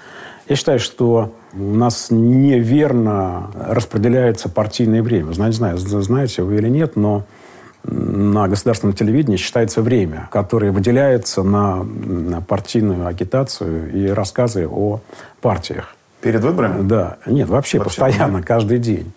Я 0.50 0.56
считаю, 0.56 0.80
что 0.80 1.34
у 1.54 1.74
нас 1.74 2.08
неверно 2.10 3.52
распределяется 3.56 4.48
партийное 4.48 5.04
время. 5.04 5.34
Знаете, 5.34 5.76
знаете 5.78 6.42
вы 6.42 6.56
или 6.56 6.70
нет, 6.70 6.96
но 6.96 7.26
на 7.88 8.48
государственном 8.48 8.96
телевидении 8.96 9.38
считается 9.38 9.82
время, 9.82 10.28
которое 10.32 10.72
выделяется 10.72 11.44
на, 11.44 11.84
на 11.84 12.42
партийную 12.42 13.08
агитацию 13.08 13.92
и 13.94 14.08
рассказы 14.10 14.68
о 14.68 15.00
партиях. 15.42 15.96
Перед 16.22 16.44
выборами? 16.44 16.88
Да. 16.88 17.18
Нет, 17.26 17.48
вообще, 17.48 17.80
вообще 17.80 18.02
постоянно, 18.02 18.44
каждый 18.44 18.80
день. 18.80 19.12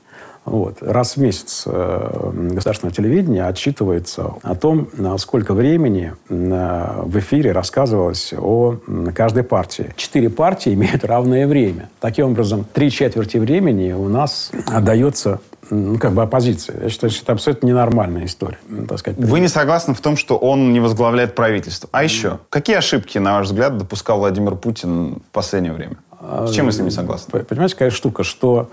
Вот. 0.45 0.79
Раз 0.81 1.16
в 1.16 1.21
месяц 1.21 1.64
э, 1.66 2.31
государственное 2.53 2.93
телевидение 2.93 3.45
отчитывается 3.45 4.33
о 4.43 4.55
том, 4.55 4.89
сколько 5.18 5.53
времени 5.53 6.14
э, 6.29 7.03
в 7.05 7.18
эфире 7.18 7.53
рассказывалось 7.53 8.33
о 8.37 8.77
каждой 9.14 9.43
партии. 9.43 9.93
Четыре 9.97 10.31
партии 10.31 10.73
имеют 10.73 11.05
равное 11.05 11.47
время. 11.47 11.91
Таким 12.01 12.31
образом, 12.31 12.64
три 12.73 12.91
четверти 12.91 13.37
времени 13.37 13.93
у 13.93 14.09
нас 14.09 14.51
отдается 14.66 15.41
ну, 15.71 15.99
как 15.99 16.12
бы 16.12 16.23
оппозиции. 16.23 16.75
Я 16.83 16.89
считаю, 16.91 17.11
что 17.11 17.23
это 17.23 17.33
абсолютно 17.33 17.66
ненормальная 17.66 18.27
история. 18.27 18.59
Так 18.89 18.99
сказать. 18.99 19.18
Вы 19.18 19.41
не 19.41 19.49
согласны 19.49 19.95
в 19.95 20.01
том, 20.01 20.16
что 20.16 20.37
он 20.37 20.73
не 20.73 20.81
возглавляет 20.81 21.35
правительство. 21.35 21.89
А 21.93 22.03
еще, 22.03 22.39
какие 22.49 22.77
ошибки, 22.77 23.18
на 23.18 23.35
ваш 23.39 23.47
взгляд, 23.47 23.79
допускал 23.79 24.18
Владимир 24.18 24.57
Путин 24.57 25.16
в 25.16 25.33
последнее 25.33 25.73
время? 25.73 25.97
С 26.21 26.51
чем 26.53 26.66
вы 26.66 26.73
с 26.73 26.77
ним 26.77 26.87
не 26.87 26.91
согласны? 26.91 27.41
Понимаете, 27.45 27.75
какая 27.75 27.91
штука, 27.91 28.25
что 28.25 28.68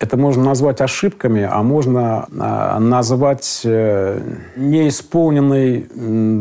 Это 0.00 0.16
можно 0.16 0.44
назвать 0.44 0.80
ошибками, 0.80 1.42
а 1.50 1.62
можно 1.62 2.28
а, 2.38 2.78
назвать 2.78 3.62
э, 3.64 4.20
неисполненной 4.54 5.88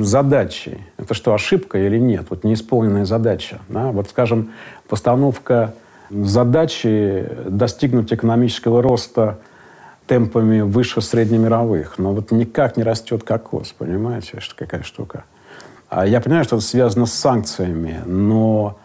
задачей. 0.03 0.77
Это 0.97 1.15
что, 1.15 1.33
ошибка 1.33 1.79
или 1.79 1.97
нет? 1.97 2.27
Вот 2.29 2.43
неисполненная 2.43 3.05
задача. 3.05 3.59
Да? 3.67 3.91
Вот, 3.91 4.09
скажем, 4.09 4.51
постановка 4.87 5.73
задачи 6.11 7.27
достигнуть 7.47 8.13
экономического 8.13 8.83
роста 8.83 9.39
темпами 10.07 10.61
выше 10.61 11.01
среднемировых. 11.01 11.97
Но 11.97 12.13
вот 12.13 12.31
никак 12.31 12.77
не 12.77 12.83
растет 12.83 13.23
кокос, 13.23 13.73
понимаете, 13.77 14.39
что 14.39 14.55
какая 14.55 14.83
штука. 14.83 15.25
А 15.89 16.05
я 16.05 16.19
понимаю, 16.19 16.43
что 16.43 16.57
это 16.57 16.65
связано 16.65 17.05
с 17.05 17.13
санкциями, 17.13 18.01
но 18.05 18.77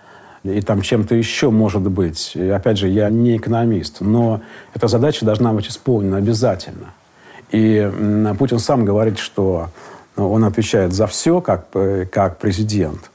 и 0.44 0.60
там 0.60 0.82
чем-то 0.82 1.14
еще 1.14 1.50
может 1.50 1.82
быть. 1.82 2.32
И 2.34 2.48
опять 2.48 2.78
же, 2.78 2.88
я 2.88 3.10
не 3.10 3.36
экономист, 3.36 4.00
но 4.00 4.40
эта 4.74 4.88
задача 4.88 5.24
должна 5.24 5.52
быть 5.52 5.68
исполнена 5.68 6.16
обязательно. 6.16 6.92
И 7.50 7.90
Путин 8.38 8.58
сам 8.58 8.84
говорит, 8.84 9.18
что 9.18 9.68
ну, 10.16 10.30
он 10.32 10.44
отвечает 10.44 10.92
за 10.92 11.06
все 11.06 11.40
как, 11.40 11.66
э, 11.74 12.06
как 12.10 12.38
президент. 12.38 13.10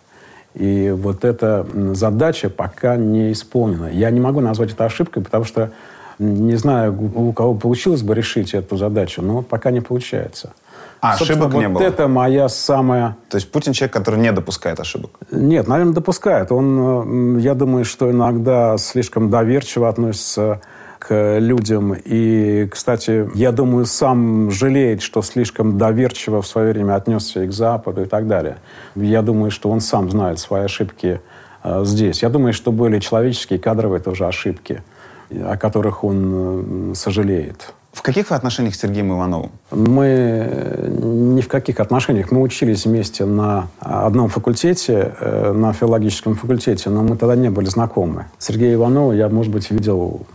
И 0.53 0.89
вот 0.89 1.23
эта 1.23 1.67
задача 1.93 2.49
пока 2.49 2.95
не 2.97 3.31
исполнена. 3.31 3.87
Я 3.91 4.09
не 4.09 4.19
могу 4.19 4.39
назвать 4.39 4.71
это 4.71 4.85
ошибкой, 4.85 5.23
потому 5.23 5.43
что 5.43 5.71
не 6.19 6.55
знаю, 6.55 6.97
у 7.15 7.31
кого 7.33 7.53
получилось 7.53 8.01
бы 8.01 8.15
решить 8.15 8.53
эту 8.53 8.77
задачу, 8.77 9.21
но 9.21 9.41
пока 9.41 9.71
не 9.71 9.81
получается. 9.81 10.53
А 10.99 11.15
Собственно, 11.15 11.45
ошибок 11.45 11.61
не 11.61 11.67
вот 11.67 11.79
было? 11.79 11.87
это 11.87 12.07
моя 12.07 12.49
самая... 12.49 13.17
То 13.29 13.35
есть 13.37 13.51
Путин 13.51 13.73
человек, 13.73 13.93
который 13.93 14.19
не 14.19 14.31
допускает 14.31 14.79
ошибок. 14.79 15.11
Нет, 15.31 15.67
наверное, 15.67 15.93
допускает. 15.93 16.51
Он, 16.51 17.37
э, 17.37 17.41
я 17.41 17.53
думаю, 17.53 17.85
что 17.85 18.09
иногда 18.09 18.77
слишком 18.77 19.29
доверчиво 19.29 19.89
относится 19.89 20.59
к 20.97 21.37
людям. 21.39 21.93
И, 21.93 22.67
кстати, 22.71 23.29
я 23.35 23.51
думаю, 23.51 23.85
сам 23.85 24.49
жалеет, 24.49 25.03
что 25.03 25.21
слишком 25.21 25.77
доверчиво 25.77 26.41
в 26.41 26.47
свое 26.47 26.73
время 26.73 26.95
отнесся 26.95 27.43
и 27.43 27.47
к 27.47 27.51
Западу 27.51 28.01
и 28.01 28.05
так 28.05 28.27
далее. 28.27 28.57
Я 28.95 29.21
думаю, 29.21 29.51
что 29.51 29.69
он 29.69 29.81
сам 29.81 30.09
знает 30.09 30.39
свои 30.39 30.63
ошибки 30.63 31.21
э, 31.63 31.81
здесь. 31.85 32.23
Я 32.23 32.29
думаю, 32.29 32.53
что 32.53 32.71
были 32.71 32.97
человеческие, 32.99 33.59
кадровые 33.59 34.01
тоже 34.01 34.25
ошибки, 34.25 34.81
о 35.29 35.57
которых 35.57 36.03
он 36.03 36.91
э, 36.91 36.95
сожалеет. 36.95 37.73
В 37.97 38.03
каких 38.03 38.29
вы 38.29 38.35
отношениях 38.35 38.75
с 38.75 38.79
Сергеем 38.79 39.11
Ивановым? 39.11 39.51
Мы 39.71 40.05
э, 40.05 40.99
ни 41.01 41.41
в 41.41 41.47
каких 41.47 41.79
отношениях. 41.79 42.31
Мы 42.31 42.41
учились 42.41 42.85
вместе 42.85 43.25
на 43.25 43.69
одном 43.79 44.29
факультете, 44.29 45.15
э, 45.19 45.51
на 45.51 45.73
филологическом 45.73 46.35
факультете, 46.35 46.89
но 46.89 47.01
мы 47.01 47.17
тогда 47.17 47.35
не 47.35 47.49
были 47.49 47.65
знакомы. 47.65 48.27
Сергея 48.37 48.75
Иванова 48.75 49.13
я, 49.13 49.29
может 49.29 49.51
быть, 49.51 49.71
видел 49.71 50.27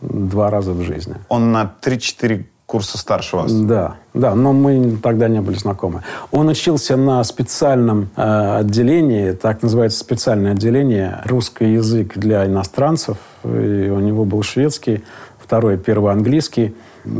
два 0.00 0.50
раза 0.50 0.72
в 0.72 0.82
жизни. 0.82 1.16
Он 1.28 1.50
на 1.50 1.72
3-4 1.82 2.44
курса 2.68 2.98
старше 2.98 3.36
вас. 3.36 3.50
Да, 3.50 3.96
да, 4.12 4.34
но 4.34 4.52
мы 4.52 4.98
тогда 5.02 5.26
не 5.26 5.40
были 5.40 5.56
знакомы. 5.56 6.02
Он 6.30 6.48
учился 6.48 6.96
на 6.96 7.24
специальном 7.24 8.10
э, 8.14 8.58
отделении, 8.58 9.32
так 9.32 9.62
называется 9.62 9.98
специальное 9.98 10.52
отделение, 10.52 11.22
русский 11.24 11.72
язык 11.72 12.18
для 12.18 12.44
иностранцев, 12.44 13.16
и 13.42 13.48
у 13.48 14.00
него 14.00 14.26
был 14.26 14.42
шведский, 14.42 15.02
второй, 15.42 15.78
первый 15.78 16.12
английский, 16.12 16.76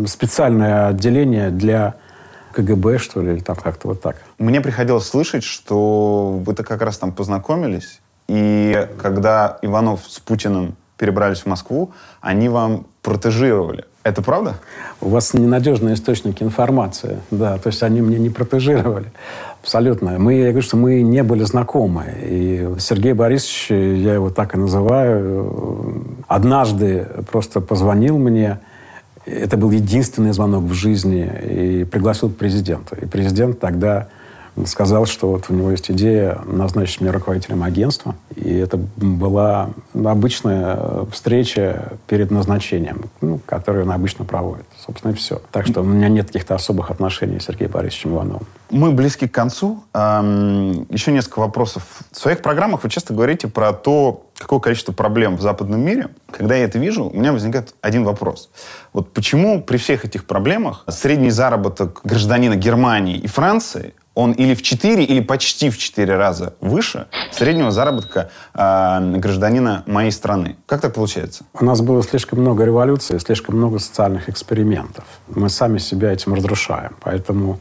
специальное 0.06 0.88
отделение 0.88 1.48
для 1.48 1.94
КГБ, 2.52 2.98
что 2.98 3.22
ли, 3.22 3.32
или 3.32 3.40
там 3.40 3.56
как-то 3.56 3.88
вот 3.88 4.02
так. 4.02 4.16
Мне 4.38 4.60
приходилось 4.60 5.08
слышать, 5.08 5.44
что 5.44 6.42
вы-то 6.44 6.62
как 6.62 6.82
раз 6.82 6.98
там 6.98 7.10
познакомились, 7.10 8.00
и 8.28 8.86
когда 9.00 9.56
Иванов 9.62 10.00
с 10.08 10.20
Путиным 10.20 10.76
перебрались 10.98 11.40
в 11.40 11.46
Москву, 11.46 11.92
они 12.20 12.50
вам 12.50 12.86
протежировали. 13.00 13.86
Это 14.04 14.22
правда? 14.22 14.54
У 15.00 15.08
вас 15.08 15.34
ненадежные 15.34 15.94
источники 15.94 16.42
информации, 16.42 17.18
да, 17.30 17.58
то 17.58 17.66
есть 17.68 17.82
они 17.82 18.00
мне 18.00 18.18
не 18.18 18.30
протежировали. 18.30 19.06
Абсолютно. 19.60 20.18
Мы, 20.18 20.34
я 20.34 20.50
говорю, 20.50 20.62
что 20.62 20.76
мы 20.76 21.02
не 21.02 21.22
были 21.22 21.42
знакомы. 21.42 22.04
И 22.22 22.68
Сергей 22.78 23.12
Борисович, 23.12 23.70
я 23.70 24.14
его 24.14 24.30
так 24.30 24.54
и 24.54 24.58
называю, 24.58 26.04
однажды 26.26 27.06
просто 27.30 27.60
позвонил 27.60 28.18
мне, 28.18 28.60
это 29.26 29.56
был 29.56 29.70
единственный 29.72 30.32
звонок 30.32 30.64
в 30.64 30.72
жизни, 30.72 31.30
и 31.50 31.84
пригласил 31.84 32.30
к 32.30 32.36
президенту. 32.36 32.96
И 32.96 33.04
президент 33.04 33.58
тогда 33.58 34.08
сказал, 34.66 35.06
что 35.06 35.30
вот 35.30 35.46
у 35.48 35.54
него 35.54 35.70
есть 35.70 35.90
идея 35.90 36.40
назначить 36.46 37.00
меня 37.00 37.12
руководителем 37.12 37.62
агентства. 37.62 38.14
И 38.34 38.54
это 38.54 38.76
была 38.96 39.70
обычная 39.94 41.06
встреча 41.12 41.92
перед 42.06 42.30
назначением, 42.30 43.04
ну, 43.20 43.40
которую 43.44 43.84
он 43.84 43.92
обычно 43.92 44.24
проводит. 44.24 44.66
Собственно, 44.78 45.12
и 45.12 45.14
все. 45.14 45.40
Так 45.50 45.66
что 45.66 45.82
у 45.82 45.84
меня 45.84 46.08
нет 46.08 46.26
каких-то 46.26 46.54
особых 46.54 46.90
отношений 46.90 47.40
с 47.40 47.44
Сергеем 47.44 47.70
Борисовичем 47.70 48.14
Ивановым. 48.14 48.46
Мы 48.70 48.92
близки 48.92 49.26
к 49.26 49.32
концу. 49.32 49.82
Еще 49.94 51.12
несколько 51.12 51.38
вопросов. 51.40 51.84
В 52.10 52.18
своих 52.18 52.42
программах 52.42 52.82
вы 52.82 52.90
часто 52.90 53.14
говорите 53.14 53.48
про 53.48 53.72
то, 53.72 54.26
какое 54.36 54.60
количество 54.60 54.92
проблем 54.92 55.36
в 55.36 55.40
западном 55.40 55.80
мире. 55.80 56.08
Когда 56.30 56.54
я 56.54 56.64
это 56.64 56.78
вижу, 56.78 57.06
у 57.06 57.16
меня 57.16 57.32
возникает 57.32 57.74
один 57.80 58.04
вопрос. 58.04 58.50
Вот 58.92 59.12
почему 59.12 59.62
при 59.62 59.78
всех 59.78 60.04
этих 60.04 60.26
проблемах 60.26 60.84
средний 60.88 61.30
заработок 61.30 62.00
гражданина 62.04 62.56
Германии 62.56 63.16
и 63.16 63.26
Франции 63.26 63.94
он 64.18 64.32
или 64.32 64.54
в 64.54 64.62
4, 64.62 65.04
или 65.04 65.20
почти 65.20 65.70
в 65.70 65.78
4 65.78 66.16
раза 66.16 66.54
выше 66.60 67.06
среднего 67.30 67.70
заработка 67.70 68.30
э, 68.52 69.16
гражданина 69.16 69.84
моей 69.86 70.10
страны. 70.10 70.56
Как 70.66 70.80
так 70.80 70.92
получается? 70.92 71.44
У 71.54 71.64
нас 71.64 71.80
было 71.82 72.02
слишком 72.02 72.40
много 72.40 72.64
революций, 72.64 73.20
слишком 73.20 73.56
много 73.56 73.78
социальных 73.78 74.28
экспериментов. 74.28 75.04
Мы 75.28 75.48
сами 75.48 75.78
себя 75.78 76.12
этим 76.12 76.34
разрушаем. 76.34 76.96
Поэтому 77.00 77.60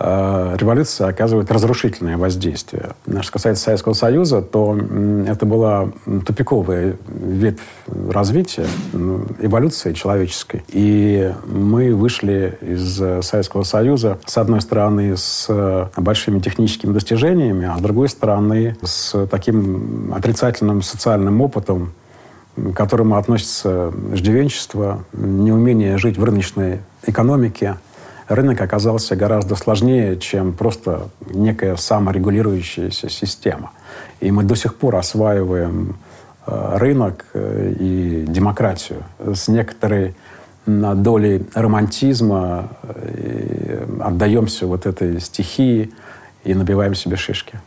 революция 0.00 1.08
оказывает 1.08 1.50
разрушительное 1.50 2.16
воздействие. 2.16 2.90
Что 3.20 3.32
касается 3.32 3.64
Советского 3.64 3.92
Союза, 3.92 4.40
то 4.40 4.78
это 5.26 5.44
была 5.44 5.90
тупиковая 6.26 6.96
ветвь 7.06 7.60
развития, 8.08 8.66
м, 8.94 9.26
эволюции 9.40 9.92
человеческой. 9.92 10.62
И 10.68 11.32
мы 11.44 11.94
вышли 11.94 12.58
из 12.62 13.00
э, 13.00 13.20
Советского 13.22 13.62
Союза, 13.62 14.18
с 14.24 14.38
одной 14.38 14.62
стороны, 14.62 15.16
с 15.16 15.46
э, 15.48 15.86
большими 15.96 16.40
техническими 16.40 16.92
достижениями, 16.92 17.68
а 17.70 17.76
с 17.76 17.80
другой 17.82 18.08
стороны, 18.08 18.76
с 18.82 19.26
таким 19.26 20.14
отрицательным 20.14 20.80
социальным 20.82 21.40
опытом, 21.42 21.92
к 22.56 22.72
которому 22.72 23.16
относится 23.16 23.92
иждивенчество, 24.12 25.04
неумение 25.12 25.98
жить 25.98 26.18
в 26.18 26.24
рыночной 26.24 26.80
экономике. 27.06 27.76
Рынок 28.30 28.60
оказался 28.60 29.16
гораздо 29.16 29.56
сложнее, 29.56 30.16
чем 30.16 30.52
просто 30.52 31.08
некая 31.26 31.74
саморегулирующаяся 31.74 33.08
система. 33.08 33.72
И 34.20 34.30
мы 34.30 34.44
до 34.44 34.54
сих 34.54 34.76
пор 34.76 34.94
осваиваем 34.94 35.96
э, 36.46 36.76
рынок 36.78 37.26
э, 37.34 37.74
и 37.76 38.24
демократию 38.28 39.02
с 39.18 39.48
некоторой 39.48 40.14
долей 40.64 41.44
романтизма, 41.54 42.68
э, 42.84 43.98
отдаемся 44.00 44.68
вот 44.68 44.86
этой 44.86 45.20
стихии 45.20 45.90
и 46.44 46.54
набиваем 46.54 46.94
себе 46.94 47.16
шишки. 47.16 47.58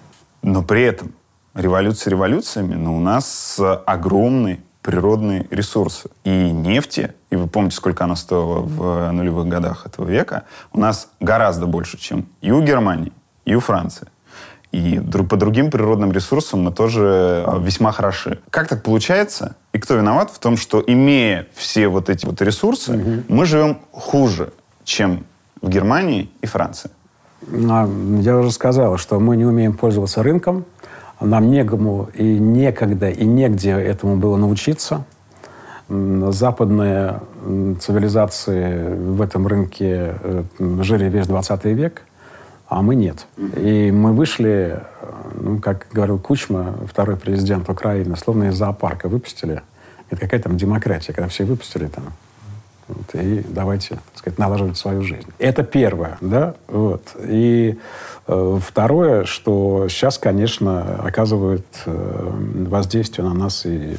Но 0.44 0.64
при 0.64 0.84
этом 0.84 1.12
революции 1.54 2.10
революциями, 2.10 2.76
но 2.76 2.96
у 2.96 3.02
нас 3.02 3.60
огромные 3.86 4.62
природные 4.84 5.48
ресурсы. 5.50 6.10
И 6.24 6.30
нефти, 6.30 7.14
и 7.32 7.36
вы 7.36 7.48
помните, 7.48 7.76
сколько 7.76 8.04
она 8.04 8.16
стоила 8.16 8.60
в 8.60 9.12
нулевых 9.12 9.48
годах 9.48 9.86
этого 9.88 10.08
века, 10.08 10.44
у 10.72 10.80
нас 10.80 11.10
гораздо 11.20 11.66
больше, 11.66 11.98
чем 11.98 12.28
и 12.42 12.52
у 12.52 12.62
Германии, 12.62 13.14
и 13.46 13.56
у 13.56 13.60
Франции. 13.60 14.08
И 14.72 15.00
по 15.30 15.38
другим 15.38 15.70
природным 15.70 16.12
ресурсам 16.12 16.64
мы 16.64 16.72
тоже 16.72 17.44
э, 17.46 17.60
весьма 17.62 17.92
хороши. 17.92 18.40
Как 18.50 18.68
так 18.68 18.82
получается? 18.82 19.56
И 19.72 19.78
кто 19.78 19.96
виноват 19.96 20.32
в 20.32 20.40
том, 20.40 20.58
что 20.58 20.84
имея 20.86 21.48
все 21.54 21.88
вот 21.88 22.10
эти 22.10 22.26
вот 22.26 22.42
ресурсы, 22.42 23.24
мы 23.28 23.46
живем 23.46 23.78
хуже, 23.92 24.52
чем 24.84 25.26
в 25.62 25.70
Германии 25.70 26.30
и 26.42 26.48
Франции? 26.48 26.90
А, 27.70 27.88
Я 28.20 28.38
уже 28.38 28.52
сказал, 28.52 28.98
что 28.98 29.20
мы 29.20 29.38
не 29.38 29.46
умеем 29.46 29.74
пользоваться 29.78 30.24
рынком. 30.24 30.66
Нам 31.24 31.50
некому 31.50 32.10
и 32.14 32.38
некогда, 32.38 33.10
и 33.10 33.26
негде 33.26 33.72
этому 33.72 34.18
было 34.18 34.38
научиться. 34.38 35.06
Западные 35.90 37.22
цивилизации 37.80 38.96
в 38.96 39.22
этом 39.22 39.48
рынке 39.48 40.16
э, 40.22 40.44
жили 40.82 41.06
весь 41.10 41.28
20 41.28 41.66
век, 41.66 42.04
а 42.68 42.82
мы 42.82 42.96
нет. 42.96 43.28
И 43.58 43.92
мы 43.92 44.14
вышли, 44.14 44.80
э, 44.80 45.12
ну, 45.40 45.60
как 45.60 45.88
говорил 45.92 46.20
Кучма, 46.20 46.76
второй 46.90 47.18
президент 47.18 47.70
Украины, 47.70 48.16
словно 48.16 48.46
из 48.46 48.56
зоопарка 48.56 49.10
выпустили. 49.10 49.62
Это 50.10 50.22
какая 50.22 50.42
там 50.42 50.58
демократия, 50.58 51.14
когда 51.14 51.28
все 51.28 51.44
выпустили 51.44 51.88
там 51.88 52.06
вот, 52.96 53.22
и 53.22 53.44
давайте, 53.48 53.96
так 53.96 54.18
сказать, 54.18 54.40
налаживать 54.40 54.78
свою 54.78 55.02
жизнь. 55.02 55.28
Это 55.40 55.64
первое, 55.64 56.18
да, 56.22 56.56
вот. 56.68 57.04
И 57.28 57.78
э, 58.28 58.60
второе, 58.66 59.26
что 59.26 59.88
сейчас, 59.90 60.18
конечно, 60.18 61.00
оказывают 61.04 61.66
э, 61.86 62.32
воздействие 62.68 63.28
на 63.28 63.34
нас 63.34 63.66
и 63.66 63.96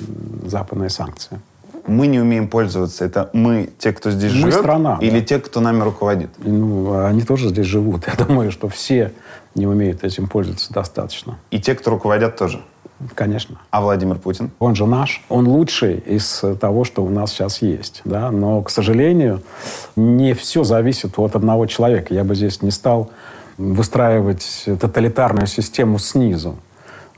западные 0.46 0.90
санкции. 0.90 1.40
мы 1.86 2.06
не 2.06 2.20
умеем 2.20 2.48
пользоваться? 2.48 3.04
Это 3.04 3.30
мы, 3.32 3.68
те, 3.78 3.92
кто 3.92 4.10
здесь 4.10 4.32
Мы 4.32 4.38
живет? 4.50 4.54
страна, 4.54 4.98
Или 5.00 5.20
да. 5.20 5.26
те, 5.26 5.38
кто 5.38 5.60
нами 5.60 5.82
руководит? 5.82 6.30
Ну, 6.38 7.04
они 7.04 7.22
тоже 7.22 7.48
здесь 7.48 7.66
живут. 7.66 8.06
Я 8.18 8.24
думаю, 8.24 8.50
что 8.50 8.68
все 8.68 9.12
не 9.54 9.66
умеют 9.66 10.02
этим 10.04 10.26
пользоваться 10.28 10.72
достаточно. 10.72 11.38
И 11.50 11.60
те, 11.60 11.74
кто 11.74 11.90
руководят, 11.90 12.36
тоже? 12.36 12.60
Конечно. 13.14 13.58
А 13.70 13.80
Владимир 13.80 14.16
Путин? 14.16 14.50
Он 14.58 14.74
же 14.74 14.86
наш. 14.86 15.22
Он 15.28 15.46
лучший 15.48 15.98
из 15.98 16.42
того, 16.60 16.84
что 16.84 17.04
у 17.04 17.10
нас 17.10 17.32
сейчас 17.32 17.60
есть. 17.60 18.02
Да? 18.04 18.30
Но, 18.30 18.62
к 18.62 18.70
сожалению, 18.70 19.42
не 19.96 20.32
все 20.34 20.64
зависит 20.64 21.18
от 21.18 21.36
одного 21.36 21.66
человека. 21.66 22.14
Я 22.14 22.24
бы 22.24 22.34
здесь 22.34 22.62
не 22.62 22.70
стал 22.70 23.10
выстраивать 23.58 24.64
тоталитарную 24.66 25.46
систему 25.46 25.98
снизу. 25.98 26.56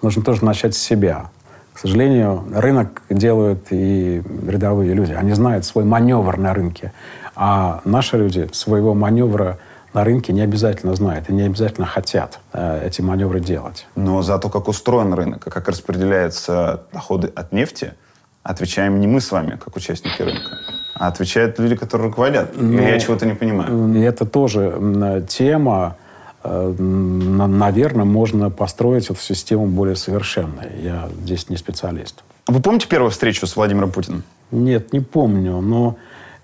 Нужно 0.03 0.23
тоже 0.23 0.45
начать 0.45 0.75
с 0.75 0.79
себя. 0.79 1.31
К 1.73 1.79
сожалению, 1.79 2.45
рынок 2.55 3.03
делают 3.11 3.67
и 3.71 4.23
рядовые 4.47 4.95
люди. 4.95 5.13
Они 5.13 5.33
знают 5.33 5.65
свой 5.65 5.85
маневр 5.85 6.39
на 6.39 6.55
рынке. 6.55 6.93
А 7.35 7.83
наши 7.85 8.17
люди 8.17 8.49
своего 8.53 8.95
маневра 8.95 9.59
на 9.97 10.05
рынке 10.05 10.35
не 10.35 10.43
обязательно 10.43 10.95
знают 10.95 11.31
и 11.31 11.33
не 11.33 11.43
обязательно 11.43 11.87
хотят 11.87 12.41
э, 12.53 12.87
эти 12.87 13.01
маневры 13.01 13.41
делать. 13.41 13.87
Но 13.97 14.21
за 14.21 14.39
то, 14.39 14.51
как 14.51 14.69
устроен 14.69 15.15
рынок 15.15 15.47
и 15.47 15.51
как 15.51 15.69
распределяются 15.69 16.83
доходы 16.93 17.33
от 17.35 17.53
нефти, 17.53 17.95
отвечаем 18.43 19.01
не 19.01 19.07
мы 19.07 19.23
с 19.23 19.33
вами, 19.33 19.53
как 19.57 19.75
участники 19.75 20.21
рынка, 20.21 20.59
а 20.95 21.09
отвечают 21.09 21.59
люди, 21.59 21.77
которые 21.77 22.09
руководят. 22.09 22.51
Ну, 22.55 22.79
я 22.79 23.01
чего-то 23.01 23.25
не 23.25 23.33
понимаю? 23.33 23.99
Это 24.03 24.27
тоже 24.27 25.25
тема, 25.31 25.97
э, 26.45 26.75
наверное, 26.79 28.05
можно 28.05 28.51
построить 28.51 29.07
эту 29.07 29.21
систему 29.21 29.65
более 29.65 29.97
совершенной. 29.97 30.79
Я 30.83 31.09
здесь 31.23 31.49
не 31.49 31.57
специалист. 31.57 32.23
Вы 32.49 32.61
помните 32.61 32.87
первую 32.87 33.11
встречу 33.11 33.47
с 33.47 33.57
Владимиром 33.57 33.91
Путиным? 33.91 34.25
Нет, 34.51 34.93
не 34.93 35.01
помню, 35.01 35.63
но 35.63 35.97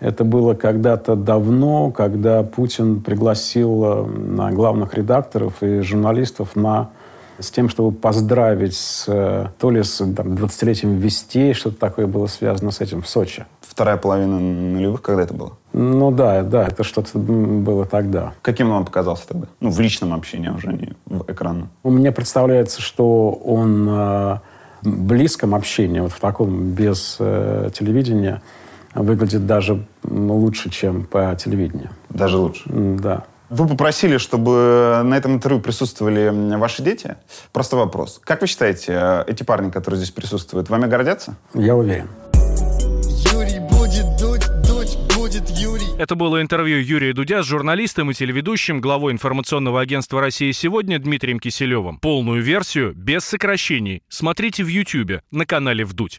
это 0.02 0.24
было 0.24 0.54
когда-то 0.54 1.14
давно, 1.14 1.92
когда 1.92 2.42
Путин 2.42 3.00
пригласил 3.02 3.84
э, 3.84 4.50
главных 4.52 4.94
редакторов 4.94 5.62
и 5.62 5.80
журналистов 5.80 6.56
на 6.56 6.90
с 7.38 7.50
тем, 7.50 7.68
чтобы 7.68 7.96
поздравить 7.96 8.74
с, 8.74 9.04
э, 9.06 9.46
то 9.58 9.70
ли 9.70 9.82
с 9.82 9.98
там, 9.98 10.34
20-летием 10.34 10.96
Вестей, 10.96 11.54
что-то 11.54 11.76
такое 11.76 12.06
было 12.06 12.26
связано 12.26 12.72
с 12.72 12.80
этим 12.80 13.02
в 13.02 13.08
Сочи. 13.08 13.46
Вторая 13.60 13.96
половина 13.96 14.38
нулевых, 14.38 15.02
когда 15.02 15.22
это 15.22 15.34
было? 15.34 15.52
Ну 15.72 16.10
да, 16.10 16.42
да, 16.42 16.66
это 16.66 16.84
что-то 16.84 17.18
было 17.18 17.86
тогда. 17.86 18.34
Каким 18.42 18.70
он 18.70 18.84
показался 18.84 19.28
тогда? 19.28 19.46
Ну, 19.60 19.70
в 19.70 19.80
личном 19.80 20.12
общении, 20.14 20.50
а 20.50 20.54
уже 20.54 20.72
не 20.72 20.92
в 21.06 21.30
экранном. 21.30 21.70
У 21.82 21.90
меня 21.90 22.12
представляется, 22.12 22.82
что 22.82 23.30
он 23.30 23.88
э, 23.88 24.38
в 24.82 25.02
близком 25.04 25.54
общении, 25.54 26.00
вот 26.00 26.12
в 26.12 26.20
таком 26.20 26.70
без 26.70 27.16
э, 27.18 27.70
телевидения, 27.72 28.42
выглядит 28.94 29.46
даже 29.46 29.84
лучше, 30.04 30.70
чем 30.70 31.04
по 31.04 31.34
телевидению. 31.36 31.90
Даже 32.10 32.36
лучше. 32.36 32.62
Да. 32.66 33.24
Вы 33.52 33.68
попросили, 33.68 34.16
чтобы 34.16 35.02
на 35.04 35.14
этом 35.14 35.34
интервью 35.34 35.60
присутствовали 35.60 36.56
ваши 36.56 36.82
дети. 36.82 37.16
Просто 37.52 37.76
вопрос. 37.76 38.18
Как 38.24 38.40
вы 38.40 38.46
считаете, 38.46 38.92
э, 38.94 39.24
эти 39.26 39.42
парни, 39.42 39.70
которые 39.70 39.98
здесь 39.98 40.10
присутствуют, 40.10 40.70
вами 40.70 40.86
гордятся? 40.86 41.36
Я 41.52 41.76
уверен. 41.76 42.08
Юрий 43.30 43.60
будет 43.60 44.06
дуть, 44.18 44.46
дуть 44.66 44.96
будет 45.14 45.50
Юрий. 45.50 45.84
Это 45.98 46.14
было 46.14 46.40
интервью 46.40 46.78
Юрия 46.78 47.12
Дудя 47.12 47.42
с 47.42 47.46
журналистом 47.46 48.10
и 48.10 48.14
телеведущим, 48.14 48.80
главой 48.80 49.12
информационного 49.12 49.82
агентства 49.82 50.22
«Россия 50.22 50.54
сегодня» 50.54 50.98
Дмитрием 50.98 51.38
Киселевым. 51.38 51.98
Полную 51.98 52.42
версию, 52.42 52.94
без 52.96 53.22
сокращений, 53.22 54.02
смотрите 54.08 54.64
в 54.64 54.68
Ютьюбе 54.68 55.20
на 55.30 55.44
канале 55.44 55.84
«Вдудь». 55.84 56.18